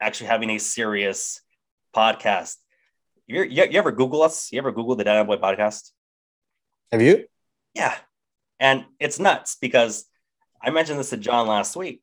actually 0.00 0.26
having 0.26 0.50
a 0.50 0.58
serious 0.58 1.40
podcast. 1.94 2.56
You, 3.28 3.42
you, 3.42 3.66
you 3.70 3.78
ever 3.78 3.92
Google 3.92 4.22
us? 4.22 4.50
You 4.50 4.58
ever 4.58 4.72
Google 4.72 4.96
the 4.96 5.04
Dad 5.04 5.24
Boy 5.24 5.36
podcast? 5.36 5.92
Have 6.90 7.02
you? 7.02 7.26
Yeah. 7.72 7.94
And 8.58 8.84
it's 8.98 9.20
nuts 9.20 9.56
because 9.60 10.06
I 10.60 10.70
mentioned 10.70 10.98
this 10.98 11.10
to 11.10 11.16
John 11.16 11.46
last 11.46 11.76
week 11.76 12.02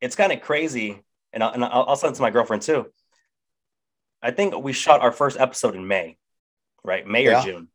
it's 0.00 0.16
kind 0.16 0.32
of 0.32 0.40
crazy, 0.40 1.02
and, 1.32 1.42
I'll, 1.42 1.52
and 1.52 1.64
I'll, 1.64 1.84
I'll 1.88 1.96
send 1.96 2.12
it 2.14 2.16
to 2.16 2.22
my 2.22 2.30
girlfriend 2.30 2.62
too. 2.62 2.86
I 4.22 4.30
think 4.32 4.56
we 4.56 4.72
shot 4.72 5.00
our 5.00 5.12
first 5.12 5.38
episode 5.38 5.74
in 5.76 5.86
May, 5.86 6.16
right? 6.84 7.06
May 7.06 7.26
or 7.26 7.40
June, 7.42 7.68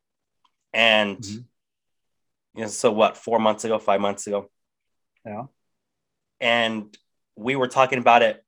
and 0.73 1.17
Mhm. 1.17 1.45
You 2.55 2.61
know, 2.61 2.67
so 2.67 2.91
what? 2.91 3.17
Four 3.17 3.39
months 3.39 3.63
ago, 3.63 3.79
five 3.79 3.99
months 3.99 4.27
ago, 4.27 4.47
Yeah. 5.25 5.45
and 6.39 6.95
we 7.35 7.55
were 7.55 7.67
talking 7.67 7.97
about 7.97 8.21
it. 8.21 8.45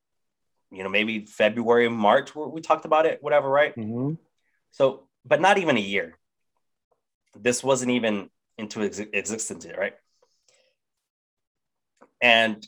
You 0.70 0.84
know, 0.84 0.90
maybe 0.90 1.26
February, 1.26 1.90
March, 1.90 2.36
where 2.36 2.48
we 2.48 2.62
talked 2.62 2.86
about 2.86 3.08
it, 3.08 3.24
whatever, 3.24 3.50
right? 3.50 3.76
Mm-hmm. 3.76 4.14
So, 4.70 5.08
but 5.26 5.42
not 5.42 5.58
even 5.58 5.76
a 5.78 5.80
year. 5.80 6.20
This 7.36 7.64
wasn't 7.64 7.94
even 7.94 8.30
into 8.60 8.84
ex- 8.84 9.00
existence 9.00 9.66
yet, 9.66 9.80
right? 9.80 9.96
And 12.22 12.66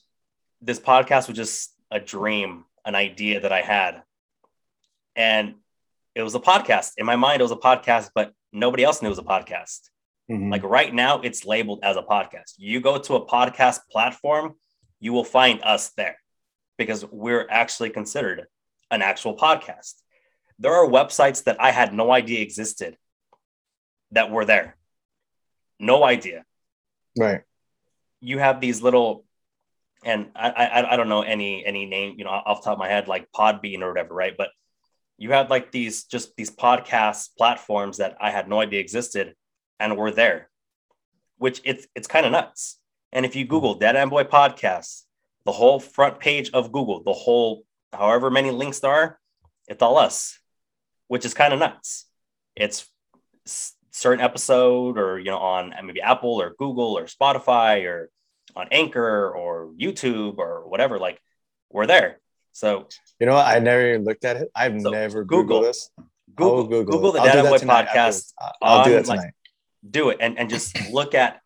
this 0.62 0.80
podcast 0.80 1.28
was 1.28 1.38
just 1.38 1.74
a 1.92 2.00
dream, 2.00 2.66
an 2.86 2.96
idea 2.96 3.42
that 3.42 3.52
I 3.52 3.62
had. 3.62 4.02
And 5.16 5.56
it 6.16 6.24
was 6.24 6.36
a 6.36 6.40
podcast. 6.40 6.94
In 6.98 7.06
my 7.06 7.16
mind, 7.16 7.42
it 7.42 7.44
was 7.44 7.52
a 7.52 7.56
podcast, 7.56 8.10
but 8.14 8.34
nobody 8.52 8.84
else 8.84 9.02
knew 9.02 9.08
it 9.08 9.12
was 9.12 9.20
a 9.20 9.24
podcast. 9.24 9.90
Mm-hmm. 10.30 10.52
Like 10.52 10.64
right 10.64 10.94
now, 10.94 11.22
it's 11.22 11.46
labeled 11.46 11.80
as 11.84 11.96
a 11.96 12.02
podcast. 12.02 12.54
You 12.58 12.82
go 12.82 12.98
to 12.98 13.16
a 13.16 13.26
podcast 13.26 13.80
platform, 13.92 14.56
you 15.00 15.14
will 15.14 15.24
find 15.24 15.62
us 15.64 15.90
there 15.92 16.18
because 16.78 17.06
we're 17.06 17.48
actually 17.50 17.90
considered 17.90 18.46
an 18.92 19.02
actual 19.02 19.38
podcast. 19.38 19.94
There 20.60 20.74
are 20.74 20.88
websites 20.88 21.44
that 21.44 21.62
I 21.62 21.72
had 21.72 21.94
no 21.94 22.12
idea 22.12 22.42
existed 22.42 22.98
that 24.12 24.32
were 24.32 24.46
there. 24.46 24.76
No 25.80 26.04
idea. 26.04 26.44
right. 27.18 27.42
You 28.20 28.40
have 28.40 28.60
these 28.60 28.82
little, 28.82 29.26
and 30.04 30.28
I, 30.36 30.50
I 30.50 30.94
I 30.94 30.98
don't 30.98 31.10
know 31.10 31.22
any 31.22 31.66
any 31.66 31.86
name 31.86 32.16
you 32.18 32.26
know 32.26 32.32
off 32.32 32.64
top 32.64 32.74
of 32.74 32.80
my 32.80 32.88
head 32.88 33.08
like 33.08 33.32
Podbean 33.32 33.82
or 33.82 33.90
whatever, 33.90 34.14
right? 34.14 34.36
But 34.38 34.50
you 35.18 35.32
have 35.32 35.50
like 35.50 35.72
these 35.72 36.04
just 36.04 36.36
these 36.36 36.52
podcast 36.52 37.30
platforms 37.38 37.98
that 37.98 38.18
I 38.22 38.32
had 38.32 38.48
no 38.48 38.62
idea 38.62 38.80
existed 38.80 39.34
and 39.80 39.98
were 39.98 40.12
there, 40.12 40.50
which 41.38 41.62
it's 41.64 41.88
it's 41.96 42.08
kind 42.08 42.26
of 42.26 42.32
nuts. 42.32 42.80
And 43.12 43.26
if 43.26 43.36
you 43.36 43.46
Google 43.46 43.76
Dad 43.76 43.96
and 43.96 44.10
Boy 44.10 44.26
podcast, 44.26 45.04
the 45.46 45.52
whole 45.52 45.80
front 45.80 46.20
page 46.20 46.52
of 46.52 46.72
Google, 46.72 47.04
the 47.04 47.14
whole 47.14 47.64
however 47.94 48.30
many 48.30 48.52
links 48.52 48.80
there 48.80 48.92
are, 48.92 49.20
it's 49.68 49.82
all 49.82 49.98
us, 49.98 50.40
which 51.08 51.26
is 51.26 51.34
kind 51.34 51.54
of 51.54 51.60
nuts. 51.60 52.06
It's 52.56 52.86
certain 53.92 54.24
episode 54.24 54.98
or 55.00 55.18
you 55.18 55.32
know 55.32 55.40
on 55.40 55.74
uh, 55.74 55.82
maybe 55.84 56.02
Apple 56.02 56.40
or 56.40 56.54
Google 56.60 56.98
or 56.98 57.06
Spotify 57.06 57.86
or 57.86 58.12
on 58.58 58.68
Anchor 58.72 59.30
or 59.32 59.72
YouTube 59.80 60.38
or 60.38 60.68
whatever. 60.68 61.00
Like 61.00 61.22
we're 61.72 61.86
there. 61.88 62.20
So 62.54 62.88
You 63.20 63.28
know 63.28 63.34
what? 63.36 63.46
I 63.48 63.60
never 63.60 63.88
even 63.90 64.04
looked 64.04 64.26
at 64.26 64.38
it. 64.38 64.50
I've 64.56 64.82
So, 64.82 64.90
never 64.90 65.24
Google. 65.24 65.60
Googled 65.62 65.64
this. 65.64 65.90
Google 66.36 66.58
I'll 66.58 66.84
Google, 66.84 67.12
the 67.12 67.20
Dad 67.20 67.38
and 67.38 67.48
Boy 67.48 67.58
podcast. 67.60 68.34
after- 68.42 68.58
I'll 68.62 68.84
do 68.84 68.92
on, 68.92 68.96
that 68.98 69.08
like, 69.08 69.20
tonight. 69.20 69.34
do 69.90 70.10
it 70.10 70.18
and, 70.20 70.38
and 70.40 70.50
just 70.50 70.90
look 70.92 71.14
at 71.16 71.40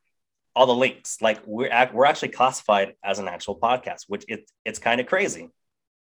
all 0.56 0.66
the 0.66 0.76
links. 0.76 1.22
Like 1.22 1.40
we're 1.46 1.70
act, 1.70 1.94
we're 1.94 2.06
actually 2.06 2.30
classified 2.30 2.96
as 3.04 3.20
an 3.20 3.28
actual 3.28 3.58
podcast, 3.60 4.06
which 4.08 4.26
it, 4.28 4.50
it's 4.66 4.80
kind 4.80 5.00
of 5.02 5.08
crazy. 5.08 5.50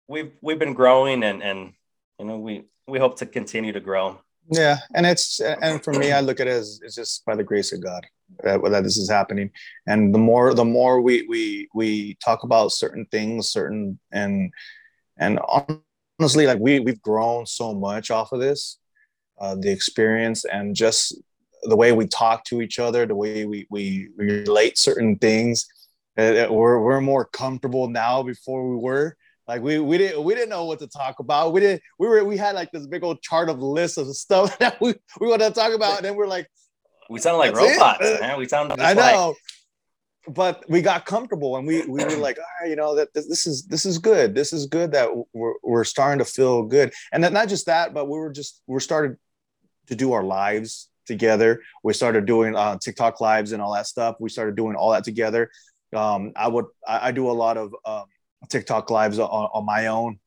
We've 0.09 0.33
we've 0.41 0.59
been 0.59 0.75
growing 0.75 1.23
and 1.25 1.43
and 1.43 1.73
you 2.19 2.27
know 2.27 2.39
we 2.39 2.65
we 2.87 2.99
hope 2.99 3.19
to 3.19 3.27
continue 3.27 3.73
to 3.73 3.81
grow. 3.81 4.21
Yeah, 4.51 4.77
and 4.95 5.05
it's 5.05 5.41
and 5.41 5.83
for 5.83 5.93
me, 5.93 6.13
I 6.13 6.21
look 6.21 6.39
at 6.39 6.47
it 6.47 6.51
as 6.51 6.81
it's 6.85 6.95
just 6.95 7.25
by 7.25 7.35
the 7.35 7.43
grace 7.43 7.73
of 7.73 7.83
God 7.83 8.07
that, 8.43 8.63
that 8.63 8.85
this 8.85 8.97
is 8.97 9.11
happening. 9.11 9.51
And 9.87 10.15
the 10.15 10.19
more 10.19 10.55
the 10.55 10.65
more 10.65 11.01
we 11.01 11.27
we 11.29 11.69
we 11.75 12.17
talk 12.25 12.43
about 12.43 12.73
certain 12.73 13.07
things, 13.11 13.49
certain 13.49 13.99
and 14.13 14.53
and 15.19 15.41
honestly, 16.19 16.47
like 16.47 16.59
we 16.59 16.81
we've 16.81 17.03
grown 17.03 17.47
so 17.47 17.75
much 17.75 18.11
off 18.11 18.33
of 18.33 18.41
this, 18.41 18.79
uh, 19.41 19.55
the 19.55 19.71
experience 19.71 20.45
and 20.45 20.75
just 20.75 21.15
the 21.63 21.77
way 21.77 21.93
we 21.93 22.07
talk 22.07 22.45
to 22.45 22.61
each 22.61 22.79
other, 22.79 23.07
the 23.07 23.15
way 23.15 23.45
we 23.45 23.67
we, 23.71 24.09
relate 24.17 24.79
certain 24.79 25.17
things. 25.17 25.67
Uh, 26.19 26.47
we're 26.51 26.81
we're 26.81 27.01
more 27.01 27.27
comfortable 27.27 27.89
now 27.89 28.23
before 28.23 28.69
we 28.69 28.77
were. 28.77 29.17
Like 29.47 29.63
we 29.63 29.79
we 29.79 29.99
didn't 29.99 30.25
we 30.25 30.35
didn't 30.35 30.49
know 30.49 30.65
what 30.65 30.79
to 30.81 30.89
talk 30.89 31.21
about. 31.21 31.53
We 31.53 31.61
didn't 31.61 31.83
we 31.99 32.09
were 32.09 32.25
we 32.25 32.37
had 32.37 32.55
like 32.55 32.73
this 32.73 32.87
big 32.87 33.05
old 33.05 33.23
chart 33.23 33.49
of 33.49 33.63
lists 33.63 33.99
of 33.99 34.09
stuff 34.17 34.59
that 34.61 34.81
we 34.81 34.95
we 35.21 35.29
want 35.29 35.43
to 35.43 35.51
talk 35.51 35.73
about, 35.73 35.99
and 35.99 36.05
then 36.05 36.17
we're 36.17 36.27
like, 36.27 36.49
We 37.09 37.21
sound 37.21 37.39
like 37.39 37.55
That's 37.55 37.67
it. 37.67 37.79
robots, 37.79 38.21
man. 38.21 38.39
We 38.39 38.49
sound 38.49 38.73
I 38.73 38.93
like 38.93 39.15
know. 39.15 39.35
But 40.29 40.65
we 40.69 40.83
got 40.83 41.07
comfortable 41.07 41.57
and 41.57 41.67
we, 41.67 41.87
we 41.87 42.05
were 42.05 42.17
like, 42.17 42.39
all 42.39 42.45
right, 42.61 42.69
you 42.69 42.75
know, 42.75 42.97
that 42.97 43.15
this, 43.15 43.29
this 43.29 43.47
is 43.47 43.67
this 43.67 43.87
is 43.87 43.99
good. 43.99 44.35
This 44.35 44.53
is 44.53 44.67
good 44.67 44.91
that 44.93 45.09
we're, 45.33 45.55
we're 45.63 45.85
starting 45.85 46.19
to 46.19 46.25
feel 46.25 46.65
good. 46.65 46.93
And 47.13 47.23
then 47.23 47.33
not 47.33 47.49
just 47.49 47.67
that, 47.67 47.95
but 47.95 48.07
we 48.07 48.19
were 48.19 48.33
just 48.33 48.61
we're 48.67 48.81
started 48.81 49.19
to 49.87 49.95
do 49.95 50.13
our 50.13 50.25
lives 50.25 50.89
together. 51.07 51.63
We 51.85 51.93
started 51.93 52.27
doing 52.27 52.57
uh, 52.57 52.79
TikTok 52.79 53.21
lives 53.21 53.53
and 53.53 53.63
all 53.63 53.73
that 53.75 53.87
stuff. 53.87 54.17
We 54.19 54.29
started 54.29 54.57
doing 54.57 54.75
all 54.75 54.91
that 54.91 55.05
together. 55.05 55.49
Um, 55.95 56.33
I 56.35 56.49
would 56.49 56.67
I, 56.87 57.09
I 57.09 57.13
do 57.13 57.31
a 57.31 57.33
lot 57.33 57.57
of 57.57 57.73
um, 57.85 58.07
TikTok 58.49 58.91
lives 58.91 59.21
on, 59.21 59.29
on 59.29 59.65
my 59.65 59.87
own, 59.87 60.19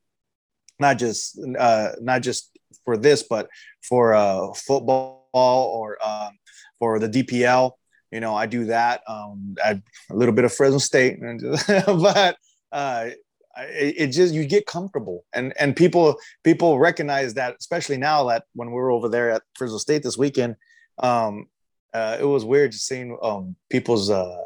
not 0.79 0.97
just 0.97 1.37
uh, 1.57 1.89
not 1.99 2.21
just 2.21 2.57
for 2.85 2.95
this, 2.95 3.23
but 3.23 3.49
for 3.81 4.13
uh, 4.13 4.53
football 4.53 5.18
or 5.33 5.97
um, 6.05 6.37
for 6.79 6.99
the 6.99 7.09
DPL. 7.09 7.73
You 8.11 8.19
know, 8.19 8.35
I 8.35 8.47
do 8.47 8.65
that. 8.65 9.01
Um, 9.07 9.55
I, 9.63 9.81
a 10.09 10.15
little 10.15 10.33
bit 10.33 10.45
of 10.45 10.53
Fresno 10.53 10.79
State, 10.79 11.19
but 11.85 12.37
uh, 12.71 13.09
it, 13.57 13.95
it 13.97 14.07
just 14.07 14.33
you 14.33 14.45
get 14.45 14.65
comfortable, 14.65 15.25
and 15.33 15.53
and 15.59 15.75
people 15.75 16.17
people 16.43 16.79
recognize 16.79 17.35
that, 17.35 17.55
especially 17.59 17.97
now 17.97 18.27
that 18.27 18.45
when 18.53 18.69
we 18.69 18.75
were 18.75 18.91
over 18.91 19.09
there 19.09 19.29
at 19.31 19.43
Fresno 19.55 19.77
State 19.77 20.03
this 20.03 20.17
weekend, 20.17 20.55
um, 20.99 21.47
uh, 21.93 22.17
it 22.19 22.25
was 22.25 22.45
weird 22.45 22.73
seeing 22.73 23.17
um, 23.21 23.55
people's 23.69 24.09
uh, 24.09 24.45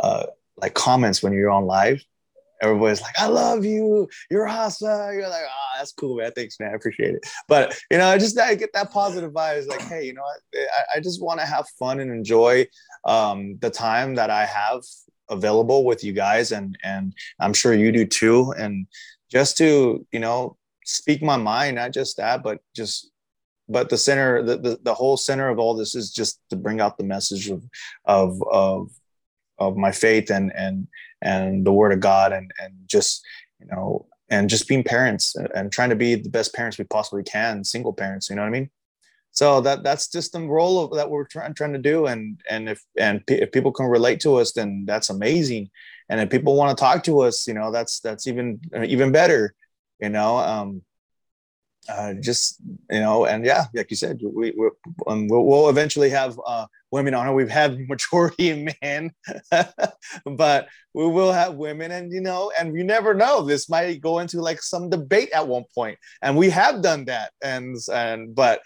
uh, 0.00 0.26
like 0.56 0.74
comments 0.74 1.22
when 1.22 1.32
you're 1.32 1.50
on 1.50 1.66
live. 1.66 2.02
Everybody's 2.62 3.02
like, 3.02 3.18
"I 3.18 3.26
love 3.26 3.64
you. 3.64 4.08
You're 4.30 4.48
awesome." 4.48 5.12
You're 5.12 5.28
like, 5.28 5.44
"Ah, 5.46 5.63
that's 5.76 5.92
cool, 5.92 6.16
man. 6.16 6.32
Thanks, 6.32 6.58
man. 6.60 6.70
I 6.70 6.74
appreciate 6.74 7.14
it." 7.14 7.26
But 7.48 7.78
you 7.90 7.98
know, 7.98 8.06
I 8.06 8.18
just 8.18 8.38
I 8.38 8.54
get 8.54 8.72
that 8.74 8.90
positive 8.92 9.32
vibe. 9.32 9.58
It's 9.58 9.68
like, 9.68 9.82
hey, 9.82 10.04
you 10.04 10.14
know? 10.14 10.22
I, 10.22 10.96
I 10.96 11.00
just 11.00 11.22
want 11.22 11.40
to 11.40 11.46
have 11.46 11.66
fun 11.78 12.00
and 12.00 12.10
enjoy 12.10 12.66
um, 13.04 13.58
the 13.60 13.70
time 13.70 14.14
that 14.16 14.30
I 14.30 14.46
have 14.46 14.82
available 15.28 15.84
with 15.84 16.04
you 16.04 16.12
guys, 16.12 16.52
and 16.52 16.78
and 16.84 17.14
I'm 17.40 17.54
sure 17.54 17.74
you 17.74 17.92
do 17.92 18.06
too. 18.06 18.52
And 18.56 18.86
just 19.30 19.56
to 19.58 20.06
you 20.12 20.20
know 20.20 20.56
speak 20.84 21.22
my 21.22 21.36
mind, 21.36 21.76
not 21.76 21.92
just 21.92 22.16
that, 22.18 22.42
but 22.42 22.58
just 22.74 23.10
but 23.68 23.88
the 23.88 23.98
center, 23.98 24.42
the, 24.42 24.56
the 24.58 24.78
the 24.82 24.94
whole 24.94 25.16
center 25.16 25.48
of 25.48 25.58
all 25.58 25.74
this 25.74 25.94
is 25.94 26.10
just 26.10 26.40
to 26.50 26.56
bring 26.56 26.80
out 26.80 26.98
the 26.98 27.04
message 27.04 27.48
of 27.48 27.64
of 28.04 28.42
of 28.50 28.90
of 29.58 29.76
my 29.76 29.92
faith 29.92 30.30
and 30.30 30.52
and 30.54 30.86
and 31.22 31.66
the 31.66 31.72
word 31.72 31.92
of 31.92 32.00
God 32.00 32.32
and 32.32 32.52
and 32.60 32.74
just 32.86 33.24
you 33.60 33.66
know 33.66 34.06
and 34.30 34.48
just 34.48 34.68
being 34.68 34.82
parents 34.82 35.36
and 35.54 35.70
trying 35.70 35.90
to 35.90 35.96
be 35.96 36.14
the 36.14 36.30
best 36.30 36.54
parents 36.54 36.78
we 36.78 36.84
possibly 36.84 37.22
can, 37.22 37.64
single 37.64 37.92
parents. 37.92 38.30
You 38.30 38.36
know 38.36 38.42
what 38.42 38.48
I 38.48 38.52
mean? 38.52 38.70
So 39.32 39.60
that 39.62 39.82
that's 39.82 40.08
just 40.08 40.32
the 40.32 40.40
role 40.40 40.84
of, 40.84 40.96
that 40.96 41.10
we're 41.10 41.24
trying 41.24 41.54
trying 41.54 41.72
to 41.72 41.78
do. 41.78 42.06
And 42.06 42.40
and 42.48 42.68
if 42.68 42.82
and 42.96 43.26
pe- 43.26 43.40
if 43.40 43.50
people 43.50 43.72
can 43.72 43.86
relate 43.86 44.20
to 44.20 44.36
us, 44.36 44.52
then 44.52 44.84
that's 44.86 45.10
amazing. 45.10 45.70
And 46.08 46.20
if 46.20 46.30
people 46.30 46.56
want 46.56 46.76
to 46.76 46.80
talk 46.80 47.02
to 47.04 47.20
us, 47.20 47.46
you 47.46 47.54
know, 47.54 47.72
that's 47.72 48.00
that's 48.00 48.26
even 48.26 48.60
even 48.86 49.10
better. 49.10 49.54
You 50.00 50.10
know, 50.10 50.38
um, 50.38 50.82
uh, 51.88 52.14
just 52.14 52.60
you 52.90 53.00
know, 53.00 53.26
and 53.26 53.44
yeah, 53.44 53.64
like 53.74 53.90
you 53.90 53.96
said, 53.96 54.20
we 54.22 54.52
we 54.56 54.70
um, 55.06 55.26
we'll, 55.26 55.44
we'll 55.44 55.68
eventually 55.68 56.10
have 56.10 56.40
uh, 56.46 56.66
women 56.94 57.12
on 57.12 57.26
it. 57.26 57.32
We've 57.32 57.50
had 57.50 57.88
majority 57.88 58.70
men, 58.82 59.10
but 60.24 60.68
we 60.94 61.06
will 61.08 61.32
have 61.32 61.54
women, 61.54 61.90
and 61.90 62.12
you 62.12 62.20
know, 62.20 62.52
and 62.56 62.74
you 62.76 62.84
never 62.84 63.14
know. 63.14 63.42
This 63.42 63.68
might 63.68 64.00
go 64.00 64.20
into 64.20 64.40
like 64.40 64.62
some 64.62 64.88
debate 64.88 65.30
at 65.32 65.48
one 65.48 65.64
point, 65.74 65.98
and 66.22 66.36
we 66.36 66.50
have 66.50 66.82
done 66.82 67.06
that, 67.06 67.32
and 67.42 67.76
and 67.92 68.34
but 68.34 68.62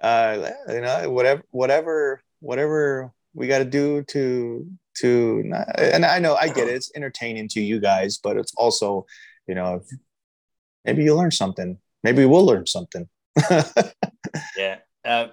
uh, 0.00 0.50
you 0.68 0.80
know, 0.80 1.10
whatever 1.10 1.42
whatever 1.50 2.22
whatever 2.38 3.12
we 3.34 3.48
got 3.48 3.58
to 3.58 3.64
do 3.64 4.04
to 4.04 4.66
to 4.98 5.42
not, 5.44 5.66
and 5.76 6.06
I 6.06 6.20
know 6.20 6.36
I 6.36 6.46
get 6.48 6.68
it. 6.68 6.74
It's 6.74 6.92
entertaining 6.94 7.48
to 7.48 7.60
you 7.60 7.80
guys, 7.80 8.18
but 8.22 8.36
it's 8.36 8.54
also 8.56 9.06
you 9.48 9.56
know 9.56 9.82
maybe 10.84 11.02
you 11.02 11.16
learn 11.16 11.32
something. 11.32 11.78
Maybe 12.04 12.24
we'll 12.24 12.46
learn 12.46 12.66
something. 12.66 13.08
yeah. 14.56 14.76
Uh, 15.04 15.28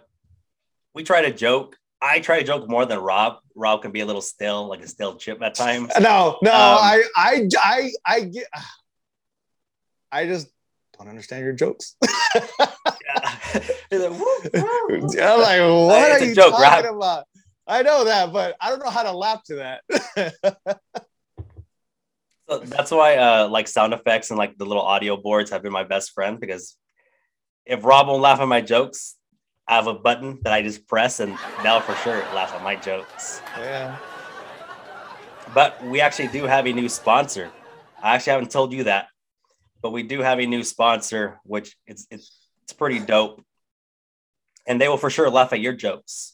we 0.95 1.03
try 1.03 1.22
to 1.22 1.32
joke. 1.32 1.78
I 2.02 2.20
try 2.20 2.39
to 2.39 2.43
joke 2.45 2.70
more 2.70 2.86
than 2.86 3.00
Rob. 3.00 3.38
Rob 3.56 3.82
can 3.82 3.91
be 3.91 4.02
a 4.02 4.06
little 4.06 4.22
still, 4.22 4.68
like 4.68 4.82
a 4.82 4.88
still 4.88 5.16
chip 5.16 5.41
at 5.41 5.56
times. 5.56 5.91
No, 6.00 6.38
no, 6.43 6.52
Um, 6.52 6.58
I, 6.80 7.04
I, 7.16 7.50
I, 7.60 7.91
I 8.06 8.20
get. 8.22 8.48
I 10.12 10.26
just 10.26 10.48
don't 10.98 11.10
understand 11.10 11.43
your 11.43 11.54
jokes. 11.54 11.95
Yeah. 12.76 13.62
Like, 13.91 14.12
"Woo, 14.12 14.20
woo, 14.20 14.52
woo." 14.54 15.08
I'm 15.22 15.39
like, 15.39 15.62
what 15.62 16.12
It's 16.12 16.22
are 16.22 16.26
you 16.26 16.36
joke, 16.36 16.52
talking 16.52 16.86
Rob. 16.91 16.95
about? 16.98 17.26
I 17.66 17.82
know 17.82 18.04
that, 18.04 18.32
but 18.34 18.56
I 18.62 18.70
don't 18.70 18.80
know 18.84 18.89
how 18.91 19.04
to 19.04 19.12
laugh 19.14 19.41
to 19.45 19.56
that. 19.56 19.82
So 22.50 22.60
that's 22.60 22.91
why 22.91 23.16
uh 23.18 23.48
like 23.50 23.68
sound 23.68 23.93
effects 23.93 24.30
and 24.30 24.38
like 24.38 24.58
the 24.58 24.66
little 24.66 24.84
audio 24.84 25.18
boards 25.18 25.52
have 25.52 25.64
been 25.64 25.72
my 25.74 25.84
best 25.84 26.12
friend 26.14 26.39
because 26.39 26.78
if 27.66 27.84
Rob 27.84 28.08
won't 28.08 28.22
laugh 28.22 28.39
at 28.39 28.48
my 28.48 28.62
jokes, 28.62 29.16
I 29.68 29.76
have 29.76 29.88
a 29.88 29.93
button 29.93 30.39
that 30.43 30.53
I 30.53 30.61
just 30.61 30.88
press, 30.88 31.20
and 31.20 31.38
they'll 31.61 31.82
for 31.82 31.95
sure 31.95 32.20
laugh 32.34 32.53
at 32.53 32.63
my 32.63 32.76
jokes. 32.76 33.41
Yeah. 33.57 33.97
But 35.53 35.84
we 35.84 35.99
actually 35.99 36.30
do 36.30 36.45
have 36.45 36.68
a 36.68 36.74
new 36.74 36.88
sponsor. 36.88 37.51
I 38.01 38.15
actually 38.15 38.32
haven't 38.32 38.51
told 38.51 38.72
you 38.72 38.86
that, 38.86 39.07
but 39.82 39.91
we 39.91 40.03
do 40.03 40.22
have 40.22 40.39
a 40.39 40.45
new 40.45 40.63
sponsor, 40.63 41.39
which 41.43 41.76
it's 41.86 42.07
it's, 42.09 42.32
it's 42.63 42.74
pretty 42.74 42.99
dope. 42.99 43.43
And 44.65 44.80
they 44.80 44.88
will 44.88 44.97
for 44.97 45.09
sure 45.09 45.30
laugh 45.30 45.53
at 45.53 45.59
your 45.59 45.74
jokes. 45.74 46.34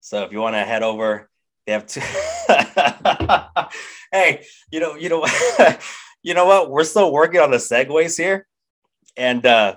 So 0.00 0.24
if 0.24 0.32
you 0.32 0.40
want 0.40 0.54
to 0.54 0.64
head 0.64 0.82
over, 0.82 1.28
they 1.66 1.72
have 1.72 1.86
two. 1.86 2.00
hey, 4.12 4.44
you 4.70 4.80
know, 4.80 4.94
you 4.94 5.08
know, 5.08 5.20
what, 5.20 5.80
you 6.22 6.34
know 6.34 6.46
what? 6.46 6.70
We're 6.70 6.84
still 6.84 7.12
working 7.12 7.40
on 7.40 7.50
the 7.50 7.58
segues 7.58 8.16
here, 8.16 8.46
and 9.16 9.44
uh, 9.44 9.76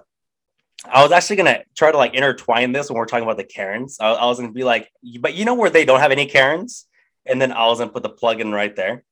I 0.84 1.04
was 1.04 1.12
actually 1.12 1.36
gonna 1.38 1.64
try 1.76 1.92
to 1.92 1.98
like 1.98 2.14
intertwine 2.16 2.72
this 2.72 2.90
when 2.90 2.98
we're 2.98 3.06
talking 3.06 3.24
about 3.24 3.38
the 3.38 3.44
Karens. 3.44 3.98
I, 4.00 4.12
I 4.12 4.26
was 4.26 4.40
gonna 4.40 4.52
be 4.52 4.64
like, 4.64 4.90
but 5.20 5.34
you 5.34 5.46
know 5.46 5.54
where 5.54 5.70
they 5.70 5.86
don't 5.86 6.00
have 6.00 6.12
any 6.12 6.26
Karens, 6.26 6.86
and 7.26 7.42
then 7.42 7.52
I 7.52 7.66
was 7.68 7.80
gonna 7.80 7.92
put 7.92 8.04
the 8.04 8.10
plug 8.10 8.42
in 8.42 8.52
right 8.52 8.76
there, 8.76 9.04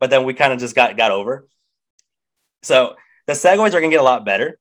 but 0.00 0.10
then 0.10 0.24
we 0.24 0.34
kind 0.34 0.52
of 0.52 0.58
just 0.58 0.74
got 0.74 0.96
got 0.96 1.12
over. 1.12 1.46
So 2.62 2.96
the 3.26 3.34
segues 3.34 3.68
are 3.68 3.80
gonna 3.80 3.90
get 3.90 4.00
a 4.00 4.04
lot 4.04 4.24
better, 4.24 4.58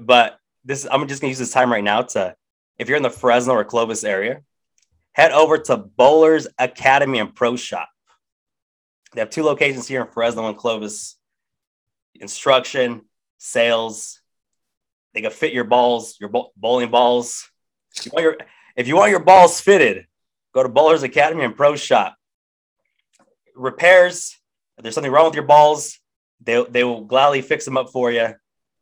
but 0.00 0.38
this 0.64 0.86
I'm 0.90 1.06
just 1.08 1.20
gonna 1.20 1.30
use 1.30 1.38
this 1.38 1.52
time 1.52 1.72
right 1.72 1.84
now 1.84 2.02
to, 2.02 2.36
if 2.78 2.88
you're 2.88 2.96
in 2.96 3.02
the 3.02 3.10
Fresno 3.10 3.54
or 3.54 3.64
Clovis 3.64 4.04
area, 4.04 4.42
head 5.12 5.32
over 5.32 5.58
to 5.58 5.76
Bowlers 5.76 6.46
Academy 6.58 7.18
and 7.18 7.34
Pro 7.34 7.56
Shop. 7.56 7.88
They 9.14 9.20
have 9.20 9.30
two 9.30 9.42
locations 9.42 9.88
here 9.88 10.02
in 10.02 10.08
Fresno 10.08 10.46
and 10.46 10.56
Clovis. 10.56 11.16
Instruction, 12.16 13.02
sales. 13.38 14.19
They 15.14 15.22
can 15.22 15.30
fit 15.30 15.52
your 15.52 15.64
balls, 15.64 16.16
your 16.20 16.30
bowling 16.56 16.90
balls. 16.90 17.48
If 17.96 18.06
you, 18.06 18.12
want 18.12 18.22
your, 18.22 18.36
if 18.76 18.88
you 18.88 18.96
want 18.96 19.10
your 19.10 19.20
balls 19.20 19.60
fitted, 19.60 20.06
go 20.54 20.62
to 20.62 20.68
Bowlers 20.68 21.02
Academy 21.02 21.44
and 21.44 21.56
Pro 21.56 21.76
Shop. 21.76 22.14
Repairs. 23.54 24.38
If 24.78 24.82
there's 24.82 24.94
something 24.94 25.12
wrong 25.12 25.26
with 25.26 25.34
your 25.34 25.44
balls, 25.44 25.98
they, 26.40 26.64
they 26.70 26.84
will 26.84 27.02
gladly 27.04 27.42
fix 27.42 27.64
them 27.64 27.76
up 27.76 27.90
for 27.90 28.10
you. 28.10 28.28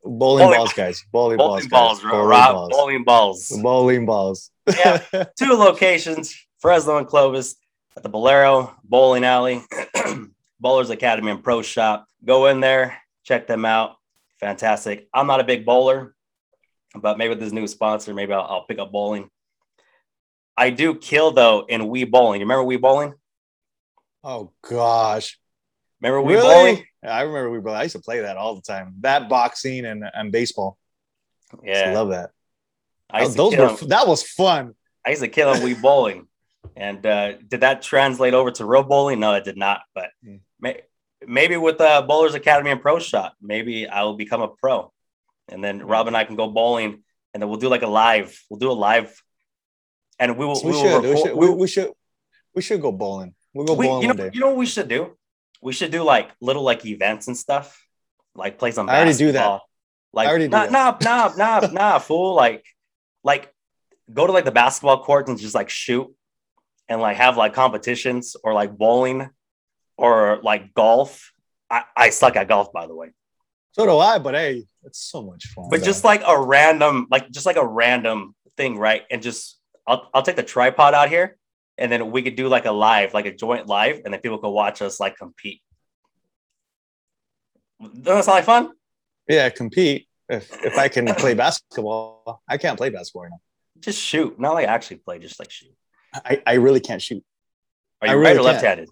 Bowling, 0.05 0.45
Bowling- 0.45 0.59
balls, 0.59 0.73
guys. 0.75 1.05
Bowling, 1.11 1.39
Bowling 1.39 1.69
balls, 1.69 1.99
balls, 1.99 2.03
guys. 2.03 2.11
Bowling 2.11 2.29
Rob, 2.29 2.55
balls. 2.55 2.71
bowling 2.71 3.05
balls. 3.05 3.61
Bowling 3.63 4.07
balls. 4.07 4.51
Yeah. 4.69 5.03
two 5.39 5.55
locations 5.55 6.35
Fresno 6.59 6.99
and 6.99 7.07
Clovis 7.07 7.57
at 7.97 8.03
the 8.03 8.11
Bowlero 8.11 8.75
Bowling 8.85 9.25
Alley, 9.25 9.63
Bowlers 10.61 10.91
Academy 10.91 11.31
and 11.31 11.43
Pro 11.43 11.63
Shop. 11.63 12.07
Go 12.25 12.47
in 12.47 12.61
there, 12.61 12.99
check 13.25 13.47
them 13.47 13.65
out. 13.65 13.97
Fantastic. 14.41 15.09
I'm 15.13 15.27
not 15.27 15.41
a 15.41 15.45
big 15.45 15.65
bowler, 15.65 16.15
but 16.95 17.19
maybe 17.19 17.31
with 17.31 17.41
this 17.41 17.53
new 17.53 17.67
sponsor, 17.67 18.15
maybe 18.15 18.33
I'll, 18.33 18.43
I'll 18.43 18.65
pick 18.65 18.79
up 18.79 18.91
bowling. 18.93 19.29
I 20.57 20.71
do 20.71 20.95
kill 20.95 21.31
though 21.33 21.65
in 21.69 21.83
Wii 21.83 22.11
Bowling. 22.11 22.41
You 22.41 22.47
remember 22.47 22.65
Wii 22.69 22.81
Bowling? 22.81 23.15
oh 24.25 24.53
gosh. 24.63 25.39
Remember 26.01 26.21
Wii 26.27 26.33
Really? 26.35 26.55
Bowling? 26.55 26.85
I 27.05 27.23
remember 27.23 27.61
we 27.61 27.73
I 27.73 27.85
used 27.85 27.95
to 27.97 28.03
play 28.03 28.21
that 28.21 28.37
all 28.37 28.57
the 28.57 28.63
time. 28.63 28.95
That 29.01 29.29
boxing 29.29 29.85
and, 29.85 30.05
and 30.13 30.33
baseball. 30.33 30.77
Yeah. 31.63 31.71
I 31.71 31.71
used 31.71 31.85
to 31.85 31.91
Yeah. 31.91 31.99
love 31.99 32.09
that. 32.11 32.31
I 33.11 33.25
to 33.25 33.31
Those 33.33 33.57
were 33.57 33.89
that 33.89 34.07
was 34.09 34.23
fun. 34.23 34.75
I 35.07 35.11
used 35.11 35.23
to 35.23 35.29
kill 35.29 35.53
in 35.53 35.61
Wii 35.63 35.81
Bowling. 35.83 36.27
And 36.77 37.05
uh, 37.07 37.33
did 37.39 37.61
that 37.61 37.83
translate 37.83 38.35
over 38.35 38.51
to 38.53 38.65
real 38.65 38.83
bowling? 38.83 39.21
No, 39.21 39.35
it 39.35 39.45
did 39.45 39.57
not. 39.57 39.81
But 39.95 40.11
Mm. 40.27 40.41
may, 40.61 40.83
maybe 41.27 41.57
with 41.57 41.81
uh, 41.81 42.03
Bowlers 42.03 42.35
Academy 42.35 42.71
and 42.71 42.81
Pro 42.81 42.99
Shop, 42.99 43.35
maybe 43.41 43.87
I 43.89 44.03
will 44.03 44.15
become 44.17 44.43
a 44.43 44.49
pro. 44.49 44.93
And 45.49 45.63
then. 45.63 45.83
Rob 45.87 46.07
and 46.07 46.17
I 46.17 46.25
can 46.25 46.37
go 46.37 46.49
bowling, 46.49 47.03
and 47.33 47.43
then 47.43 47.49
we'll 47.49 47.59
do 47.59 47.69
like 47.69 47.83
a 47.83 47.89
live. 47.89 48.39
We'll 48.51 48.59
do 48.59 48.71
a 48.71 48.73
live, 48.73 49.23
and 50.19 50.37
we 50.37 50.47
will. 50.47 50.61
we, 50.63 50.71
we, 50.71 50.77
will 50.77 50.83
should, 50.83 51.03
we 51.03 51.17
should 51.17 51.37
we, 51.37 51.51
we 51.51 51.69
should 51.69 51.93
we 52.55 52.63
should 52.63 52.81
go 52.81 52.93
bowling. 52.93 53.35
We'll 53.55 53.67
go 53.67 53.75
we- 53.75 53.87
bowling 53.87 54.03
you 54.03 54.09
know, 54.09 54.15
day. 54.15 54.31
you 54.33 54.41
know 54.41 54.49
what 54.49 54.57
we 54.57 54.67
should 54.67 54.89
do? 54.89 55.17
We 55.63 55.73
should 55.73 55.91
do 55.91 56.03
like 56.03 56.31
little 56.41 56.63
like 56.63 56.85
events 56.87 57.27
and 57.29 57.37
stuff, 57.37 57.81
like 58.35 58.59
play 58.59 58.71
some. 58.71 58.89
I 58.89 58.97
already 58.97 59.17
do 59.17 59.33
that. 59.33 59.61
Like 60.13 60.27
I 60.27 60.31
already 60.31 60.47
do 60.47 60.51
nah, 60.51 60.67
that. 60.67 61.03
nah, 61.03 61.33
nah, 61.37 61.61
nah, 61.61 61.67
nah, 61.73 61.99
fool. 61.99 62.35
Like, 62.35 62.65
like 63.25 63.53
go 64.13 64.27
to 64.27 64.33
like 64.33 64.45
the 64.45 64.53
basketball 64.53 65.03
court 65.03 65.29
and 65.29 65.39
just 65.39 65.55
like 65.55 65.71
shoot, 65.71 66.15
and 66.89 67.01
like 67.01 67.17
have 67.17 67.37
like 67.37 67.55
competitions 67.55 68.37
or 68.43 68.55
like 68.55 68.77
bowling, 68.77 69.31
or 69.97 70.41
like 70.43 70.75
golf. 70.75 71.33
I, 71.71 71.85
I 71.95 72.11
suck 72.11 72.37
at 72.37 72.49
golf, 72.49 72.73
by 72.73 72.87
the 72.87 72.95
way. 72.95 73.11
So 73.79 73.87
do 73.87 73.99
I, 73.99 74.19
but 74.19 74.35
hey, 74.35 74.65
it's 74.85 74.99
so 74.99 75.23
much 75.23 75.47
fun. 75.49 75.69
But 75.71 75.81
though. 75.81 75.87
just 75.87 76.03
like 76.03 76.23
a 76.27 76.41
random, 76.41 77.07
like 77.11 77.31
just 77.31 77.47
like 77.47 77.57
a 77.57 77.67
random 77.67 78.35
thing, 78.57 78.77
right? 78.77 79.05
And 79.11 79.23
just 79.23 79.59
I'll 79.87 80.11
I'll 80.13 80.23
take 80.23 80.35
the 80.37 80.43
tripod 80.43 80.95
out 80.95 81.09
here, 81.09 81.37
and 81.77 81.91
then 81.93 82.11
we 82.11 82.23
could 82.23 82.35
do 82.35 82.49
like 82.49 82.65
a 82.65 82.73
live, 82.73 83.15
like 83.15 83.27
a 83.27 83.33
joint 83.33 83.69
live, 83.69 84.01
and 84.05 84.13
then 84.13 84.21
people 84.21 84.39
could 84.39 84.51
watch 84.51 84.83
us 84.83 84.99
like 84.99 85.17
compete. 85.17 85.63
Doesn't 87.81 88.03
that 88.03 88.25
sound 88.25 88.37
like 88.37 88.45
fun? 88.45 88.73
yeah, 89.29 89.49
compete. 89.51 90.09
If 90.29 90.53
if 90.65 90.77
I 90.77 90.89
can 90.89 91.07
play 91.15 91.35
basketball, 91.35 92.43
I 92.49 92.57
can't 92.57 92.77
play 92.77 92.91
basketball 92.91 93.23
right 93.23 93.31
now. 93.31 93.41
Just 93.79 94.01
shoot, 94.01 94.41
not 94.41 94.55
like 94.55 94.67
actually 94.67 94.97
play, 94.97 95.21
just 95.21 95.39
like 95.39 95.53
shoot. 95.53 95.73
I, 96.13 96.43
I 96.45 96.55
really 96.55 96.81
can't 96.81 97.01
shoot. 97.01 97.23
Are 98.03 98.09
I 98.09 98.13
you 98.13 98.19
really 98.19 98.31
right 98.33 98.41
or 98.41 98.43
left 98.43 98.65
handed? 98.65 98.89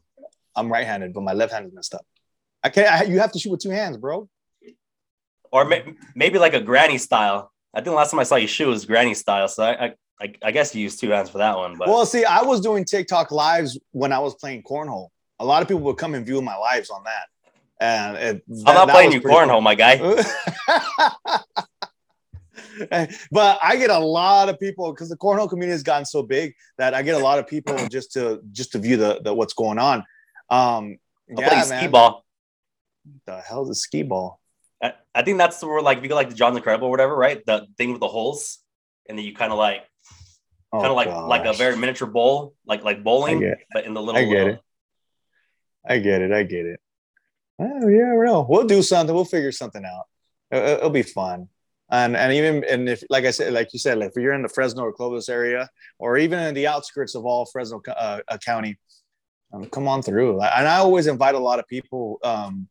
I'm 0.54 0.72
right-handed, 0.72 1.12
but 1.12 1.22
my 1.22 1.34
left 1.34 1.52
hand 1.52 1.66
is 1.66 1.72
messed 1.74 1.94
up. 1.94 2.06
I 2.62 2.70
can't. 2.70 2.90
I, 2.90 3.02
you 3.04 3.18
have 3.18 3.32
to 3.32 3.38
shoot 3.38 3.50
with 3.50 3.60
two 3.60 3.70
hands, 3.70 3.96
bro. 3.98 4.28
Or 5.52 5.64
may, 5.64 5.94
maybe 6.14 6.38
like 6.38 6.54
a 6.54 6.60
granny 6.60 6.98
style. 6.98 7.52
I 7.74 7.78
think 7.78 7.86
the 7.86 7.92
last 7.92 8.10
time 8.10 8.20
I 8.20 8.24
saw 8.24 8.36
your 8.36 8.48
shoe 8.48 8.68
was 8.68 8.84
granny 8.84 9.14
style, 9.14 9.48
so 9.48 9.62
I 9.62 9.86
I, 9.86 9.94
I, 10.20 10.34
I 10.44 10.50
guess 10.50 10.74
you 10.74 10.82
used 10.82 10.98
two 10.98 11.10
hands 11.10 11.28
for 11.28 11.38
that 11.38 11.56
one. 11.56 11.76
But 11.76 11.88
Well, 11.88 12.06
see, 12.06 12.24
I 12.24 12.42
was 12.42 12.60
doing 12.60 12.84
TikTok 12.84 13.30
lives 13.30 13.78
when 13.92 14.12
I 14.12 14.18
was 14.18 14.34
playing 14.34 14.62
cornhole. 14.62 15.08
A 15.38 15.44
lot 15.44 15.62
of 15.62 15.68
people 15.68 15.82
would 15.82 15.98
come 15.98 16.14
and 16.14 16.24
view 16.24 16.40
my 16.40 16.56
lives 16.56 16.88
on 16.90 17.04
that, 17.04 17.28
and 17.80 18.16
it, 18.16 18.42
I'm 18.66 18.74
not 18.74 18.88
playing 18.88 19.12
you 19.12 19.20
cornhole, 19.20 19.62
my 19.62 19.74
guy. 19.74 19.98
but 23.30 23.58
I 23.62 23.76
get 23.76 23.90
a 23.90 23.98
lot 23.98 24.48
of 24.48 24.58
people 24.58 24.92
because 24.92 25.08
the 25.08 25.16
cornhole 25.16 25.48
community 25.48 25.72
has 25.72 25.82
gotten 25.82 26.04
so 26.04 26.22
big 26.22 26.54
that 26.78 26.94
I 26.94 27.02
get 27.02 27.14
a 27.14 27.18
lot 27.18 27.38
of 27.38 27.46
people 27.46 27.76
just 27.90 28.12
to 28.12 28.40
just 28.52 28.72
to 28.72 28.78
view 28.78 28.96
the, 28.96 29.20
the 29.22 29.34
what's 29.34 29.54
going 29.54 29.78
on. 29.78 29.98
Um, 30.50 30.98
I'll 31.36 31.40
yeah, 31.40 31.50
man. 31.50 31.64
skee 31.64 31.88
ball. 31.88 32.24
The 33.26 33.40
hell's 33.40 33.70
a 33.70 33.74
skee 33.74 34.02
ball? 34.02 34.40
I, 34.86 34.92
I 35.14 35.22
think 35.22 35.38
that's 35.38 35.62
where 35.62 35.80
like 35.82 35.98
if 35.98 36.04
you 36.04 36.08
go 36.08 36.14
like 36.14 36.30
the 36.30 36.34
John's 36.34 36.56
Incredible 36.56 36.88
or 36.88 36.90
whatever, 36.90 37.16
right? 37.16 37.44
The 37.44 37.66
thing 37.76 37.92
with 37.92 38.00
the 38.00 38.08
holes, 38.08 38.58
and 39.08 39.18
then 39.18 39.24
you 39.24 39.34
kind 39.34 39.52
of 39.52 39.58
like 39.58 39.82
Oh, 40.72 40.80
kind 40.80 40.90
of 40.90 40.96
like 40.96 41.08
like 41.08 41.44
a 41.46 41.56
very 41.56 41.76
miniature 41.76 42.08
bowl, 42.08 42.54
like 42.66 42.82
like 42.82 43.04
bowling, 43.04 43.54
but 43.72 43.84
in 43.84 43.94
the 43.94 44.02
little. 44.02 44.20
I 44.20 44.24
get 44.24 44.46
uh, 44.46 44.50
it. 44.50 44.60
I 45.88 45.98
get 45.98 46.22
it. 46.22 46.32
I 46.32 46.42
get 46.42 46.66
it. 46.66 46.80
Oh 47.58 47.88
yeah, 47.88 48.14
well, 48.14 48.46
we'll 48.48 48.66
do 48.66 48.82
something. 48.82 49.14
We'll 49.14 49.24
figure 49.24 49.52
something 49.52 49.84
out. 49.84 50.04
It'll, 50.50 50.68
it'll 50.68 50.90
be 50.90 51.02
fun. 51.02 51.48
And 51.90 52.16
and 52.16 52.32
even 52.32 52.64
and 52.64 52.88
if 52.88 53.02
like 53.08 53.24
I 53.24 53.30
said, 53.30 53.52
like 53.52 53.72
you 53.72 53.78
said, 53.78 53.98
like 53.98 54.08
if 54.08 54.20
you're 54.20 54.34
in 54.34 54.42
the 54.42 54.48
Fresno 54.48 54.82
or 54.82 54.92
Clovis 54.92 55.28
area, 55.28 55.68
or 55.98 56.18
even 56.18 56.40
in 56.40 56.54
the 56.54 56.66
outskirts 56.66 57.14
of 57.14 57.24
all 57.24 57.46
Fresno 57.46 57.80
uh, 57.88 58.20
uh, 58.26 58.38
County, 58.44 58.76
um, 59.52 59.66
come 59.66 59.86
on 59.86 60.02
through. 60.02 60.42
And 60.42 60.66
I 60.66 60.78
always 60.78 61.06
invite 61.06 61.36
a 61.36 61.38
lot 61.38 61.60
of 61.60 61.68
people 61.68 62.18
um, 62.24 62.68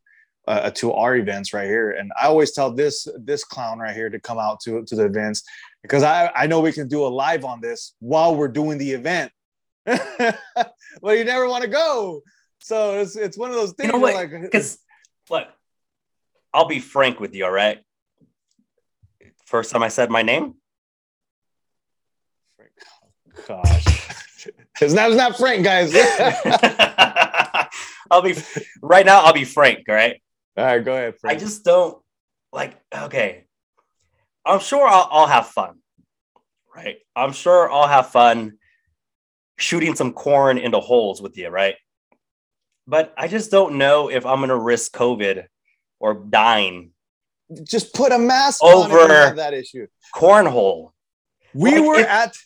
uh, 0.48 0.70
to 0.72 0.93
our 0.93 1.16
events 1.16 1.54
right 1.54 1.68
here. 1.68 1.91
And 1.91 2.12
I 2.20 2.28
always 2.28 2.52
tell 2.52 2.72
this 2.72 3.08
this 3.18 3.43
clown 3.43 3.80
right 3.80 3.96
here 3.96 4.10
to 4.10 4.20
come 4.20 4.39
out 4.39 4.60
to 4.62 4.84
to 4.84 4.96
the 4.96 5.06
events 5.06 5.43
because 5.82 6.04
I 6.04 6.32
I 6.36 6.48
know 6.48 6.60
we 6.62 6.72
can 6.72 6.88
do 6.88 7.06
a 7.06 7.08
live 7.08 7.46
on 7.46 7.62
this 7.62 7.93
while 8.00 8.36
we're 8.36 8.48
doing 8.48 8.78
the 8.78 8.91
event. 8.91 9.32
well, 9.86 11.16
you 11.16 11.24
never 11.24 11.48
want 11.48 11.64
to 11.64 11.70
go. 11.70 12.22
So 12.60 13.00
it's 13.00 13.16
it's 13.16 13.38
one 13.38 13.50
of 13.50 13.56
those 13.56 13.74
things. 13.74 13.91
know 13.91 14.00
where, 14.00 14.14
what? 14.14 14.32
like 14.32 14.41
Because 14.41 14.80
look, 15.30 15.48
I'll 16.54 16.68
be 16.68 16.80
frank 16.80 17.20
with 17.20 17.36
you, 17.36 17.46
all 17.46 17.52
right. 17.52 17.80
First 19.46 19.72
time 19.72 19.84
I 19.84 19.89
said 19.89 20.10
my 20.10 20.24
name, 20.24 20.56
gosh, 23.48 23.86
his 24.80 24.93
name's 24.93 25.16
not 25.16 25.38
Frank, 25.38 25.64
guys. 25.64 25.93
I'll 28.12 28.22
be 28.22 28.36
right 28.82 29.06
now. 29.06 29.22
I'll 29.22 29.34
be 29.34 29.46
frank, 29.46 29.86
all 29.89 29.96
right. 29.96 30.22
All 30.58 30.64
right, 30.66 30.84
go 30.84 30.93
ahead, 30.93 31.16
I 31.26 31.36
just 31.36 31.64
don't 31.66 32.01
like. 32.53 32.80
Okay, 32.93 33.45
I'm 34.45 34.60
sure 34.60 34.88
I'll, 34.88 35.08
I'll 35.12 35.28
have 35.28 35.47
fun, 35.47 35.80
right? 36.74 36.97
I'm 37.16 37.34
sure 37.34 37.70
I'll 37.72 37.88
have 37.88 38.10
fun 38.12 38.58
shooting 39.58 39.95
some 39.95 40.14
corn 40.14 40.58
into 40.58 40.80
holes 40.80 41.22
with 41.22 41.38
you, 41.38 41.49
right? 41.49 41.76
But 42.88 43.14
I 43.18 43.28
just 43.28 43.51
don't 43.51 43.78
know 43.78 44.10
if 44.10 44.26
I'm 44.26 44.39
gonna 44.39 44.58
risk 44.58 44.93
COVID 44.95 45.45
or 45.99 46.14
dying 46.14 46.91
just 47.64 47.93
put 47.93 48.12
a 48.12 48.18
mask 48.18 48.64
on 48.64 48.88
if 48.88 48.91
you 48.91 48.99
Over- 49.01 49.14
have 49.14 49.36
that 49.36 49.53
issue. 49.53 49.86
cornhole. 50.16 50.91
We 51.53 51.76
Like, 51.78 51.84
were 51.88 51.99
if- 51.99 52.08
at 52.08 52.38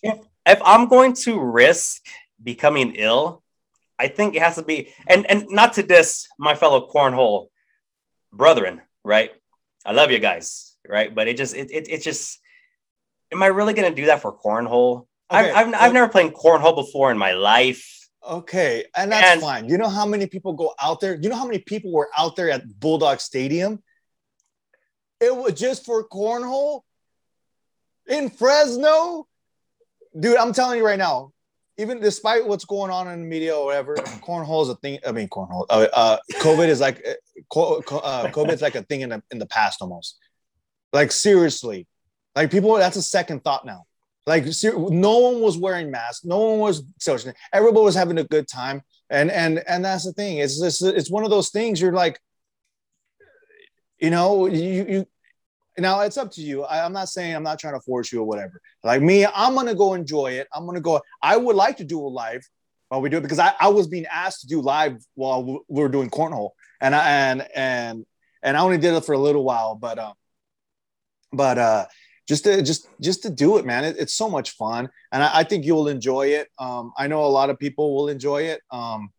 If 0.46 0.62
I'm 0.66 0.88
going 0.90 1.14
to 1.26 1.40
risk 1.40 2.06
becoming 2.44 2.96
ill, 2.96 3.44
I 4.00 4.08
think 4.08 4.36
it 4.36 4.42
has 4.42 4.56
to 4.56 4.64
be 4.64 4.92
and 5.08 5.26
and 5.30 5.46
not 5.50 5.74
to 5.74 5.84
diss 5.84 6.28
my 6.40 6.56
fellow 6.56 6.90
cornhole 6.92 7.48
brethren, 8.32 8.82
right? 9.04 9.32
I 9.86 9.92
love 9.94 10.12
you 10.12 10.20
guys, 10.20 10.76
right? 10.88 11.14
But 11.14 11.28
it 11.28 11.38
just 11.38 11.56
it 11.56 11.72
it, 11.72 11.90
it 11.90 12.02
just 12.02 12.40
am 13.32 13.42
I 13.44 13.48
really 13.48 13.74
gonna 13.74 13.94
do 13.96 14.06
that 14.08 14.22
for 14.22 14.36
cornhole? 14.38 15.08
Okay, 15.32 15.52
I've, 15.52 15.68
I've, 15.68 15.74
I've 15.82 15.94
never 15.94 16.10
played 16.10 16.34
cornhole 16.34 16.76
before 16.76 17.12
in 17.12 17.18
my 17.18 17.34
life. 17.34 17.96
Okay, 18.28 18.86
and 18.96 19.12
that's 19.12 19.28
And- 19.28 19.42
fine. 19.42 19.70
You 19.70 19.78
know 19.78 19.90
how 19.90 20.06
many 20.06 20.28
people 20.28 20.54
go 20.54 20.74
out 20.82 21.00
there? 21.00 21.16
You 21.20 21.30
know 21.30 21.36
how 21.38 21.46
many 21.46 21.60
people 21.60 21.92
were 21.92 22.10
out 22.18 22.36
there 22.36 22.50
at 22.50 22.80
Bulldog 22.80 23.20
Stadium? 23.22 23.82
It 25.22 25.36
was 25.36 25.54
just 25.54 25.86
for 25.86 26.08
cornhole 26.08 26.82
in 28.08 28.30
Fresno. 28.30 29.28
Dude, 30.20 30.38
I'm 30.38 30.54
telling 30.54 30.80
you 30.80 30.86
right 30.86 30.98
now, 30.98 31.32
even 31.80 32.00
despite 32.00 32.46
what's 32.46 32.66
going 32.66 32.92
on 32.92 33.08
in 33.08 33.22
the 33.22 33.26
media 33.26 33.56
or 33.56 33.66
whatever, 33.66 33.96
cornhole 33.96 34.64
is 34.64 34.70
a 34.70 34.76
thing. 34.76 35.00
I 35.08 35.12
mean, 35.12 35.30
cornhole. 35.30 35.66
Uh, 35.70 35.88
uh, 35.94 36.18
COVID 36.34 36.68
is 36.68 36.82
like 36.82 37.06
uh, 37.08 37.14
uh, 37.72 38.28
COVID 38.28 38.52
is 38.52 38.62
like 38.62 38.76
a 38.76 38.84
thing 38.84 39.02
in 39.02 39.10
the 39.10 39.24
in 39.32 39.40
the 39.40 39.46
past 39.46 39.82
almost. 39.82 40.18
Like 40.92 41.12
seriously, 41.12 41.88
like 42.36 42.52
people. 42.52 42.76
That's 42.76 42.98
a 42.98 43.02
second 43.02 43.44
thought 43.44 43.66
now. 43.66 43.86
Like 44.28 44.46
ser- 44.48 44.78
no 44.78 45.18
one 45.20 45.42
was 45.42 45.58
wearing 45.58 45.90
masks. 45.90 46.26
No 46.26 46.38
one 46.38 46.60
was 46.60 46.84
social. 47.00 47.34
Everybody 47.54 47.84
was 47.84 47.96
having 47.96 48.18
a 48.18 48.24
good 48.24 48.48
time. 48.48 48.82
And 49.10 49.32
and 49.32 49.64
and 49.68 49.84
that's 49.84 50.06
the 50.06 50.14
thing. 50.14 50.38
It's 50.38 50.60
just 50.60 50.84
it's 50.84 51.10
one 51.10 51.24
of 51.24 51.30
those 51.30 51.50
things. 51.50 51.82
You're 51.82 51.94
like, 51.94 52.20
you 54.00 54.10
know, 54.10 54.46
you 54.48 54.86
you. 54.88 55.06
Now 55.82 56.02
it's 56.02 56.18
up 56.18 56.32
to 56.34 56.42
you. 56.42 56.64
I, 56.64 56.84
I'm 56.86 56.94
not 56.94 57.10
saying 57.10 57.36
I'm 57.36 57.44
not 57.44 57.60
trying 57.60 57.74
to 57.74 57.82
force 57.82 58.12
you 58.12 58.20
or 58.20 58.26
whatever. 58.26 58.62
Like 58.84 59.02
me, 59.02 59.26
I'm 59.26 59.56
gonna 59.56 59.76
go 59.76 59.94
enjoy 59.94 60.32
it. 60.32 60.48
I'm 60.54 60.66
gonna 60.66 60.82
go. 60.82 61.02
I 61.22 61.38
would 61.38 61.56
like 61.56 61.78
to 61.78 61.84
do 61.84 62.00
a 62.00 62.08
live 62.08 62.42
while 62.90 63.02
we 63.02 63.10
do 63.10 63.18
it 63.18 63.22
because 63.22 63.40
I, 63.40 63.54
I 63.60 63.70
was 63.70 63.88
being 63.88 64.06
asked 64.06 64.42
to 64.42 64.48
do 64.48 64.62
live 64.62 64.98
while 65.16 65.44
we 65.44 65.60
were 65.68 65.90
doing 65.90 66.10
cornhole, 66.10 66.52
and 66.82 66.96
I 66.96 67.10
and 67.10 67.48
and 67.56 68.06
and 68.44 68.58
I 68.58 68.62
only 68.62 68.78
did 68.78 68.94
it 68.94 69.06
for 69.06 69.14
a 69.14 69.20
little 69.20 69.44
while, 69.44 69.76
but 69.76 70.00
um, 70.00 70.14
but 71.32 71.58
uh, 71.58 71.86
just 72.28 72.44
to 72.44 72.62
just 72.62 72.88
just 73.02 73.24
to 73.24 73.30
do 73.30 73.58
it, 73.58 73.66
man. 73.66 73.84
It, 73.84 73.98
it's 73.98 74.14
so 74.14 74.30
much 74.30 74.52
fun, 74.52 74.90
and 75.12 75.24
I, 75.24 75.40
I 75.40 75.44
think 75.44 75.66
you'll 75.66 75.88
enjoy 75.88 76.28
it. 76.28 76.50
Um, 76.58 76.92
I 76.98 77.08
know 77.08 77.24
a 77.26 77.28
lot 77.28 77.50
of 77.50 77.60
people 77.60 77.96
will 77.96 78.10
enjoy 78.10 78.44
it. 78.44 78.62
Um, 78.72 79.10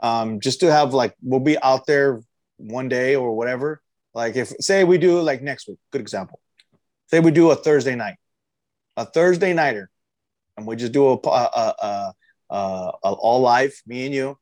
um, 0.00 0.40
just 0.40 0.60
to 0.60 0.72
have 0.72 0.94
like 0.94 1.14
we'll 1.22 1.40
be 1.40 1.58
out 1.62 1.86
there 1.86 2.22
one 2.58 2.88
day 2.88 3.16
or 3.16 3.36
whatever. 3.36 3.82
Like 4.16 4.34
if 4.34 4.48
say 4.60 4.82
we 4.82 4.96
do 4.96 5.20
like 5.20 5.42
next 5.42 5.68
week, 5.68 5.76
good 5.92 6.00
example. 6.00 6.40
Say 7.08 7.20
we 7.20 7.30
do 7.30 7.50
a 7.50 7.54
Thursday 7.54 7.94
night, 7.94 8.16
a 8.96 9.04
Thursday 9.04 9.52
nighter, 9.52 9.90
and 10.56 10.66
we 10.66 10.74
just 10.74 10.92
do 10.92 11.08
a, 11.08 11.18
a, 11.28 11.74
a, 11.78 12.14
a, 12.48 12.54
all 13.02 13.40
live, 13.40 13.74
me 13.86 14.06
and 14.06 14.14
you, 14.14 14.38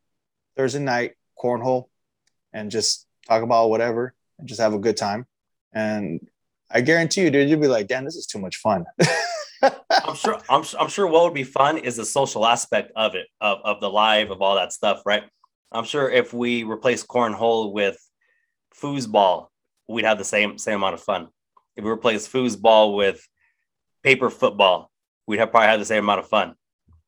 Thursday 0.56 0.78
night 0.78 1.14
cornhole, 1.36 1.86
and 2.52 2.70
just 2.70 3.08
talk 3.26 3.42
about 3.42 3.68
whatever 3.68 4.14
and 4.38 4.46
just 4.46 4.60
have 4.60 4.74
a 4.74 4.78
good 4.78 4.96
time. 4.96 5.26
And 5.72 6.24
I 6.70 6.80
guarantee 6.80 7.22
you, 7.22 7.30
dude, 7.32 7.50
you'd 7.50 7.60
be 7.60 7.66
like, 7.66 7.88
damn, 7.88 8.04
this 8.04 8.14
is 8.14 8.26
too 8.26 8.38
much 8.38 8.58
fun. 8.58 8.84
I'm 9.90 10.14
sure. 10.14 10.40
I'm, 10.48 10.62
I'm 10.78 10.88
sure. 10.88 11.08
What 11.08 11.24
would 11.24 11.34
be 11.34 11.42
fun 11.42 11.78
is 11.78 11.96
the 11.96 12.04
social 12.04 12.46
aspect 12.46 12.92
of 12.94 13.16
it, 13.16 13.26
of, 13.40 13.58
of 13.64 13.80
the 13.80 13.90
live, 13.90 14.30
of 14.30 14.40
all 14.40 14.54
that 14.54 14.72
stuff, 14.72 15.02
right? 15.04 15.24
I'm 15.72 15.84
sure 15.84 16.08
if 16.08 16.32
we 16.32 16.62
replace 16.62 17.04
cornhole 17.04 17.72
with 17.72 17.98
foosball, 18.80 19.48
we'd 19.88 20.04
have 20.04 20.18
the 20.18 20.24
same 20.24 20.58
same 20.58 20.76
amount 20.76 20.94
of 20.94 21.00
fun. 21.02 21.28
If 21.76 21.84
we 21.84 21.90
replace 21.90 22.28
foosball 22.28 22.96
with 22.96 23.26
paper 24.02 24.30
football, 24.30 24.90
we'd 25.26 25.38
have 25.40 25.50
probably 25.50 25.68
have 25.68 25.80
the 25.80 25.84
same 25.86 26.04
amount 26.04 26.20
of 26.20 26.28
fun, 26.28 26.54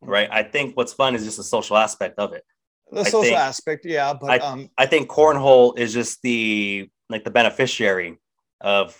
right? 0.00 0.28
I 0.30 0.42
think 0.42 0.76
what's 0.76 0.92
fun 0.92 1.14
is 1.14 1.24
just 1.24 1.36
the 1.36 1.44
social 1.44 1.76
aspect 1.76 2.18
of 2.18 2.32
it. 2.32 2.44
the 2.90 3.00
I 3.00 3.04
social 3.04 3.22
think- 3.22 3.36
aspect, 3.38 3.84
yeah, 3.84 4.12
but 4.14 4.42
um, 4.42 4.70
I 4.76 4.86
think 4.86 5.08
cornhole 5.08 5.78
is 5.78 5.92
just 5.92 6.22
the 6.22 6.88
like 7.08 7.24
the 7.24 7.30
beneficiary 7.30 8.18
of 8.60 8.96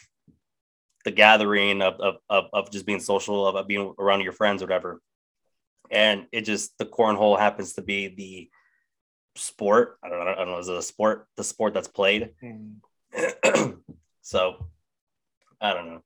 the 1.05 1.11
gathering 1.11 1.83
of 1.83 1.95
of 2.01 2.17
of, 2.29 2.45
of 2.53 2.71
just 2.71 2.87
being 2.87 3.01
social, 3.01 3.47
of 3.47 3.67
being 3.67 3.95
around 3.99 4.23
your 4.23 4.33
friends 4.33 4.63
or 4.63 4.67
whatever. 4.67 5.01
And 5.91 6.27
it 6.33 6.41
just 6.43 6.77
the 6.79 6.87
cornhole 6.87 7.39
happens 7.39 7.75
to 7.75 7.83
be 7.83 8.09
the 8.09 8.51
sport. 9.37 9.99
I 10.03 10.09
don't 10.09 10.19
know. 10.25 10.33
I 10.33 10.35
don't 10.37 10.49
know. 10.49 10.59
Is 10.59 10.69
it 10.69 10.77
a 10.77 10.83
sport? 10.83 11.29
The 11.37 11.45
sport 11.45 11.75
that's 11.75 11.87
played. 11.89 12.31
so 14.23 14.67
I 15.61 15.73
don't 15.75 15.87
know. 15.87 16.03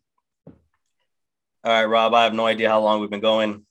right, 1.63 1.85
Rob, 1.85 2.13
I 2.13 2.25
have 2.25 2.33
no 2.33 2.45
idea 2.45 2.69
how 2.69 2.81
long 2.81 3.01
we've 3.01 3.09
been 3.09 3.21
going. 3.21 3.65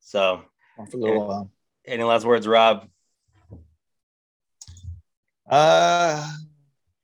So 0.00 0.42
For 0.90 0.96
a 0.96 1.00
little 1.00 1.28
while. 1.28 1.50
any 1.86 2.02
last 2.02 2.24
words, 2.24 2.48
Rob? 2.48 2.88
Uh, 5.50 6.26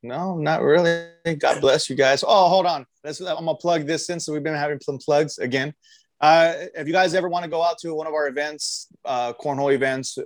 no, 0.02 0.36
not 0.36 0.62
really. 0.62 1.08
God 1.38 1.60
bless 1.60 1.90
you 1.90 1.96
guys. 1.96 2.22
Oh, 2.26 2.48
hold 2.48 2.64
on. 2.64 2.86
Let's, 3.02 3.20
I'm 3.20 3.44
gonna 3.44 3.56
plug 3.56 3.86
this 3.86 4.08
in. 4.08 4.20
So 4.20 4.32
we've 4.32 4.42
been 4.42 4.54
having 4.54 4.78
some 4.80 4.98
plugs 4.98 5.38
again. 5.38 5.74
Uh, 6.20 6.54
if 6.74 6.86
you 6.86 6.92
guys 6.92 7.14
ever 7.14 7.28
want 7.28 7.44
to 7.44 7.50
go 7.50 7.62
out 7.62 7.78
to 7.78 7.92
one 7.92 8.06
of 8.06 8.14
our 8.14 8.28
events, 8.28 8.88
uh, 9.04 9.32
cornhole 9.32 9.74
events, 9.74 10.16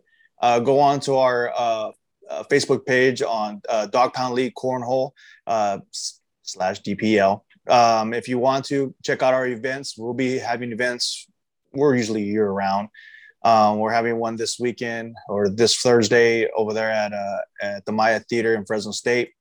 uh, 0.41 0.61
go 0.61 0.79
on 0.79 1.01
to 1.01 1.17
our 1.17 1.53
uh, 1.57 1.91
uh, 2.29 2.43
Facebook 2.45 2.87
page 2.87 3.23
on 3.23 3.61
uh, 3.69 3.87
Dog 3.87 4.13
Pound 4.13 4.35
League 4.35 4.55
Cornhole 4.55 5.13
uh, 5.47 5.79
slash 6.43 6.83
DPL. 6.83 7.43
Um, 7.69 8.15
if 8.15 8.29
you 8.29 8.39
want 8.39 8.65
to 8.67 8.95
check 9.03 9.23
out 9.23 9.35
our 9.35 9.47
events, 9.47 9.97
we'll 9.97 10.15
be 10.15 10.39
having 10.39 10.73
events. 10.73 11.27
We're 11.73 11.97
usually 11.97 12.23
year 12.23 12.51
round. 12.51 12.89
Um, 13.43 13.79
we're 13.79 13.93
having 13.93 14.17
one 14.19 14.37
this 14.37 14.59
weekend 14.59 15.17
or 15.29 15.49
this 15.49 15.77
Thursday 15.77 16.49
over 16.57 16.75
there 16.75 16.91
at 16.91 17.13
uh, 17.13 17.39
at 17.63 17.85
the 17.87 17.93
Maya 17.93 18.21
Theater 18.21 18.55
in 18.55 18.67
Fresno 18.67 18.93
State. 18.93 19.33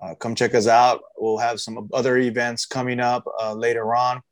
Uh, 0.00 0.14
come 0.14 0.34
check 0.34 0.54
us 0.54 0.66
out. 0.66 1.00
We'll 1.16 1.38
have 1.38 1.60
some 1.60 1.88
other 1.92 2.18
events 2.18 2.66
coming 2.66 3.00
up 3.00 3.24
uh, 3.40 3.54
later 3.54 3.94
on. 3.94 4.22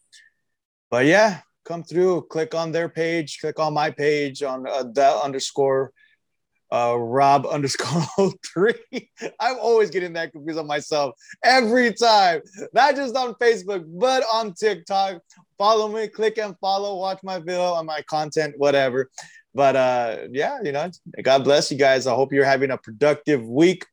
But 0.91 1.07
yeah, 1.07 1.41
come 1.65 1.83
through. 1.83 2.27
Click 2.31 2.55
on 2.55 2.73
their 2.73 2.89
page. 2.89 3.39
Click 3.41 3.59
on 3.59 3.75
my 3.75 3.91
page 3.91 4.43
on 4.43 4.67
uh, 4.69 4.85
that 4.95 5.23
underscore 5.23 5.93
uh, 6.73 6.97
Rob 6.99 7.47
underscore 7.47 8.03
03. 8.55 9.11
I'm 9.41 9.59
always 9.59 9.91
getting 9.91 10.13
that 10.15 10.33
confused 10.33 10.59
on 10.59 10.67
myself 10.67 11.15
every 11.45 11.93
time. 11.93 12.43
Not 12.73 12.97
just 12.97 13.17
on 13.17 13.35
Facebook, 13.35 13.85
but 13.87 14.25
on 14.33 14.55
TikTok. 14.55 15.23
Follow 15.59 15.89
me, 15.89 16.09
click 16.09 16.39
and 16.39 16.57
follow, 16.59 16.97
watch 16.97 17.21
my 17.23 17.39
video 17.39 17.73
on 17.73 17.87
my 17.87 18.03
content, 18.03 18.55
whatever. 18.59 19.11
But 19.55 19.77
uh, 19.77 20.19
yeah, 20.33 20.59
you 20.63 20.73
know, 20.73 20.91
God 21.23 21.45
bless 21.45 21.71
you 21.71 21.79
guys. 21.79 22.07
I 22.07 22.15
hope 22.15 22.33
you're 22.33 22.45
having 22.45 22.71
a 22.71 22.79
productive 22.79 23.47
week. 23.47 23.87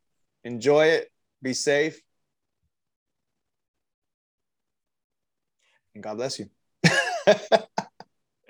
Enjoy 0.44 0.88
it. 0.88 1.10
Be 1.42 1.54
safe. 1.54 2.02
And 5.96 6.04
God 6.04 6.18
bless 6.18 6.40
you. 6.40 6.50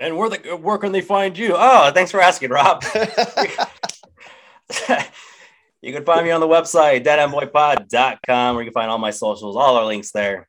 And 0.03 0.17
where 0.17 0.29
the 0.29 0.57
where 0.57 0.77
can 0.77 0.91
they 0.91 0.99
find 0.99 1.37
you? 1.37 1.53
Oh, 1.55 1.89
thanks 1.93 2.11
for 2.11 2.19
asking, 2.19 2.49
Rob. 2.49 2.83
you 5.81 5.93
can 5.93 6.05
find 6.05 6.25
me 6.25 6.31
on 6.31 6.41
the 6.41 6.47
website, 6.47 7.03
dadandboypod.com, 7.03 8.55
where 8.55 8.63
you 8.63 8.71
can 8.71 8.73
find 8.73 8.91
all 8.91 8.97
my 8.97 9.11
socials, 9.11 9.55
all 9.55 9.77
our 9.77 9.85
links 9.85 10.11
there. 10.11 10.47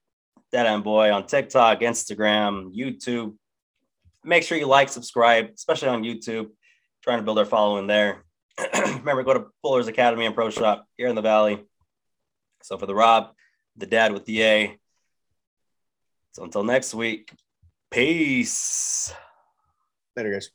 Dad 0.53 0.67
and 0.67 0.85
Boy 0.85 1.13
on 1.13 1.27
TikTok, 1.27 1.81
Instagram, 1.81 2.75
YouTube. 2.75 3.35
Make 4.23 4.45
sure 4.45 4.57
you 4.57 4.67
like, 4.67 4.89
subscribe, 4.89 5.51
especially 5.55 5.89
on 5.89 6.05
YouTube. 6.05 6.51
Trying 7.03 7.19
to 7.19 7.25
build 7.25 7.39
our 7.39 7.45
following 7.45 7.87
there. 7.87 8.25
Remember, 8.75 9.23
go 9.25 9.35
to 9.35 9.47
Bowlers 9.63 9.89
Academy 9.89 10.27
and 10.27 10.35
Pro 10.35 10.51
Shop 10.51 10.87
here 10.97 11.09
in 11.09 11.17
the 11.17 11.23
Valley. 11.23 11.65
So 12.63 12.79
for 12.79 12.87
the 12.87 12.95
Rob, 12.95 13.33
the 13.77 13.87
dad 13.87 14.13
with 14.13 14.25
the 14.25 14.43
A. 14.43 14.79
So 16.33 16.45
until 16.45 16.65
next 16.65 16.95
week, 16.95 17.33
peace. 17.91 19.13
Later, 20.17 20.33
guys. 20.33 20.51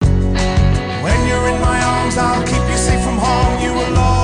When 0.00 1.28
you're 1.28 1.48
in 1.48 1.60
my 1.60 1.82
arms, 1.82 2.16
I'll 2.16 2.46
keep 2.46 2.70
you 2.70 2.77
home, 3.18 3.60
you 3.60 3.72
alone. 3.72 4.17